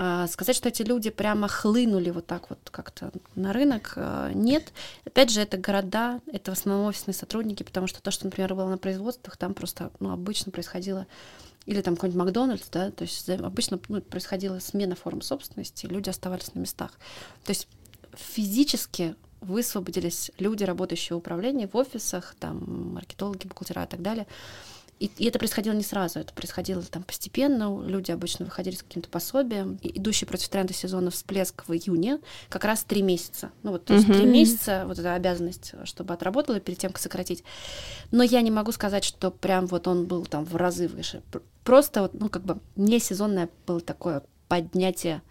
А, 0.00 0.28
Сказать, 0.28 0.54
что 0.54 0.68
эти 0.68 0.82
люди 0.82 1.10
прямо 1.10 1.48
хлынули 1.48 2.10
вот 2.10 2.26
так 2.26 2.50
вот 2.50 2.58
как-то 2.70 3.10
на 3.34 3.52
рынок, 3.52 3.94
а, 3.96 4.30
нет. 4.32 4.72
Опять 5.04 5.30
же, 5.30 5.40
это 5.40 5.56
города, 5.56 6.20
это 6.32 6.54
в 6.54 6.58
основном 6.58 6.86
офисные 6.86 7.14
сотрудники, 7.14 7.64
потому 7.64 7.88
что 7.88 8.00
то, 8.00 8.12
что, 8.12 8.26
например, 8.26 8.54
было 8.54 8.68
на 8.68 8.78
производствах, 8.78 9.36
там 9.36 9.54
просто 9.54 9.90
ну, 9.98 10.12
обычно 10.12 10.52
происходило 10.52 11.06
или 11.66 11.82
там 11.82 11.96
какой-нибудь 11.96 12.18
Макдональдс, 12.18 12.68
да, 12.70 12.90
то 12.90 13.02
есть 13.02 13.28
обычно 13.28 13.80
ну, 13.88 14.00
происходила 14.00 14.58
смена 14.60 14.94
форм 14.94 15.20
собственности, 15.20 15.86
люди 15.86 16.08
оставались 16.08 16.54
на 16.54 16.60
местах. 16.60 16.92
То 17.44 17.50
есть 17.50 17.68
физически 18.14 19.16
высвободились 19.40 20.30
люди, 20.38 20.64
работающие 20.64 21.14
в 21.16 21.18
управлении, 21.18 21.68
в 21.70 21.76
офисах, 21.76 22.34
там, 22.38 22.94
маркетологи, 22.94 23.46
бухгалтера 23.46 23.84
и 23.84 23.86
так 23.86 24.00
далее. 24.00 24.26
И, 25.00 25.10
и 25.16 25.26
это 25.26 25.38
происходило 25.38 25.74
не 25.74 25.82
сразу, 25.84 26.18
это 26.18 26.32
происходило 26.32 26.82
там 26.82 27.02
постепенно. 27.04 27.80
Люди 27.86 28.10
обычно 28.10 28.44
выходили 28.44 28.74
с 28.74 28.82
каким-то 28.82 29.08
пособием. 29.08 29.78
И 29.82 29.98
идущий 29.98 30.26
против 30.26 30.48
тренда 30.48 30.74
сезона 30.74 31.10
всплеск 31.10 31.68
в 31.68 31.72
июне 31.72 32.18
как 32.48 32.64
раз 32.64 32.82
три 32.84 33.02
месяца. 33.02 33.50
Ну 33.62 33.70
вот, 33.72 33.84
то 33.84 33.94
есть 33.94 34.06
три 34.06 34.26
месяца, 34.26 34.84
вот 34.86 34.98
эта 34.98 35.14
обязанность, 35.14 35.72
чтобы 35.84 36.14
отработала 36.14 36.58
перед 36.60 36.78
тем, 36.78 36.90
как 36.90 37.00
сократить. 37.00 37.44
Но 38.10 38.22
я 38.22 38.40
не 38.40 38.50
могу 38.50 38.72
сказать, 38.72 39.04
что 39.04 39.30
прям 39.30 39.66
вот 39.66 39.86
он 39.86 40.06
был 40.06 40.26
там 40.26 40.44
в 40.44 40.56
разы 40.56 40.88
выше. 40.88 41.22
Пр- 41.30 41.42
Просто 41.64 42.02
вот, 42.02 42.14
ну 42.14 42.28
как 42.28 42.42
бы 42.42 42.58
не 42.76 42.98
сезонное 42.98 43.48
было 43.66 43.80
такое 43.80 44.22
поднятие 44.48 45.22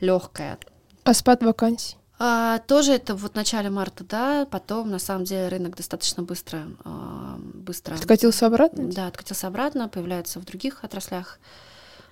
легкое. 0.00 0.58
А 1.04 1.14
спад 1.14 1.42
вакансий? 1.42 1.96
А, 2.18 2.58
тоже 2.60 2.92
это 2.92 3.14
вот 3.16 3.32
в 3.32 3.34
начале 3.34 3.70
марта, 3.70 4.04
да, 4.04 4.46
потом 4.46 4.90
на 4.90 4.98
самом 4.98 5.24
деле 5.24 5.48
рынок 5.48 5.76
достаточно 5.76 6.22
быстро, 6.22 6.68
а, 6.84 7.36
быстро 7.38 7.94
Откатился 7.94 8.46
обратно? 8.46 8.84
да, 8.90 9.08
откатился 9.08 9.48
обратно, 9.48 9.88
появляется 9.88 10.38
в 10.38 10.44
других 10.44 10.84
отраслях 10.84 11.40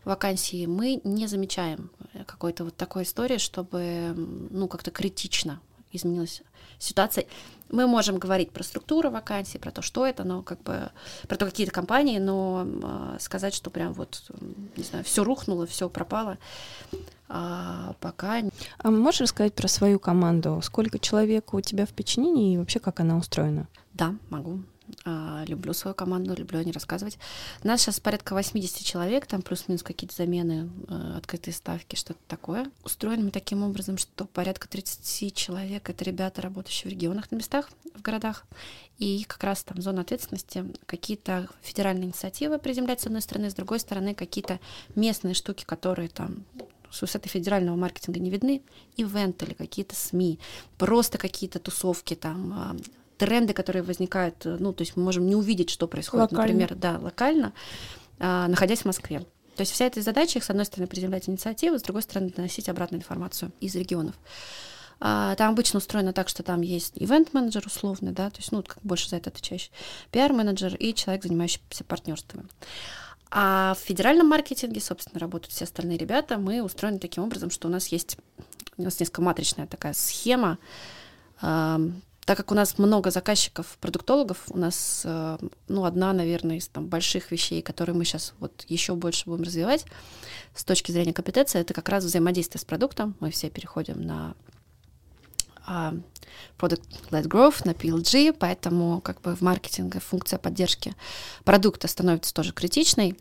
вакансии. 0.04 0.66
Мы 0.66 1.00
не 1.04 1.28
замечаем 1.28 1.90
какой-то 2.26 2.64
вот 2.64 2.76
такой 2.76 3.04
истории, 3.04 3.38
чтобы 3.38 4.12
ну 4.50 4.66
как-то 4.66 4.90
критично 4.90 5.60
изменилась 5.92 6.42
ситуация. 6.78 7.26
Мы 7.70 7.86
можем 7.86 8.18
говорить 8.18 8.50
про 8.50 8.62
структуру 8.62 9.10
вакансий, 9.10 9.58
про 9.58 9.70
то, 9.70 9.80
что 9.82 10.06
это, 10.06 10.24
но 10.24 10.42
как 10.42 10.62
бы 10.62 10.90
про 11.26 11.36
то, 11.36 11.46
какие-то 11.46 11.72
компании, 11.72 12.18
но 12.18 12.66
э, 12.66 13.16
сказать, 13.18 13.54
что 13.54 13.70
прям 13.70 13.94
вот, 13.94 14.30
не 14.76 14.84
знаю, 14.84 15.04
все 15.04 15.24
рухнуло, 15.24 15.66
все 15.66 15.88
пропало, 15.88 16.36
а, 17.28 17.94
пока 18.00 18.42
А 18.78 18.90
можешь 18.90 19.22
рассказать 19.22 19.54
про 19.54 19.68
свою 19.68 19.98
команду? 19.98 20.60
Сколько 20.62 20.98
человек 20.98 21.54
у 21.54 21.60
тебя 21.62 21.86
в 21.86 21.90
подчинении 21.90 22.54
и 22.54 22.58
вообще 22.58 22.78
как 22.78 23.00
она 23.00 23.16
устроена? 23.16 23.68
Да, 23.94 24.14
могу. 24.28 24.60
А, 25.04 25.44
Люблю 25.46 25.72
свою 25.72 25.94
команду, 25.94 26.34
люблю 26.34 26.60
о 26.60 26.64
ней 26.64 26.72
рассказывать. 26.72 27.18
Нас 27.62 27.80
сейчас 27.80 27.98
порядка 28.00 28.34
80 28.34 28.84
человек, 28.84 29.26
там 29.26 29.42
плюс-минус 29.42 29.82
какие-то 29.82 30.14
замены, 30.14 30.70
э, 30.88 31.14
открытые 31.16 31.54
ставки, 31.54 31.96
что-то 31.96 32.20
такое. 32.28 32.70
Устроены 32.84 33.24
мы 33.24 33.30
таким 33.30 33.62
образом, 33.62 33.98
что 33.98 34.24
порядка 34.24 34.68
30 34.68 35.34
человек— 35.34 35.90
это 35.90 36.04
ребята, 36.04 36.42
работающие 36.42 36.90
в 36.90 36.92
регионах 36.92 37.30
на 37.30 37.36
местах, 37.36 37.70
в 37.94 38.02
городах. 38.02 38.44
И 38.98 39.24
как 39.24 39.42
раз 39.42 39.64
там 39.64 39.82
зона 39.82 40.02
ответственности, 40.02 40.64
какие-то 40.86 41.48
федеральные 41.62 42.06
инициативы 42.06 42.58
приземлять 42.58 43.00
с 43.00 43.06
одной 43.06 43.22
стороны, 43.22 43.50
с 43.50 43.54
другой 43.54 43.80
стороны 43.80 44.14
какие-то 44.14 44.60
местные 44.94 45.34
штуки, 45.34 45.64
которые 45.64 46.08
там 46.08 46.44
с 46.92 47.00
высоты 47.00 47.28
федерального 47.28 47.74
маркетинга 47.74 48.20
не 48.20 48.30
видны, 48.30 48.62
ивенты 48.96 49.46
или 49.46 49.54
какие-то 49.54 49.96
СМИ, 49.96 50.38
просто 50.78 51.18
какие-то 51.18 51.58
тусовки 51.58 52.14
там, 52.14 52.52
а, 52.54 52.76
тренды, 53.26 53.52
которые 53.52 53.82
возникают, 53.84 54.44
э, 54.44 54.56
ну, 54.58 54.72
то 54.72 54.82
есть 54.82 54.96
мы 54.96 55.04
можем 55.04 55.26
не 55.26 55.36
увидеть, 55.36 55.70
что 55.70 55.86
происходит, 55.86 56.32
Локально. 56.32 56.42
например, 56.42 56.74
да, 56.74 56.98
локально, 56.98 57.52
а, 58.18 58.48
находясь 58.48 58.80
в 58.80 58.84
Москве. 58.86 59.20
То 59.54 59.60
есть 59.60 59.70
вся 59.70 59.86
эта 59.86 60.02
задача, 60.02 60.38
их, 60.38 60.44
с 60.44 60.50
одной 60.50 60.64
стороны, 60.64 60.88
приземлять 60.88 61.28
инициативы, 61.28 61.78
с 61.78 61.82
другой 61.82 62.02
стороны, 62.02 62.30
доносить 62.30 62.68
обратную 62.68 63.00
информацию 63.00 63.52
из 63.60 63.76
регионов. 63.76 64.16
А, 64.98 65.36
Там 65.36 65.52
обычно 65.52 65.78
устроено 65.78 66.12
так, 66.12 66.28
что 66.28 66.42
там 66.42 66.62
есть 66.62 66.94
ивент-менеджер 66.96 67.64
условный, 67.64 68.10
да, 68.10 68.30
то 68.30 68.38
есть, 68.38 68.50
ну, 68.50 68.64
как 68.64 68.78
больше 68.82 69.08
за 69.08 69.16
это 69.16 69.30
отвечающий, 69.30 69.70
пиар-менеджер 70.10 70.74
и 70.74 70.92
человек, 70.92 71.22
занимающийся 71.22 71.84
партнерствами. 71.86 72.46
А 73.30 73.74
в 73.74 73.78
федеральном 73.78 74.28
маркетинге, 74.28 74.80
собственно, 74.80 75.20
работают 75.20 75.52
все 75.52 75.64
остальные 75.64 75.96
ребята. 75.96 76.38
Мы 76.38 76.62
устроены 76.62 76.98
таким 76.98 77.22
образом, 77.22 77.50
что 77.50 77.68
у 77.68 77.70
нас 77.70 77.86
есть 77.88 78.18
у 78.78 78.82
нас 78.82 78.98
несколько 78.98 79.22
матричная 79.22 79.66
такая 79.66 79.92
схема. 79.92 80.58
Так 82.24 82.36
как 82.36 82.52
у 82.52 82.54
нас 82.54 82.78
много 82.78 83.10
заказчиков, 83.10 83.76
продуктологов, 83.80 84.44
у 84.48 84.56
нас, 84.56 85.02
э, 85.04 85.38
ну, 85.66 85.84
одна, 85.84 86.12
наверное, 86.12 86.58
из 86.58 86.68
там 86.68 86.86
больших 86.86 87.32
вещей, 87.32 87.62
которые 87.62 87.96
мы 87.96 88.04
сейчас 88.04 88.34
вот 88.38 88.64
еще 88.68 88.94
больше 88.94 89.24
будем 89.26 89.42
развивать 89.42 89.86
с 90.54 90.62
точки 90.64 90.92
зрения 90.92 91.12
компетенции, 91.12 91.60
это 91.60 91.74
как 91.74 91.88
раз 91.88 92.04
взаимодействие 92.04 92.60
с 92.60 92.64
продуктом. 92.64 93.16
Мы 93.18 93.32
все 93.32 93.50
переходим 93.50 94.00
на 94.02 94.34
а, 95.66 95.94
Product-led 96.58 97.24
growth, 97.24 97.62
на 97.64 97.72
PLG, 97.72 98.34
поэтому 98.38 99.00
как 99.00 99.20
бы 99.20 99.34
в 99.34 99.40
маркетинге 99.40 100.00
функция 100.00 100.38
поддержки 100.38 100.94
продукта 101.44 101.88
становится 101.88 102.32
тоже 102.32 102.52
критичной. 102.52 103.16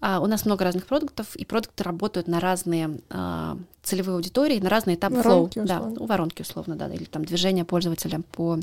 А, 0.00 0.20
у 0.20 0.26
нас 0.26 0.44
много 0.44 0.64
разных 0.64 0.86
продуктов, 0.86 1.34
и 1.36 1.44
продукты 1.44 1.82
работают 1.82 2.28
на 2.28 2.38
разные 2.38 3.00
а, 3.10 3.58
целевые 3.82 4.16
аудитории, 4.16 4.58
на 4.58 4.68
разные 4.68 4.96
этапы 4.96 5.16
flow. 5.16 5.50
Да, 5.54 5.76
условно. 5.76 5.96
ну, 5.98 6.06
воронки 6.06 6.42
условно, 6.42 6.76
да, 6.76 6.88
или 6.88 7.04
там 7.04 7.24
движение 7.24 7.64
пользователя 7.64 8.20
по 8.32 8.58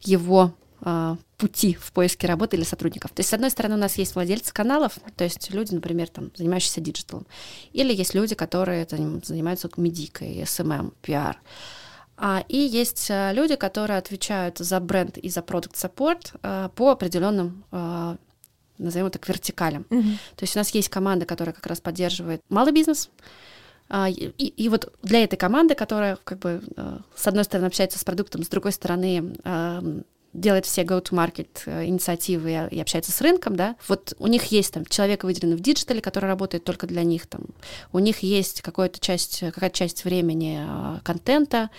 его 0.00 0.52
а, 0.80 1.16
пути 1.36 1.74
в 1.74 1.92
поиске 1.92 2.26
работы 2.26 2.56
или 2.56 2.64
сотрудников. 2.64 3.12
То 3.12 3.20
есть, 3.20 3.30
с 3.30 3.34
одной 3.34 3.50
стороны, 3.50 3.74
у 3.76 3.78
нас 3.78 3.96
есть 3.96 4.14
владельцы 4.14 4.52
каналов, 4.52 4.98
то 5.16 5.24
есть 5.24 5.50
люди, 5.50 5.74
например, 5.74 6.08
там, 6.08 6.30
занимающиеся 6.34 6.80
диджиталом, 6.80 7.26
или 7.72 7.94
есть 7.94 8.14
люди, 8.14 8.34
которые 8.34 8.84
заним- 8.84 9.24
занимаются 9.24 9.68
медийкой, 9.76 10.40
SMM, 10.42 10.92
пиар. 11.02 11.38
А, 11.38 11.85
и 12.48 12.56
есть 12.56 13.10
а, 13.10 13.32
люди, 13.32 13.56
которые 13.56 13.98
отвечают 13.98 14.58
за 14.58 14.80
бренд 14.80 15.18
и 15.18 15.28
за 15.28 15.42
product 15.42 15.76
support 15.76 16.32
по 16.42 16.90
определенным, 16.90 17.64
а, 17.70 18.16
назовем 18.78 19.06
это, 19.06 19.18
вертикалям. 19.26 19.86
Мгм. 19.90 20.18
То 20.36 20.42
есть 20.42 20.56
у 20.56 20.58
нас 20.58 20.70
есть 20.70 20.88
команда, 20.88 21.26
которая 21.26 21.54
как 21.54 21.66
раз 21.66 21.80
поддерживает 21.80 22.42
малый 22.48 22.72
бизнес. 22.72 23.10
А, 23.88 24.08
И, 24.08 24.32
и 24.46 24.68
вот 24.68 24.92
для 25.02 25.22
этой 25.22 25.36
команды, 25.36 25.74
которая 25.74 26.18
как 26.24 26.40
бы 26.40 26.62
э, 26.76 26.98
с 27.14 27.26
одной 27.26 27.44
стороны 27.44 27.66
общается 27.66 27.98
с 27.98 28.04
продуктом, 28.04 28.42
с 28.42 28.48
другой 28.48 28.72
стороны 28.72 29.36
э, 29.44 30.02
делает 30.32 30.66
все 30.66 30.82
go-to-market 30.82 31.48
э, 31.66 31.84
инициативы 31.86 32.68
и 32.70 32.80
общается 32.80 33.12
с 33.12 33.20
рынком, 33.20 33.54
да, 33.54 33.76
вот 33.88 34.14
у 34.18 34.26
них 34.26 34.46
есть 34.46 34.74
там 34.74 34.84
человек 34.86 35.22
выделенный 35.22 35.56
в 35.56 35.60
диджитале, 35.60 36.00
который 36.00 36.26
работает 36.26 36.64
только 36.64 36.86
для 36.86 37.04
них, 37.04 37.26
там, 37.26 37.42
у 37.92 38.00
них 38.00 38.20
есть 38.20 38.60
какая-то 38.60 38.98
часть, 38.98 39.40
какая-то 39.40 39.76
часть 39.76 40.04
времени 40.04 40.66
э, 40.66 41.00
контента, 41.04 41.70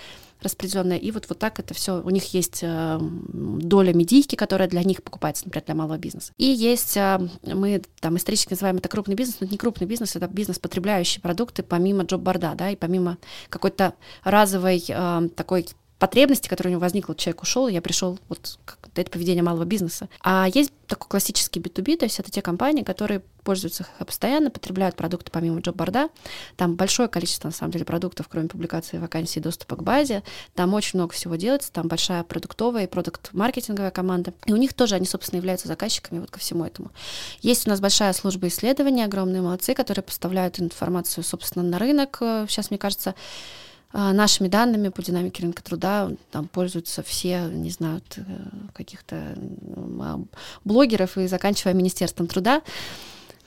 распределенная, 0.42 0.98
и 0.98 1.12
вот, 1.12 1.28
вот 1.30 1.40
так 1.40 1.60
это 1.60 1.74
все. 1.74 2.02
У 2.02 2.10
них 2.10 2.34
есть 2.34 2.60
э, 2.62 3.00
доля 3.00 3.94
медийки, 3.94 4.36
которая 4.36 4.68
для 4.68 4.84
них 4.84 5.04
покупается, 5.04 5.46
например, 5.46 5.66
для 5.66 5.76
малого 5.76 5.98
бизнеса. 5.98 6.34
И 6.38 6.46
есть, 6.46 6.98
э, 6.98 7.20
мы 7.44 7.82
там 8.00 8.18
исторически 8.18 8.52
называем 8.52 8.78
это 8.78 8.90
крупный 8.90 9.16
бизнес, 9.16 9.38
но 9.40 9.46
это 9.46 9.54
не 9.54 9.58
крупный 9.58 9.88
бизнес, 9.88 10.16
это 10.16 10.28
бизнес, 10.28 10.60
потребляющий 10.60 11.22
продукты 11.22 11.64
помимо 11.64 12.04
джоб-борда, 12.04 12.54
да, 12.56 12.70
и 12.70 12.76
помимо 12.76 13.18
какой-то 13.50 13.94
разовой 14.24 14.84
э, 14.88 15.30
такой 15.36 15.68
потребности, 16.00 16.48
которая 16.48 16.72
у 16.72 16.74
него 16.74 16.82
возникла, 16.82 17.16
человек 17.16 17.42
ушел, 17.42 17.68
я 17.68 17.82
пришел, 17.82 18.20
вот 18.30 18.60
это 18.96 19.12
поведение 19.12 19.44
малого 19.44 19.66
бизнеса. 19.66 20.10
А 20.22 20.48
есть 20.54 20.72
такой 20.88 21.10
классический 21.10 21.60
B2B, 21.60 21.98
то 21.98 22.06
есть 22.06 22.20
это 22.20 22.32
те 22.32 22.42
компании, 22.42 22.84
которые 22.84 23.22
пользуются 23.44 23.88
постоянно, 24.06 24.50
потребляют 24.50 24.96
продукты 24.96 25.32
помимо 25.32 25.60
джоб-борда. 25.60 26.10
Там 26.56 26.76
большое 26.76 27.08
количество, 27.08 27.48
на 27.48 27.54
самом 27.54 27.72
деле, 27.72 27.86
продуктов, 27.86 28.28
кроме 28.28 28.48
публикации 28.48 28.98
вакансий 28.98 29.40
доступа 29.40 29.76
к 29.76 29.84
базе. 29.84 30.24
Там 30.54 30.74
очень 30.74 31.00
много 31.00 31.14
всего 31.14 31.36
делается, 31.36 31.72
там 31.72 31.88
большая 31.88 32.24
продуктовая 32.24 32.86
и 32.86 32.88
продукт-маркетинговая 32.88 33.92
команда. 33.92 34.34
И 34.46 34.54
у 34.54 34.58
них 34.58 34.74
тоже, 34.74 34.96
они, 34.96 35.06
собственно, 35.06 35.38
являются 35.38 35.68
заказчиками 35.68 36.20
вот 36.20 36.30
ко 36.32 36.40
всему 36.40 36.66
этому. 36.66 36.92
Есть 37.42 37.68
у 37.68 37.70
нас 37.70 37.80
большая 37.80 38.14
служба 38.14 38.48
исследования, 38.48 39.06
огромные 39.06 39.42
молодцы, 39.42 39.74
которые 39.74 40.04
поставляют 40.04 40.60
информацию, 40.60 41.24
собственно, 41.24 41.64
на 41.64 41.80
рынок. 41.80 42.18
Сейчас, 42.20 42.70
мне 42.70 42.78
кажется, 42.78 43.16
нашими 43.94 44.48
данными 44.48 44.90
по 44.90 45.02
динамике 45.02 45.44
рынка 45.44 45.64
труда 45.64 46.12
там 46.32 46.48
пользуются 46.48 47.04
все, 47.04 47.48
не 47.50 47.70
знаю, 47.70 48.02
э, 48.18 48.22
каких-то 48.74 49.36
а, 50.02 50.20
блогеров 50.64 51.18
и 51.18 51.28
заканчивая 51.28 51.74
Министерством 51.74 52.28
труда. 52.28 52.62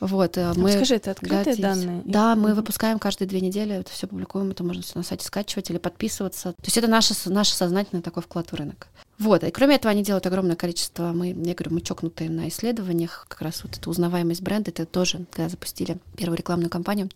Вот, 0.01 0.38
э, 0.38 0.53
мы 0.57 0.72
Скажи, 0.72 0.97
это 0.97 1.11
открытые 1.11 1.38
готовимся. 1.41 1.62
данные? 1.62 2.03
Да, 2.07 2.34
мы 2.34 2.55
выпускаем 2.55 2.99
каждые 2.99 3.28
две 3.28 3.43
недели, 3.43 3.74
это 3.74 3.91
все 3.93 4.07
публикуем, 4.07 4.51
это 4.51 4.64
можно 4.64 4.82
все 4.82 4.95
на 4.97 5.03
сайте 5.03 5.26
скачивать 5.26 5.68
или 5.70 5.76
подписываться. 5.76 6.53
То 6.53 6.64
есть 6.64 6.78
это 6.78 6.88
наше, 6.88 7.14
наше 7.26 7.53
сознательный 7.55 8.01
такой 8.03 8.22
вклад 8.22 8.51
в 8.51 8.55
рынок. 8.55 8.88
Вот, 9.18 9.45
и 9.45 9.51
кроме 9.51 9.74
этого 9.74 9.91
они 9.91 10.03
делают 10.03 10.26
огромное 10.26 10.57
количество, 10.57 11.12
мы, 11.12 11.28
я 11.28 11.55
говорю, 11.55 11.74
мы 11.74 11.82
чокнутые 11.82 12.30
на 12.30 12.49
исследованиях, 12.49 13.26
как 13.28 13.43
раз 13.43 13.62
вот 13.62 13.76
эта 13.76 13.91
узнаваемость 13.91 14.41
бренда, 14.41 14.70
это 14.70 14.86
тоже, 14.86 15.26
когда 15.30 15.51
запустили 15.51 15.99
первую 16.16 16.38
рекламную 16.38 16.70
кампанию, 16.70 17.11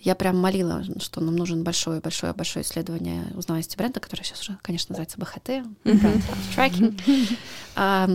я 0.00 0.14
прям 0.14 0.38
молила, 0.38 0.84
что 1.00 1.20
нам 1.20 1.36
нужен 1.36 1.64
большое-большое-большое 1.64 2.64
исследование 2.64 3.24
узнаваемости 3.34 3.76
бренда, 3.76 4.00
которое 4.00 4.22
сейчас 4.22 4.40
уже, 4.40 4.58
конечно, 4.62 4.92
называется 4.92 5.18
БХТ, 5.18 5.48
Brand 5.84 6.22
Tracking, 6.56 7.36
а, 7.74 8.08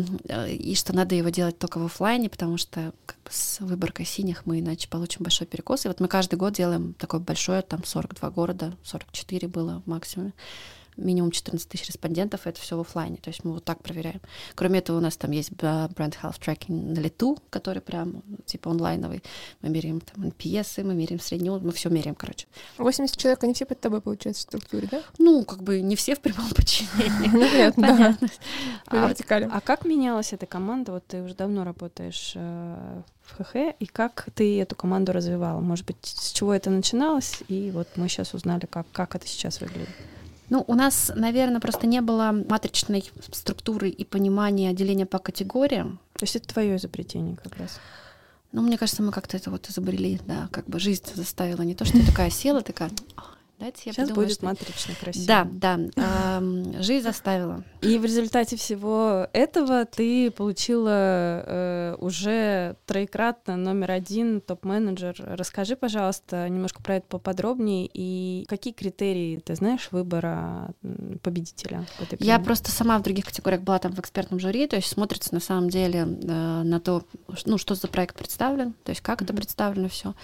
и 0.47 0.75
что 0.75 0.95
надо 0.95 1.15
его 1.15 1.29
делать 1.29 1.59
только 1.59 1.79
в 1.79 1.85
офлайне, 1.85 2.29
потому 2.29 2.57
что 2.57 2.93
как 3.05 3.17
бы, 3.23 3.31
с 3.31 3.59
выборкой 3.59 4.05
синих 4.05 4.45
мы 4.45 4.59
иначе 4.59 4.87
получим 4.87 5.23
большой 5.23 5.47
перекос. 5.47 5.85
И 5.85 5.87
вот 5.87 5.99
мы 5.99 6.07
каждый 6.07 6.35
год 6.35 6.53
делаем 6.53 6.93
такое 6.93 7.19
большое, 7.19 7.61
там 7.61 7.83
42 7.83 8.29
города, 8.31 8.73
44 8.83 9.47
было 9.47 9.81
максимум 9.85 10.33
минимум 10.97 11.31
14 11.31 11.67
тысяч 11.67 11.87
респондентов, 11.87 12.47
это 12.47 12.59
все 12.59 12.77
в 12.77 12.81
офлайне, 12.81 13.17
то 13.17 13.29
есть 13.29 13.43
мы 13.43 13.53
вот 13.53 13.63
так 13.63 13.81
проверяем. 13.81 14.21
Кроме 14.55 14.79
этого, 14.79 14.97
у 14.97 15.01
нас 15.01 15.17
там 15.17 15.31
есть 15.31 15.51
бренд 15.51 16.17
Health 16.21 16.39
Tracking 16.39 16.93
на 16.93 16.99
лету, 16.99 17.37
который 17.49 17.81
прям 17.81 18.21
ну, 18.25 18.37
типа 18.45 18.71
онлайновый. 18.71 19.23
Мы 19.61 19.69
меряем 19.69 20.01
там 20.01 20.25
NPS, 20.25 20.83
мы 20.83 20.93
меряем 20.93 21.19
среднюю, 21.19 21.59
мы 21.61 21.71
все 21.71 21.89
меряем, 21.89 22.15
короче. 22.15 22.47
80 22.77 23.17
человек, 23.17 23.43
они 23.43 23.53
все 23.53 23.65
под 23.65 23.79
тобой, 23.79 24.01
получается, 24.01 24.41
в 24.41 24.43
структуре, 24.43 24.87
да? 24.89 25.01
Ну, 25.17 25.45
как 25.45 25.63
бы 25.63 25.81
не 25.81 25.95
все 25.95 26.15
в 26.15 26.19
прямом 26.19 26.49
подчинении. 26.55 27.29
Понятно, 27.75 28.17
да. 28.91 29.07
вертикали. 29.07 29.49
А 29.51 29.61
как 29.61 29.85
менялась 29.85 30.33
эта 30.33 30.45
команда? 30.45 30.91
Вот 30.93 31.05
ты 31.07 31.21
уже 31.21 31.35
давно 31.35 31.63
работаешь 31.63 32.33
э, 32.35 33.01
в 33.23 33.43
ХХ, 33.43 33.75
и 33.79 33.85
как 33.85 34.27
ты 34.35 34.59
эту 34.59 34.75
команду 34.75 35.11
развивала? 35.13 35.59
Может 35.59 35.85
быть, 35.85 35.97
с 36.03 36.31
чего 36.31 36.53
это 36.53 36.69
начиналось, 36.69 37.43
и 37.47 37.71
вот 37.71 37.87
мы 37.95 38.07
сейчас 38.09 38.33
узнали, 38.33 38.65
как, 38.65 38.85
как 38.91 39.15
это 39.15 39.27
сейчас 39.27 39.61
выглядит. 39.61 39.89
Ну, 40.53 40.63
у 40.67 40.75
нас, 40.75 41.11
наверное, 41.15 41.59
просто 41.59 41.87
не 41.87 41.99
было 41.99 42.31
матричной 42.47 43.11
структуры 43.31 43.89
и 43.89 44.05
понимания 44.05 44.69
отделения 44.69 45.07
по 45.07 45.17
категориям. 45.17 45.99
То 46.13 46.25
есть 46.25 46.35
это 46.35 46.47
твое 46.47 46.75
изобретение 46.75 47.37
как 47.37 47.57
раз? 47.57 47.79
Ну, 48.51 48.61
мне 48.61 48.77
кажется, 48.77 49.01
мы 49.01 49.11
как-то 49.11 49.35
это 49.35 49.49
вот 49.49 49.67
изобрели, 49.67 50.19
да, 50.27 50.49
как 50.51 50.67
бы 50.67 50.79
жизнь 50.79 51.05
заставила. 51.15 51.63
Не 51.63 51.73
то, 51.73 51.85
что 51.85 51.97
я 51.97 52.05
такая 52.05 52.29
села, 52.29 52.61
такая, 52.61 52.91
Дайте 53.59 53.83
я 53.85 53.93
Сейчас 53.93 54.09
подумаю, 54.09 54.27
будет 54.27 54.37
что... 54.37 54.45
матрично 54.45 54.95
красиво. 54.99 55.25
Да, 55.27 55.47
да. 55.51 55.79
Э, 55.95 56.81
жизнь 56.81 57.03
заставила. 57.03 57.63
И 57.81 57.97
в 57.97 58.03
результате 58.03 58.57
всего 58.57 59.27
этого 59.31 59.85
ты 59.85 60.31
получила 60.31 61.43
э, 61.45 61.95
уже 61.99 62.75
троекратно 62.85 63.55
номер 63.55 63.91
один 63.91 64.41
топ-менеджер. 64.41 65.15
Расскажи, 65.19 65.75
пожалуйста, 65.75 66.49
немножко 66.49 66.81
про 66.81 66.95
это 66.97 67.05
поподробнее 67.07 67.89
и 67.93 68.45
какие 68.49 68.73
критерии 68.73 69.37
ты 69.37 69.55
знаешь 69.55 69.89
выбора 69.91 70.73
победителя? 71.21 71.85
я 72.19 72.39
просто 72.39 72.71
сама 72.71 72.97
в 72.97 73.03
других 73.03 73.25
категориях 73.25 73.61
была 73.61 73.79
там 73.79 73.93
в 73.93 73.99
экспертном 73.99 74.39
жюри, 74.39 74.67
то 74.67 74.75
есть 74.75 74.87
смотрится 74.89 75.33
на 75.33 75.39
самом 75.39 75.69
деле 75.69 75.99
э, 75.99 76.03
на 76.63 76.79
то, 76.79 77.03
ну, 77.45 77.57
что 77.57 77.75
за 77.75 77.87
проект 77.87 78.17
представлен, 78.17 78.73
то 78.83 78.89
есть 78.89 79.01
как 79.01 79.21
mm-hmm. 79.21 79.25
это 79.25 79.33
представлено 79.33 79.89
все. 79.89 80.15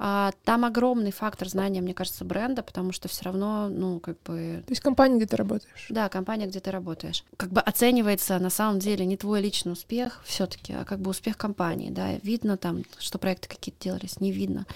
А, 0.00 0.30
там 0.44 0.64
огромный 0.64 1.10
фактор 1.10 1.48
знания, 1.48 1.80
мне 1.80 1.92
кажется, 1.92 2.24
бренда, 2.24 2.62
потому 2.62 2.92
что 2.92 3.08
все 3.08 3.24
равно, 3.24 3.68
ну, 3.68 3.98
как 3.98 4.16
бы... 4.22 4.62
То 4.64 4.70
есть 4.70 4.80
компания, 4.80 5.16
где 5.16 5.26
ты 5.26 5.36
работаешь? 5.36 5.86
Да, 5.88 6.08
компания, 6.08 6.46
где 6.46 6.60
ты 6.60 6.70
работаешь. 6.70 7.24
Как 7.36 7.50
бы 7.50 7.60
оценивается 7.60 8.38
на 8.38 8.50
самом 8.50 8.78
деле 8.78 9.04
не 9.04 9.16
твой 9.16 9.40
личный 9.40 9.72
успех 9.72 10.22
все 10.24 10.46
таки 10.46 10.72
а 10.72 10.84
как 10.84 11.00
бы 11.00 11.10
успех 11.10 11.36
компании, 11.36 11.90
да. 11.90 12.12
Видно 12.22 12.56
там, 12.56 12.84
что 12.98 13.18
проекты 13.18 13.48
какие-то 13.48 13.82
делались, 13.82 14.20
не 14.20 14.30
видно 14.30 14.66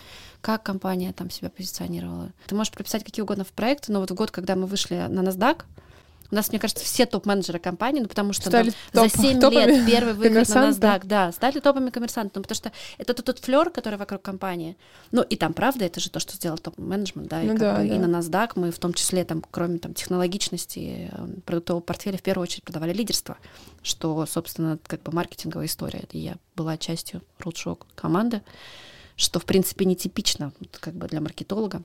как 0.42 0.64
компания 0.64 1.12
там 1.12 1.30
себя 1.30 1.48
позиционировала. 1.48 2.32
Ты 2.46 2.56
можешь 2.56 2.72
прописать 2.72 3.04
какие 3.04 3.22
угодно 3.22 3.44
в 3.44 3.52
проекты, 3.52 3.92
но 3.92 4.00
вот 4.00 4.10
в 4.10 4.14
год, 4.14 4.32
когда 4.32 4.56
мы 4.56 4.66
вышли 4.66 5.06
на 5.08 5.20
NASDAQ, 5.20 5.62
у 6.32 6.34
нас, 6.34 6.48
мне 6.48 6.58
кажется, 6.58 6.82
все 6.84 7.04
топ-менеджеры 7.04 7.58
компании, 7.58 8.00
ну, 8.00 8.08
потому 8.08 8.32
что 8.32 8.48
стали 8.48 8.72
там, 8.90 9.04
топ, 9.04 9.12
за 9.12 9.22
7 9.22 9.50
лет 9.50 9.86
первый 9.86 10.14
выход 10.14 10.48
на 10.48 10.70
NASDAQ, 10.70 11.02
да, 11.04 11.30
стали 11.30 11.60
топами 11.60 11.90
коммерсантов, 11.90 12.36
ну, 12.36 12.42
потому 12.42 12.56
что 12.56 12.72
это 12.96 13.12
тот, 13.12 13.26
тот 13.26 13.38
флер, 13.38 13.68
который 13.68 13.98
вокруг 13.98 14.22
компании. 14.22 14.78
Ну, 15.10 15.22
и 15.22 15.36
там, 15.36 15.52
правда, 15.52 15.84
это 15.84 16.00
же 16.00 16.10
то, 16.10 16.20
что 16.20 16.34
сделал 16.34 16.56
топ-менеджмент, 16.56 17.28
да, 17.28 17.42
и, 17.42 17.46
ну, 17.46 17.58
да, 17.58 17.76
бы, 17.76 17.86
да. 17.86 17.94
и 17.94 17.98
на 17.98 18.06
NASDAQ 18.06 18.52
мы 18.56 18.70
в 18.70 18.78
том 18.78 18.94
числе, 18.94 19.24
там, 19.24 19.44
кроме 19.50 19.78
там, 19.78 19.92
технологичности 19.92 21.10
э, 21.12 21.26
продуктового 21.44 21.82
портфеля, 21.82 22.16
в 22.16 22.22
первую 22.22 22.44
очередь 22.44 22.64
продавали 22.64 22.94
лидерство, 22.94 23.36
что, 23.82 24.24
собственно, 24.24 24.78
как 24.86 25.02
бы 25.02 25.12
маркетинговая 25.12 25.66
история. 25.66 26.04
И 26.12 26.18
я 26.18 26.36
была 26.56 26.78
частью 26.78 27.20
рудшоу 27.40 27.78
команды, 27.94 28.40
что, 29.16 29.38
в 29.38 29.44
принципе, 29.44 29.84
нетипично 29.84 30.52
как 30.80 30.94
бы 30.94 31.08
для 31.08 31.20
маркетолога. 31.20 31.82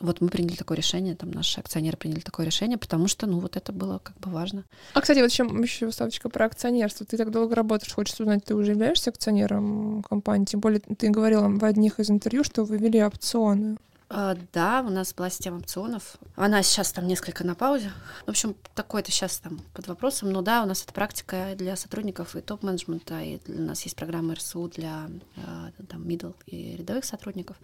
Вот 0.00 0.20
мы 0.20 0.28
приняли 0.28 0.56
такое 0.56 0.76
решение, 0.76 1.14
там 1.14 1.30
наши 1.30 1.60
акционеры 1.60 1.96
приняли 1.96 2.20
такое 2.20 2.46
решение, 2.46 2.78
потому 2.78 3.06
что, 3.06 3.26
ну, 3.26 3.38
вот 3.38 3.56
это 3.56 3.72
было 3.72 3.98
как 3.98 4.18
бы 4.18 4.30
важно. 4.30 4.64
А, 4.92 5.00
кстати, 5.00 5.20
вот 5.20 5.30
чем 5.30 5.62
еще 5.62 5.90
ставочка 5.92 6.28
про 6.28 6.46
акционерство. 6.46 7.06
Ты 7.06 7.16
так 7.16 7.30
долго 7.30 7.54
работаешь, 7.54 7.92
хочется 7.92 8.24
узнать, 8.24 8.44
ты 8.44 8.54
уже 8.54 8.72
являешься 8.72 9.10
акционером 9.10 10.02
компании? 10.02 10.46
Тем 10.46 10.60
более 10.60 10.80
ты 10.80 11.10
говорила 11.10 11.48
в 11.48 11.64
одних 11.64 12.00
из 12.00 12.10
интервью, 12.10 12.42
что 12.42 12.64
вы 12.64 12.76
вели 12.76 13.02
опционы. 13.04 13.76
А, 14.08 14.36
да, 14.52 14.82
у 14.86 14.90
нас 14.90 15.14
была 15.14 15.30
система 15.30 15.58
опционов. 15.58 16.16
Она 16.36 16.62
сейчас 16.62 16.92
там 16.92 17.06
несколько 17.06 17.44
на 17.44 17.54
паузе. 17.54 17.90
В 18.26 18.30
общем, 18.30 18.54
такое-то 18.74 19.10
сейчас 19.10 19.38
там 19.38 19.60
под 19.72 19.88
вопросом. 19.88 20.30
Но 20.30 20.42
да, 20.42 20.62
у 20.62 20.66
нас 20.66 20.82
это 20.82 20.92
практика 20.92 21.54
для 21.56 21.76
сотрудников 21.76 22.36
и 22.36 22.40
топ-менеджмента, 22.40 23.20
и 23.22 23.40
у 23.48 23.62
нас 23.62 23.82
есть 23.82 23.96
программа 23.96 24.34
РСУ 24.34 24.68
для 24.68 25.08
а, 25.36 25.70
там 25.88 26.02
middle 26.02 26.34
и 26.46 26.76
рядовых 26.76 27.04
сотрудников. 27.04 27.56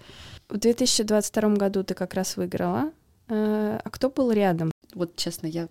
В 0.49 0.57
2022 0.57 1.57
году 1.57 1.85
ты 1.85 1.95
как 1.95 2.15
раз 2.15 2.37
выиграла. 2.37 2.93
А, 3.29 3.81
а 3.85 3.91
кто 3.91 4.11
был 4.11 4.33
рядом? 4.33 4.73
Вот, 4.95 5.17
честно, 5.17 5.47
я 5.47 5.69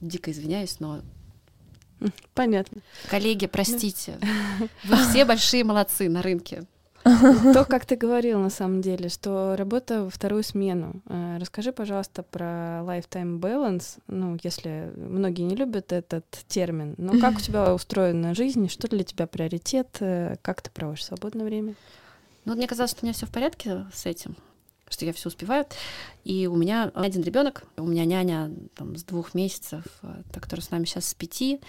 дико 0.00 0.30
извиняюсь, 0.30 0.80
но 0.80 1.02
Понятно. 2.34 2.80
Коллеги, 3.10 3.46
простите. 3.46 4.18
Вы 4.84 4.96
все 4.96 5.24
большие 5.24 5.64
молодцы 5.64 6.08
на 6.08 6.22
рынке. 6.22 6.64
То, 7.52 7.64
как 7.64 7.86
ты 7.86 7.96
говорил 7.96 8.38
на 8.38 8.50
самом 8.50 8.80
деле, 8.80 9.08
что 9.08 9.56
работа 9.56 10.04
во 10.04 10.10
вторую 10.10 10.42
смену. 10.42 11.02
Э, 11.06 11.38
расскажи, 11.40 11.72
пожалуйста, 11.72 12.22
про 12.22 12.82
lifetime 12.84 13.38
balance. 13.38 13.98
Ну, 14.06 14.36
если 14.42 14.92
многие 14.96 15.42
не 15.42 15.56
любят 15.56 15.92
этот 15.92 16.24
термин, 16.48 16.94
но 16.98 17.18
как 17.18 17.36
у 17.36 17.40
тебя 17.40 17.74
устроена 17.74 18.34
жизнь, 18.34 18.68
что 18.68 18.88
для 18.88 19.04
тебя 19.04 19.26
приоритет, 19.26 19.96
э, 20.00 20.36
как 20.42 20.62
ты 20.62 20.70
проводишь 20.70 21.04
свободное 21.04 21.44
время? 21.44 21.74
Ну, 22.44 22.54
мне 22.54 22.66
казалось, 22.66 22.92
что 22.92 23.00
у 23.02 23.06
меня 23.06 23.14
все 23.14 23.26
в 23.26 23.30
порядке 23.30 23.86
с 23.92 24.06
этим 24.06 24.36
что 24.90 25.04
я 25.04 25.12
все 25.12 25.28
успеваю. 25.28 25.66
И 26.24 26.46
у 26.46 26.56
меня 26.56 26.90
один 26.94 27.22
ребенок, 27.22 27.64
у 27.76 27.86
меня 27.86 28.06
няня 28.06 28.50
там, 28.74 28.96
с 28.96 29.04
двух 29.04 29.34
месяцев, 29.34 29.84
э, 30.02 30.22
которая 30.40 30.64
с 30.64 30.70
нами 30.70 30.86
сейчас 30.86 31.06
с 31.06 31.14
пяти, 31.14 31.60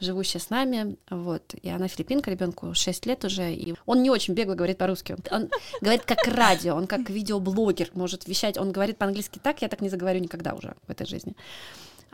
живущая 0.00 0.40
с 0.40 0.50
нами, 0.50 0.96
вот, 1.10 1.54
и 1.62 1.68
она 1.68 1.88
филиппинка, 1.88 2.30
ребенку 2.30 2.74
6 2.74 3.06
лет 3.06 3.24
уже, 3.24 3.52
и 3.54 3.74
он 3.86 4.02
не 4.02 4.10
очень 4.10 4.34
бегло 4.34 4.54
говорит 4.54 4.78
по-русски, 4.78 5.16
он 5.30 5.48
говорит 5.80 6.02
как 6.04 6.26
радио, 6.26 6.74
он 6.74 6.86
как 6.86 7.08
видеоблогер 7.08 7.90
может 7.94 8.26
вещать, 8.26 8.58
он 8.58 8.72
говорит 8.72 8.98
по-английски 8.98 9.38
так, 9.42 9.62
я 9.62 9.68
так 9.68 9.80
не 9.80 9.88
заговорю 9.88 10.18
никогда 10.20 10.54
уже 10.54 10.74
в 10.86 10.90
этой 10.90 11.06
жизни. 11.06 11.34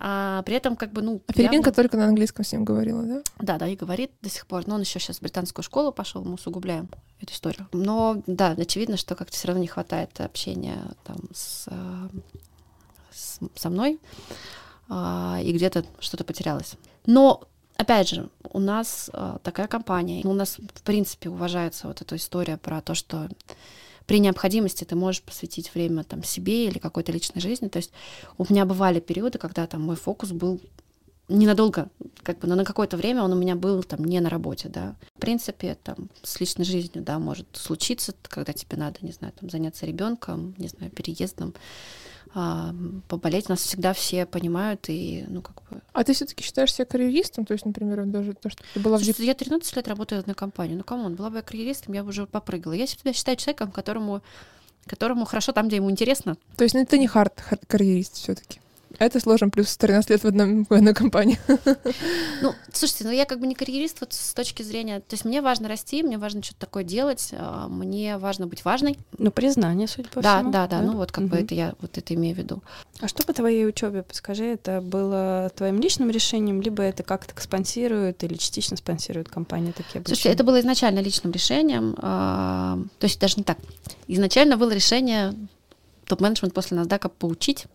А 0.01 0.43
при 0.43 0.55
этом, 0.55 0.77
как 0.77 0.93
бы, 0.93 1.03
ну... 1.03 1.21
А 1.27 1.33
Филиппинка 1.33 1.71
явно- 1.71 1.75
только 1.75 1.97
на 1.97 2.05
английском 2.07 2.45
с 2.45 2.53
ним 2.53 2.65
говорила, 2.65 3.03
да? 3.03 3.23
Да, 3.41 3.59
да, 3.59 3.67
и 3.67 3.75
говорит 3.75 4.13
до 4.23 4.29
сих 4.31 4.47
пор. 4.47 4.65
Но 4.69 4.77
он 4.77 4.83
еще 4.83 5.01
сейчас 5.01 5.19
в 5.19 5.23
британскую 5.23 5.65
школу 5.65 5.91
пошел, 5.91 6.23
мы 6.23 6.35
усугубляем 6.35 6.89
эту 7.21 7.33
историю. 7.33 7.67
Но 7.73 8.23
да, 8.29 8.51
очевидно, 8.53 8.97
что 8.97 9.17
как-то 9.17 9.37
все 9.37 9.49
равно 9.49 9.61
не 9.61 9.67
хватает 9.67 10.21
общения 10.21 10.79
там 11.03 11.17
с, 11.35 11.67
с- 13.11 13.41
со 13.57 13.71
мной, 13.71 13.99
а, 14.89 15.41
и 15.43 15.53
где-то 15.53 15.85
что-то 15.99 16.23
потерялось. 16.23 16.75
Но 17.07 17.43
опять 17.79 18.11
же, 18.11 18.29
у 18.53 18.59
нас 18.59 19.09
а, 19.15 19.39
такая 19.43 19.67
компания, 19.67 20.23
у 20.27 20.35
нас 20.35 20.59
в 20.59 20.83
принципе 20.83 21.31
уважается 21.31 21.87
вот 21.87 22.03
эта 22.03 22.17
история 22.17 22.59
про 22.59 22.83
то, 22.83 22.95
что 22.95 23.29
при 24.07 24.19
необходимости 24.19 24.85
ты 24.85 24.95
можешь 24.95 25.23
посвятить 25.23 25.75
время 25.75 26.05
там 26.05 26.23
себе 26.23 26.67
или 26.67 26.79
какой-то 26.79 27.13
личной 27.13 27.41
жизни. 27.41 27.69
То 27.69 27.79
есть 27.79 27.93
у 28.37 28.45
меня 28.49 28.65
бывали 28.65 29.01
периоды, 29.01 29.39
когда 29.39 29.67
там 29.67 29.83
мой 29.83 29.97
фокус 29.97 30.33
был 30.33 30.61
ненадолго, 31.29 31.89
как 32.23 32.39
бы, 32.39 32.49
но 32.49 32.55
на 32.55 32.65
какое-то 32.65 32.97
время 32.97 33.23
он 33.23 33.33
у 33.33 33.37
меня 33.37 33.55
был 33.55 33.83
там 33.83 34.05
не 34.05 34.21
на 34.21 34.31
работе, 34.31 34.69
да. 34.69 34.97
В 35.17 35.21
принципе, 35.21 35.77
там 35.83 36.09
с 36.23 36.41
личной 36.41 36.65
жизнью, 36.65 37.05
да, 37.05 37.19
может 37.19 37.47
случиться, 37.53 38.15
когда 38.23 38.53
тебе 38.55 38.79
надо, 38.79 38.99
не 39.03 39.13
знаю, 39.13 39.35
там 39.39 39.51
заняться 39.51 39.85
ребенком, 39.85 40.55
не 40.57 40.69
знаю, 40.69 40.91
переездом, 40.91 41.55
а, 42.35 42.75
поболеть. 43.09 43.49
Нас 43.49 43.61
всегда 43.61 43.93
все 43.93 44.27
понимают 44.27 44.89
и, 44.89 45.25
ну, 45.29 45.43
как 45.43 45.57
бы... 45.71 45.81
А 45.93 46.05
ты 46.05 46.13
все-таки 46.13 46.43
считаешь 46.45 46.73
себя 46.73 46.85
карьеристом? 46.85 47.45
То 47.45 47.53
есть, 47.53 47.65
например, 47.65 48.05
даже 48.07 48.35
то, 48.35 48.51
что 48.51 48.63
ты 48.75 48.81
была 48.81 48.99
в 48.99 49.05
Слушай, 49.05 49.27
я 49.27 49.35
13 49.35 49.77
лет 49.77 49.89
работаю 49.89 50.23
на 50.27 50.35
компанию. 50.35 50.79
Ну, 50.79 50.85
come 50.85 51.02
on, 51.02 51.15
была 51.15 51.31
бы 51.31 51.37
я 51.37 51.43
карьеристом, 51.43 51.95
я 51.95 52.03
бы 52.03 52.11
уже 52.11 52.27
попрыгала. 52.27 52.73
Я 52.73 52.87
себя 52.87 53.13
считаю 53.13 53.37
человеком, 53.37 53.71
которому, 53.71 54.23
которому 54.87 55.25
хорошо 55.25 55.53
там, 55.53 55.69
где 55.69 55.77
ему 55.77 55.91
интересно. 55.91 56.37
То 56.57 56.65
есть, 56.65 56.75
ну, 56.75 56.85
ты 56.85 56.99
не 56.99 57.07
hard 57.07 57.43
hard- 57.51 57.67
карьерист 57.67 58.17
все-таки. 58.17 58.61
Это 58.99 59.21
сложно, 59.21 59.51
плюс 59.51 59.77
13 59.77 60.11
лет 60.11 60.23
в, 60.23 60.27
одном, 60.27 60.65
в 60.65 60.73
одной 60.73 60.95
компании. 60.95 61.39
Ну, 62.41 62.55
слушайте, 62.73 63.05
ну 63.05 63.11
я 63.11 63.25
как 63.25 63.41
бы 63.41 63.47
не 63.47 63.55
карьерист 63.55 64.01
вот 64.01 64.13
с 64.13 64.33
точки 64.33 64.63
зрения... 64.63 65.01
То 65.01 65.15
есть 65.15 65.25
мне 65.25 65.43
важно 65.43 65.69
расти, 65.69 66.05
мне 66.05 66.19
важно 66.19 66.43
что-то 66.43 66.61
такое 66.61 66.85
делать, 66.85 67.31
а, 67.33 67.67
мне 67.67 68.17
важно 68.17 68.47
быть 68.47 68.65
важной. 68.65 68.97
Ну, 69.19 69.33
признание, 69.33 69.89
судя 69.89 70.09
по 70.09 70.23
да, 70.23 70.39
всему. 70.39 70.53
да, 70.53 70.69
да, 70.69 70.81
ну 70.81 70.97
вот 70.97 71.11
как 71.11 71.25
бы 71.25 71.37
Мгм. 71.37 71.45
это 71.45 71.55
я 71.55 71.75
вот 71.81 71.99
это 71.99 72.15
имею 72.15 72.37
в 72.37 72.39
виду. 72.39 72.63
А 73.01 73.09
что 73.09 73.25
по 73.25 73.33
твоей 73.33 73.67
учебе, 73.67 74.03
подскажи, 74.03 74.45
это 74.45 74.81
было 74.81 75.51
твоим 75.57 75.81
личным 75.81 76.11
решением, 76.11 76.61
либо 76.63 76.83
это 76.83 77.03
как-то 77.03 77.41
спонсирует 77.41 78.23
или 78.23 78.35
частично 78.35 78.77
спонсирует 78.77 79.29
компания 79.29 79.73
такие 79.73 79.99
обучения? 79.99 80.15
Слушайте, 80.15 80.35
это 80.35 80.45
было 80.45 80.61
изначально 80.61 81.01
личным 81.01 81.33
решением, 81.33 81.97
а, 81.99 82.79
то 83.01 83.05
есть 83.05 83.21
даже 83.21 83.35
не 83.37 83.43
так. 83.45 83.59
Изначально 84.07 84.57
было 84.57 84.71
решение 84.71 85.35
топ-менеджмент 86.07 86.55
после 86.55 86.79
NASDAQ 86.79 87.11
поучить, 87.19 87.67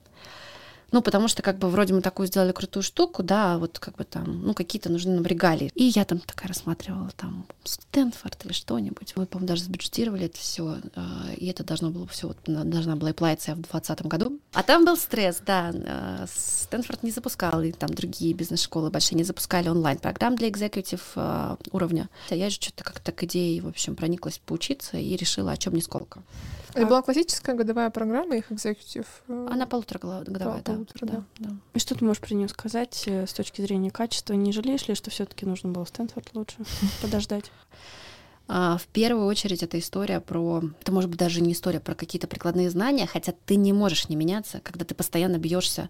ну, 0.94 1.02
потому 1.02 1.28
что, 1.28 1.42
как 1.42 1.58
бы, 1.58 1.70
вроде 1.70 1.94
мы 1.94 2.02
такую 2.02 2.28
сделали 2.28 2.52
крутую 2.52 2.84
штуку, 2.84 3.24
да, 3.24 3.58
вот, 3.58 3.80
как 3.80 3.96
бы, 3.96 4.04
там, 4.04 4.46
ну, 4.46 4.54
какие-то 4.54 4.92
нужны 4.92 5.16
нам 5.16 5.26
регалии. 5.26 5.72
И 5.74 5.86
я 5.86 6.06
там 6.06 6.20
такая 6.20 6.48
рассматривала, 6.50 7.10
там, 7.18 7.48
Стэнфорд 7.64 8.46
или 8.46 8.54
что-нибудь. 8.54 9.14
Мы, 9.16 9.26
по-моему, 9.26 9.48
даже 9.48 9.64
сбюджетировали 9.64 10.28
это 10.28 10.38
все, 10.38 10.78
и 11.36 11.48
это 11.48 11.64
должно 11.64 11.90
было 11.90 12.06
все, 12.06 12.28
вот, 12.28 12.38
на- 12.48 12.64
должна 12.64 12.96
была 12.96 13.12
плавиться 13.14 13.52
я 13.52 13.56
в 13.56 13.62
2020 13.62 14.06
году. 14.06 14.40
А 14.54 14.62
там 14.62 14.86
был 14.86 14.96
стресс, 14.96 15.42
да. 15.44 15.72
э, 15.74 16.26
Стэнфорд 16.32 17.02
не 17.02 17.10
запускал, 17.10 17.64
и 17.64 17.72
там 17.72 17.90
другие 17.90 18.36
бизнес-школы 18.36 18.92
большие 18.92 19.18
не 19.18 19.24
запускали 19.24 19.70
онлайн-программ 19.70 20.36
для 20.36 20.50
экзекутив 20.50 21.14
э, 21.16 21.56
уровня. 21.72 22.08
А 22.30 22.36
я 22.36 22.52
же 22.52 22.56
что-то 22.58 22.84
как-то 22.84 23.12
к 23.12 23.24
идее, 23.24 23.62
в 23.62 23.68
общем, 23.68 23.96
прониклась 23.96 24.40
поучиться 24.46 24.98
и 24.98 25.16
решила, 25.16 25.54
о 25.54 25.58
чем 25.58 25.74
не 25.74 25.82
сколько. 25.82 26.22
Это 26.74 26.86
А- 26.86 26.90
была 26.90 27.02
классическая 27.02 27.56
годовая 27.56 27.90
программа 27.90 28.36
их 28.38 28.52
экзекутив. 28.52 29.06
э, 29.28 29.48
Она 29.52 29.66
полутора 29.68 30.00
гла- 30.00 30.24
годовая, 30.24 30.62
да. 30.64 30.74
полутора, 30.74 31.06
да, 31.06 31.24
да. 31.40 31.50
И 31.74 31.80
что 31.80 31.96
ты 31.96 32.04
можешь 32.04 32.22
про 32.22 32.34
нее 32.34 32.48
сказать 32.50 33.04
э, 33.08 33.28
с 33.28 33.34
точки 33.34 33.62
зрения 33.62 33.92
качества? 33.92 34.34
Не 34.34 34.52
жалеешь 34.52 34.88
ли, 34.88 34.96
что 34.96 35.10
все-таки 35.12 35.46
нужно 35.46 35.70
было 35.70 35.86
Стэнфорд 35.86 36.30
лучше 36.34 36.58
подождать? 37.02 37.52
А, 38.48 38.78
В 38.78 38.88
первую 38.88 39.26
очередь 39.28 39.64
это 39.64 39.80
история 39.80 40.20
про... 40.20 40.62
Это 40.82 40.92
может 40.92 41.10
быть 41.10 41.20
даже 41.20 41.42
не 41.42 41.54
история 41.54 41.80
про 41.80 41.96
какие-то 41.96 42.28
прикладные 42.28 42.70
знания, 42.70 43.08
хотя 43.08 43.34
ты 43.46 43.56
не 43.56 43.72
можешь 43.72 44.10
не 44.10 44.16
меняться, 44.16 44.60
когда 44.62 44.84
ты 44.84 44.94
постоянно 44.96 45.38
бьешься, 45.38 45.90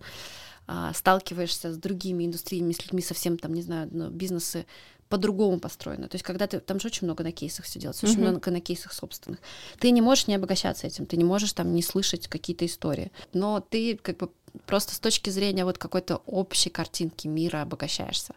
сталкиваешься 0.94 1.74
с 1.74 1.78
другими 1.78 2.26
индустриями, 2.26 2.72
с 2.72 2.82
людьми 2.84 3.02
совсем 3.02 3.38
там, 3.38 3.54
не 3.54 3.62
знаю, 3.62 3.90
ну, 3.92 4.10
бизнесы 4.10 4.66
по-другому 5.14 5.60
построены. 5.60 6.08
То 6.08 6.16
есть 6.16 6.26
когда 6.26 6.48
ты... 6.48 6.60
Там 6.60 6.80
же 6.80 6.88
очень 6.88 7.06
много 7.06 7.24
на 7.24 7.32
кейсах 7.32 7.66
все 7.66 7.80
делается, 7.80 8.08
очень 8.08 8.22
Мгм. 8.22 8.30
много 8.32 8.50
на 8.50 8.60
кейсах 8.62 8.94
собственных. 8.94 9.40
Ты 9.78 9.92
не 9.92 10.02
можешь 10.02 10.26
не 10.26 10.34
обогащаться 10.34 10.88
этим, 10.88 11.06
ты 11.06 11.18
не 11.18 11.24
можешь 11.24 11.54
там 11.54 11.76
не 11.76 11.84
слышать 11.84 12.28
какие-то 12.28 12.66
истории. 12.66 13.12
Но 13.32 13.60
ты 13.60 13.96
как 13.96 14.18
бы 14.18 14.32
просто 14.66 14.96
с 14.96 15.00
точки 15.00 15.30
зрения 15.30 15.66
вот 15.66 15.78
какой-то 15.78 16.24
общей 16.26 16.72
картинки 16.72 17.28
мира 17.28 17.62
обогащаешься. 17.62 18.34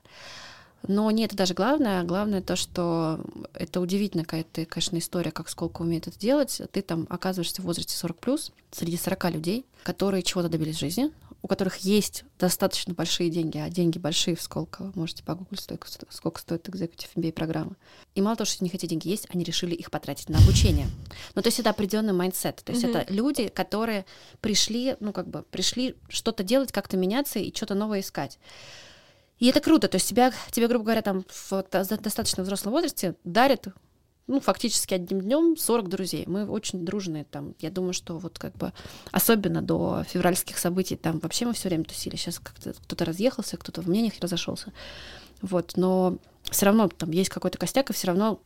Но 0.86 1.10
не 1.10 1.24
это 1.24 1.34
даже 1.34 1.54
главное. 1.54 2.02
Главное 2.02 2.42
то, 2.42 2.56
что 2.56 3.18
это 3.54 3.80
удивительно 3.80 4.24
какая-то, 4.24 4.66
конечно, 4.66 4.98
история, 4.98 5.30
как 5.30 5.48
Сколково 5.48 5.80
умеет 5.80 6.08
это 6.08 6.18
делать. 6.18 6.60
Ты 6.72 6.82
там 6.82 7.06
оказываешься 7.08 7.62
в 7.62 7.64
возрасте 7.64 7.96
40 7.96 8.18
плюс 8.18 8.52
среди 8.70 8.98
40 8.98 9.30
людей, 9.30 9.64
которые 9.82 10.22
чего-то 10.22 10.50
добились 10.50 10.76
в 10.76 10.80
жизни, 10.80 11.10
у 11.47 11.49
которых 11.49 11.76
есть 11.76 12.24
достаточно 12.40 12.92
большие 12.92 13.30
деньги, 13.30 13.57
а 13.57 13.70
деньги 13.70 13.99
большие 13.99 14.34
в 14.34 14.42
Сколково, 14.42 14.90
можете 14.97 15.22
погуглить, 15.22 15.61
сколько, 15.61 15.86
сто- 15.86 16.09
сколько 16.11 16.40
стоит 16.40 16.68
Executive 16.68 17.07
MBA 17.14 17.32
программа. 17.32 17.76
И 18.16 18.20
мало 18.20 18.34
того, 18.34 18.47
что 18.47 18.64
у 18.64 18.66
них 18.66 18.74
эти 18.74 18.86
деньги 18.86 19.07
есть, 19.07 19.28
они 19.32 19.44
решили 19.44 19.72
их 19.72 19.92
потратить 19.92 20.28
на 20.28 20.38
обучение. 20.38 20.88
Ну, 21.36 21.42
то 21.42 21.47
есть 21.47 21.61
это 21.61 21.70
определенный 21.70 22.14
mindset. 22.14 22.62
То 22.64 22.72
есть 22.72 22.82
Мгм. 22.82 22.97
это 22.97 23.12
люди, 23.12 23.47
которые 23.47 24.07
пришли, 24.40 24.97
ну, 24.99 25.12
как 25.12 25.28
бы, 25.28 25.44
пришли 25.44 25.94
что-то 26.09 26.42
делать, 26.42 26.72
как-то 26.72 26.97
меняться 26.97 27.38
и 27.38 27.55
что-то 27.55 27.76
новое 27.76 28.01
искать. 28.01 28.40
И 29.38 29.47
это 29.47 29.61
круто. 29.61 29.86
То 29.86 29.99
есть 29.99 30.09
тебя, 30.09 30.32
тебе, 30.51 30.66
грубо 30.66 30.86
говоря, 30.86 31.03
там 31.03 31.24
в 31.28 31.64
достаточно 31.70 32.42
взрослом 32.42 32.72
возрасте 32.72 33.14
дарят 33.22 33.68
ну, 34.26 34.40
фактически 34.40 34.94
одним 34.94 35.20
днем 35.20 35.56
40 35.56 35.88
друзей. 35.88 36.24
Мы 36.26 36.46
очень 36.48 36.84
дружные 36.84 37.24
там. 37.24 37.54
Я 37.60 37.70
думаю, 37.70 37.92
что 37.92 38.18
вот 38.18 38.38
как 38.38 38.54
бы 38.56 38.72
особенно 39.12 39.62
до 39.62 40.04
февральских 40.08 40.58
событий 40.58 40.96
там 40.96 41.20
вообще 41.20 41.46
мы 41.46 41.52
все 41.52 41.68
время 41.68 41.84
тусили. 41.84 42.16
Сейчас 42.16 42.38
как-то 42.40 42.72
кто-то 42.72 43.04
разъехался, 43.04 43.56
кто-то 43.56 43.82
в 43.82 43.88
мнениях 43.88 44.14
разошелся. 44.20 44.72
Вот, 45.42 45.74
но 45.76 46.18
все 46.50 46.66
равно 46.66 46.88
там 46.88 47.10
есть 47.10 47.30
какой-то 47.30 47.58
костяк, 47.58 47.90
и 47.90 47.92
все 47.92 48.08
равно 48.08 48.40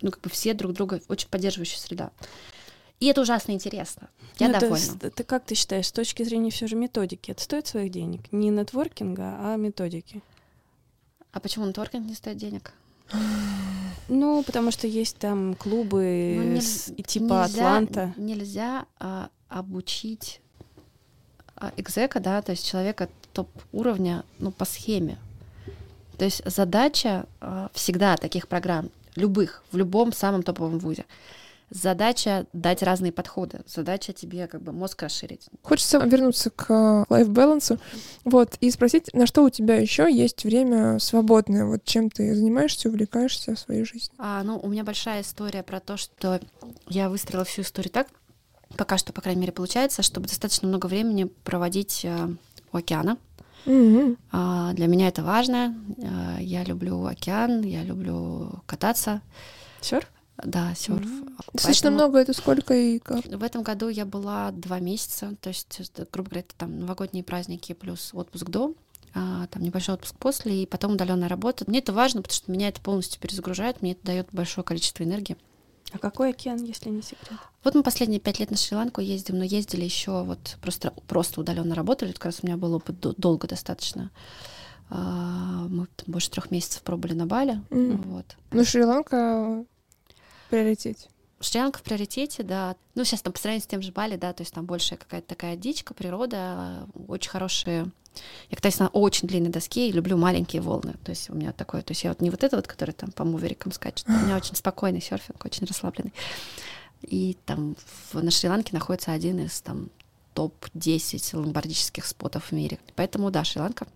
ну, 0.00 0.10
как 0.10 0.20
бы 0.22 0.30
все 0.30 0.54
друг 0.54 0.72
друга 0.72 1.00
очень 1.08 1.28
поддерживающая 1.28 1.78
среда. 1.78 2.10
И 3.00 3.06
это 3.06 3.20
ужасно 3.20 3.52
интересно. 3.52 4.08
Я 4.38 4.48
Ну, 4.48 4.54
довольна. 4.60 4.76
есть, 4.76 5.14
ты 5.14 5.24
как 5.24 5.44
ты 5.44 5.54
считаешь, 5.54 5.88
с 5.88 5.92
точки 5.92 6.22
зрения 6.22 6.50
все 6.50 6.66
же 6.68 6.76
методики, 6.76 7.32
это 7.32 7.42
стоит 7.42 7.66
своих 7.66 7.90
денег? 7.90 8.32
Не 8.32 8.50
нетворкинга, 8.50 9.36
а 9.40 9.56
методики? 9.56 10.22
А 11.32 11.40
почему 11.40 11.66
нетворкинг 11.66 12.06
не 12.06 12.14
стоит 12.14 12.36
денег? 12.36 12.72
Ну, 14.08 14.42
потому 14.42 14.70
что 14.72 14.86
есть 14.86 15.16
там 15.18 15.54
клубы 15.54 16.34
Ну, 16.54 16.60
с- 16.60 16.92
типа 17.06 17.22
нельзя, 17.24 17.44
Атланта. 17.44 18.14
Нельзя 18.16 18.84
а, 18.98 19.30
обучить 19.48 20.40
а, 21.56 21.72
экзека, 21.76 22.20
да, 22.20 22.42
то 22.42 22.50
есть 22.52 22.66
человека 22.68 23.08
топ-уровня, 23.32 24.24
ну, 24.38 24.50
по 24.50 24.64
схеме. 24.66 25.18
То 26.18 26.24
есть 26.26 26.42
задача 26.44 27.26
а, 27.40 27.70
всегда 27.72 28.16
таких 28.16 28.48
программ, 28.48 28.90
любых, 29.16 29.62
в 29.72 29.76
любом 29.76 30.12
самом 30.12 30.42
топовом 30.42 30.78
вузе, 30.78 31.04
задача 31.72 32.46
дать 32.52 32.82
разные 32.82 33.12
подходы, 33.12 33.62
задача 33.66 34.12
тебе 34.12 34.46
как 34.46 34.62
бы 34.62 34.72
мозг 34.72 35.02
расширить. 35.02 35.48
Хочется 35.62 35.98
вернуться 35.98 36.50
к 36.50 37.06
лайф-балансу, 37.08 37.78
вот, 38.24 38.56
и 38.60 38.70
спросить, 38.70 39.12
на 39.14 39.26
что 39.26 39.42
у 39.42 39.50
тебя 39.50 39.76
еще 39.76 40.12
есть 40.12 40.44
время 40.44 40.98
свободное, 40.98 41.64
вот 41.64 41.84
чем 41.84 42.10
ты 42.10 42.34
занимаешься, 42.34 42.88
увлекаешься 42.88 43.54
в 43.54 43.58
своей 43.58 43.84
жизни. 43.84 44.14
А, 44.18 44.42
ну, 44.42 44.58
у 44.58 44.68
меня 44.68 44.84
большая 44.84 45.22
история 45.22 45.62
про 45.62 45.80
то, 45.80 45.96
что 45.96 46.40
я 46.88 47.08
выстроила 47.08 47.44
всю 47.44 47.62
историю 47.62 47.90
так, 47.90 48.08
пока 48.76 48.98
что, 48.98 49.12
по 49.12 49.20
крайней 49.20 49.40
мере, 49.40 49.52
получается, 49.52 50.02
чтобы 50.02 50.28
достаточно 50.28 50.68
много 50.68 50.86
времени 50.86 51.24
проводить 51.44 52.04
э, 52.04 52.28
у 52.72 52.76
океана. 52.76 53.16
Мгм. 53.64 54.16
А, 54.30 54.72
Для 54.72 54.86
меня 54.88 55.08
это 55.08 55.22
важно. 55.22 55.74
А, 56.02 56.38
Я 56.40 56.64
люблю 56.64 57.04
океан, 57.06 57.62
я 57.62 57.82
люблю 57.82 58.62
кататься. 58.66 59.20
Серф? 59.80 60.11
Да, 60.42 60.74
серф. 60.74 61.00
Достаточно 61.52 61.90
Поэтому 61.90 61.94
много, 61.96 62.18
это 62.18 62.32
сколько 62.32 62.74
и 62.74 62.98
как? 62.98 63.24
В 63.24 63.42
этом 63.42 63.62
году 63.62 63.88
я 63.88 64.04
была 64.06 64.50
два 64.50 64.80
месяца, 64.80 65.34
то 65.40 65.48
есть, 65.50 65.78
это, 65.80 66.06
грубо 66.10 66.30
говоря, 66.30 66.40
это 66.48 66.54
там 66.56 66.80
новогодние 66.80 67.22
праздники 67.22 67.72
плюс 67.74 68.10
отпуск 68.14 68.48
до, 68.48 68.74
а, 69.14 69.46
там 69.48 69.62
небольшой 69.62 69.94
отпуск 69.96 70.16
после, 70.18 70.62
и 70.62 70.66
потом 70.66 70.92
удаленная 70.92 71.28
работа. 71.28 71.64
Мне 71.68 71.80
это 71.80 71.92
важно, 71.92 72.22
потому 72.22 72.34
что 72.36 72.50
меня 72.50 72.68
это 72.68 72.80
полностью 72.80 73.20
перезагружает, 73.20 73.82
мне 73.82 73.92
это 73.92 74.04
дает 74.04 74.28
большое 74.32 74.64
количество 74.64 75.04
энергии. 75.04 75.36
А 75.92 75.98
какой 75.98 76.30
океан, 76.30 76.64
если 76.64 76.88
не 76.88 77.02
секрет? 77.02 77.38
Вот 77.62 77.74
мы 77.74 77.82
последние 77.82 78.18
пять 78.18 78.40
лет 78.40 78.50
на 78.50 78.56
Шри-Ланку 78.56 79.02
ездим, 79.02 79.36
но 79.36 79.44
ездили 79.44 79.84
еще 79.84 80.22
вот 80.24 80.56
просто, 80.62 80.92
просто 81.06 81.40
удаленно 81.42 81.74
работали. 81.74 82.12
Это 82.12 82.18
как 82.18 82.26
раз 82.26 82.38
у 82.42 82.46
меня 82.46 82.56
был 82.56 82.72
опыт 82.74 82.98
до- 82.98 83.14
долго 83.18 83.46
достаточно. 83.46 84.10
А, 84.88 85.66
Мы 85.68 85.86
там 85.86 86.04
больше 86.06 86.30
трех 86.30 86.50
месяцев 86.50 86.82
пробыли 86.82 87.12
на 87.14 87.26
Бали. 87.26 87.60
Мгм. 87.70 88.02
Вот. 88.02 88.26
Ну, 88.50 88.64
Шри-Ланка 88.64 89.64
приоритете. 90.52 91.08
Шри-Ланка 91.40 91.78
в 91.78 91.82
приоритете, 91.82 92.42
да. 92.42 92.76
Ну, 92.94 93.04
сейчас 93.04 93.22
там 93.22 93.32
по 93.32 93.38
сравнению 93.38 93.64
с 93.64 93.66
тем 93.66 93.82
же 93.82 93.90
Бали, 93.90 94.16
да, 94.16 94.32
то 94.32 94.42
есть 94.42 94.52
там 94.52 94.66
больше 94.66 94.96
какая-то 94.96 95.26
такая 95.26 95.56
дичка, 95.56 95.94
природа, 95.94 96.86
очень 97.08 97.30
хорошие 97.30 97.90
я 98.50 98.56
катаюсь 98.56 98.78
на 98.78 98.88
очень 98.88 99.26
длинной 99.26 99.48
доске 99.48 99.88
и 99.88 99.92
люблю 99.92 100.18
маленькие 100.18 100.60
волны. 100.60 100.96
То 101.02 101.10
есть 101.12 101.30
у 101.30 101.34
меня 101.34 101.52
такое, 101.52 101.80
то 101.80 101.92
есть 101.92 102.04
я 102.04 102.10
вот 102.10 102.20
не 102.20 102.28
вот 102.28 102.44
это 102.44 102.56
вот, 102.56 102.66
который 102.66 102.90
там 102.90 103.10
по 103.10 103.24
муверикам 103.24 103.72
скачет, 103.72 104.06
у 104.06 104.12
меня 104.12 104.36
очень 104.42 104.54
спокойный 104.54 105.00
серфинг, 105.00 105.42
очень 105.42 105.66
расслабленный. 105.66 106.12
И 107.00 107.38
там 107.46 107.74
в, 108.12 108.22
на 108.22 108.30
Шри-Ланке 108.30 108.74
находится 108.74 109.12
один 109.12 109.38
из 109.38 109.62
там 109.62 109.88
топ-10 110.34 111.36
ломбардических 111.38 112.04
спотов 112.04 112.44
в 112.44 112.52
мире. 112.52 112.78
Поэтому, 112.96 113.30
да, 113.30 113.44
Шри-Ланка. 113.44 113.86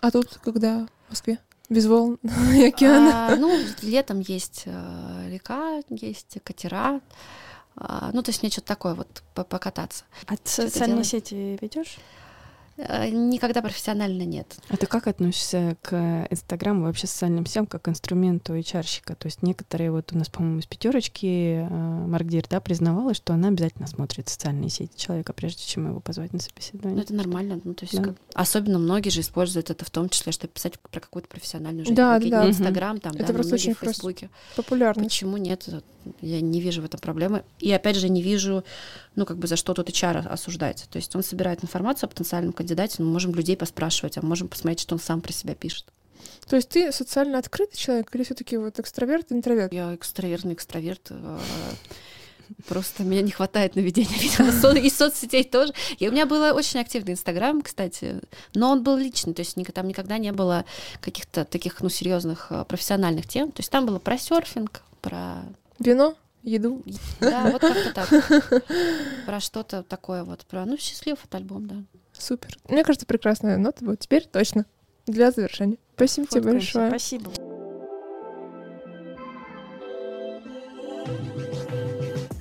А 0.00 0.10
тут 0.10 0.40
когда 0.42 0.88
в 1.08 1.10
Москве? 1.10 1.38
Без 1.68 1.86
волн 1.86 2.18
и 2.54 2.64
океана? 2.64 3.28
А, 3.28 3.36
ну, 3.36 3.58
летом 3.82 4.20
есть 4.20 4.62
э, 4.66 5.28
река, 5.30 5.80
есть 5.88 6.38
катера. 6.44 7.00
А, 7.76 8.10
ну, 8.12 8.22
то 8.22 8.30
есть 8.30 8.42
мне 8.42 8.50
что-то 8.50 8.68
такое 8.68 8.94
вот 8.94 9.22
покататься. 9.34 10.04
А 10.26 10.36
ты 10.36 10.50
социальные 10.50 11.04
сети 11.04 11.58
ведешь? 11.60 11.98
Э, 12.76 13.08
никогда 13.08 13.62
профессионально 13.62 14.22
нет. 14.22 14.56
А 14.68 14.76
ты 14.76 14.86
как 14.86 15.06
относишься 15.06 15.76
к 15.82 16.26
Инстаграму, 16.30 16.84
вообще 16.84 17.06
социальным 17.06 17.46
сетям, 17.46 17.66
как 17.66 17.88
инструменту 17.88 18.56
HR-щика? 18.56 19.14
То 19.14 19.26
есть 19.26 19.42
некоторые, 19.42 19.92
вот 19.92 20.12
у 20.12 20.18
нас, 20.18 20.28
по-моему, 20.28 20.58
из 20.58 20.66
пятерочки 20.66 21.66
э, 21.68 21.68
Маркдир, 21.68 22.46
да, 22.48 22.60
признавалась, 22.60 23.16
что 23.16 23.32
она 23.32 23.48
обязательно 23.48 23.86
смотрит 23.86 24.28
социальные 24.28 24.70
сети 24.70 24.96
человека, 24.96 25.32
прежде 25.32 25.64
чем 25.64 25.88
его 25.88 26.00
позвать 26.00 26.32
на 26.32 26.40
собеседование. 26.40 26.96
Ну, 26.96 27.02
это 27.02 27.14
нормально. 27.14 27.60
Ну, 27.62 27.74
то 27.74 27.84
есть, 27.84 27.96
да. 27.96 28.02
как... 28.02 28.16
особенно 28.34 28.78
многие 28.78 29.10
же 29.10 29.20
используют 29.20 29.70
это 29.70 29.84
в 29.84 29.90
том 29.90 30.08
числе, 30.08 30.32
чтобы 30.32 30.52
писать 30.52 30.78
про 30.78 31.00
какую-то 31.00 31.28
профессиональную 31.28 31.84
жизнь. 31.84 31.94
Да, 31.94 32.18
да. 32.18 32.48
Инстаграм, 32.48 32.98
там, 32.98 33.12
это 33.14 33.26
да, 33.26 33.34
просто 33.34 33.54
очень 33.54 33.74
в 33.74 33.78
Фейсбуке. 33.78 34.30
Популярно. 34.56 35.04
Почему 35.04 35.36
нет? 35.36 35.68
Я 36.20 36.40
не 36.40 36.60
вижу 36.60 36.82
в 36.82 36.84
этом 36.84 37.00
проблемы. 37.00 37.44
И 37.60 37.72
опять 37.72 37.96
же, 37.96 38.08
не 38.08 38.20
вижу, 38.22 38.64
ну, 39.14 39.24
как 39.24 39.38
бы 39.38 39.46
за 39.46 39.56
что 39.56 39.74
тут 39.74 39.88
HR 39.88 40.26
осуждать. 40.26 40.86
То 40.90 40.96
есть 40.96 41.14
он 41.14 41.22
собирает 41.22 41.62
информацию 41.62 42.08
о 42.08 42.10
потенциальном 42.10 42.52
кандидате, 42.64 43.02
мы 43.02 43.10
можем 43.10 43.34
людей 43.34 43.56
поспрашивать, 43.56 44.16
а 44.16 44.22
можем 44.22 44.48
посмотреть, 44.48 44.80
что 44.80 44.94
он 44.94 45.00
сам 45.00 45.20
про 45.20 45.32
себя 45.32 45.54
пишет. 45.54 45.86
То 46.48 46.56
есть 46.56 46.70
ты 46.70 46.92
социально 46.92 47.38
открытый 47.38 47.76
человек 47.76 48.14
или 48.14 48.22
все-таки 48.22 48.56
вот 48.56 48.78
экстраверт, 48.78 49.32
интроверт? 49.32 49.72
Я 49.72 49.94
экстравертный 49.94 50.54
экстраверт. 50.54 51.08
Э, 51.10 51.38
просто 52.66 53.02
меня 53.02 53.22
не 53.22 53.30
хватает 53.30 53.76
наведения 53.76 54.18
видео. 54.18 54.72
И 54.72 54.90
соцсетей 54.90 55.44
тоже. 55.44 55.72
И 55.98 56.08
у 56.08 56.12
меня 56.12 56.26
был 56.26 56.42
очень 56.54 56.80
активный 56.80 57.12
Инстаграм, 57.12 57.60
кстати, 57.62 58.20
но 58.54 58.70
он 58.70 58.82
был 58.82 58.96
личный, 58.96 59.34
то 59.34 59.40
есть 59.40 59.56
там 59.74 59.88
никогда 59.88 60.18
не 60.18 60.32
было 60.32 60.64
каких-то 61.00 61.44
таких, 61.44 61.80
ну, 61.80 61.88
серьезных 61.88 62.46
э, 62.50 62.64
профессиональных 62.66 63.26
тем. 63.26 63.52
То 63.52 63.60
есть 63.60 63.70
там 63.70 63.86
было 63.86 63.98
про 63.98 64.18
серфинг, 64.18 64.82
про 65.02 65.42
Вино? 65.78 66.16
Еду? 66.42 66.82
Да, 67.20 67.50
вот 67.50 67.62
как-то 67.62 67.92
так. 67.94 68.62
Про 69.26 69.40
что-то 69.40 69.82
такое 69.82 70.24
вот. 70.24 70.44
Про, 70.44 70.66
ну, 70.66 70.76
счастливый 70.76 71.18
фотоальбом, 71.18 71.66
да. 71.66 71.76
Супер. 72.18 72.56
Мне 72.68 72.84
кажется, 72.84 73.06
прекрасная 73.06 73.56
нота. 73.56 73.84
Вот 73.84 74.00
теперь 74.00 74.26
точно. 74.26 74.66
Для 75.06 75.30
завершения. 75.30 75.78
Спасибо 75.96 76.26
тебе 76.26 76.52
большое. 76.52 76.88
Спасибо. 76.88 77.30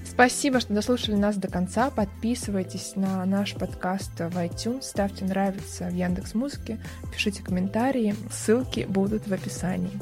Спасибо, 0.06 0.60
что 0.60 0.74
дослушали 0.74 1.16
нас 1.16 1.38
до 1.38 1.48
конца. 1.48 1.90
Подписывайтесь 1.90 2.96
на 2.96 3.26
наш 3.26 3.56
подкаст 3.56 4.12
в 4.20 4.38
iTunes, 4.38 4.84
ставьте 4.84 5.26
нравится 5.26 5.86
в 5.86 5.94
Яндекс 5.96 6.36
Музыке, 6.36 6.80
пишите 7.12 7.42
комментарии, 7.42 8.16
ссылки 8.32 8.86
будут 8.88 9.28
в 9.28 9.34
описании. 9.34 10.00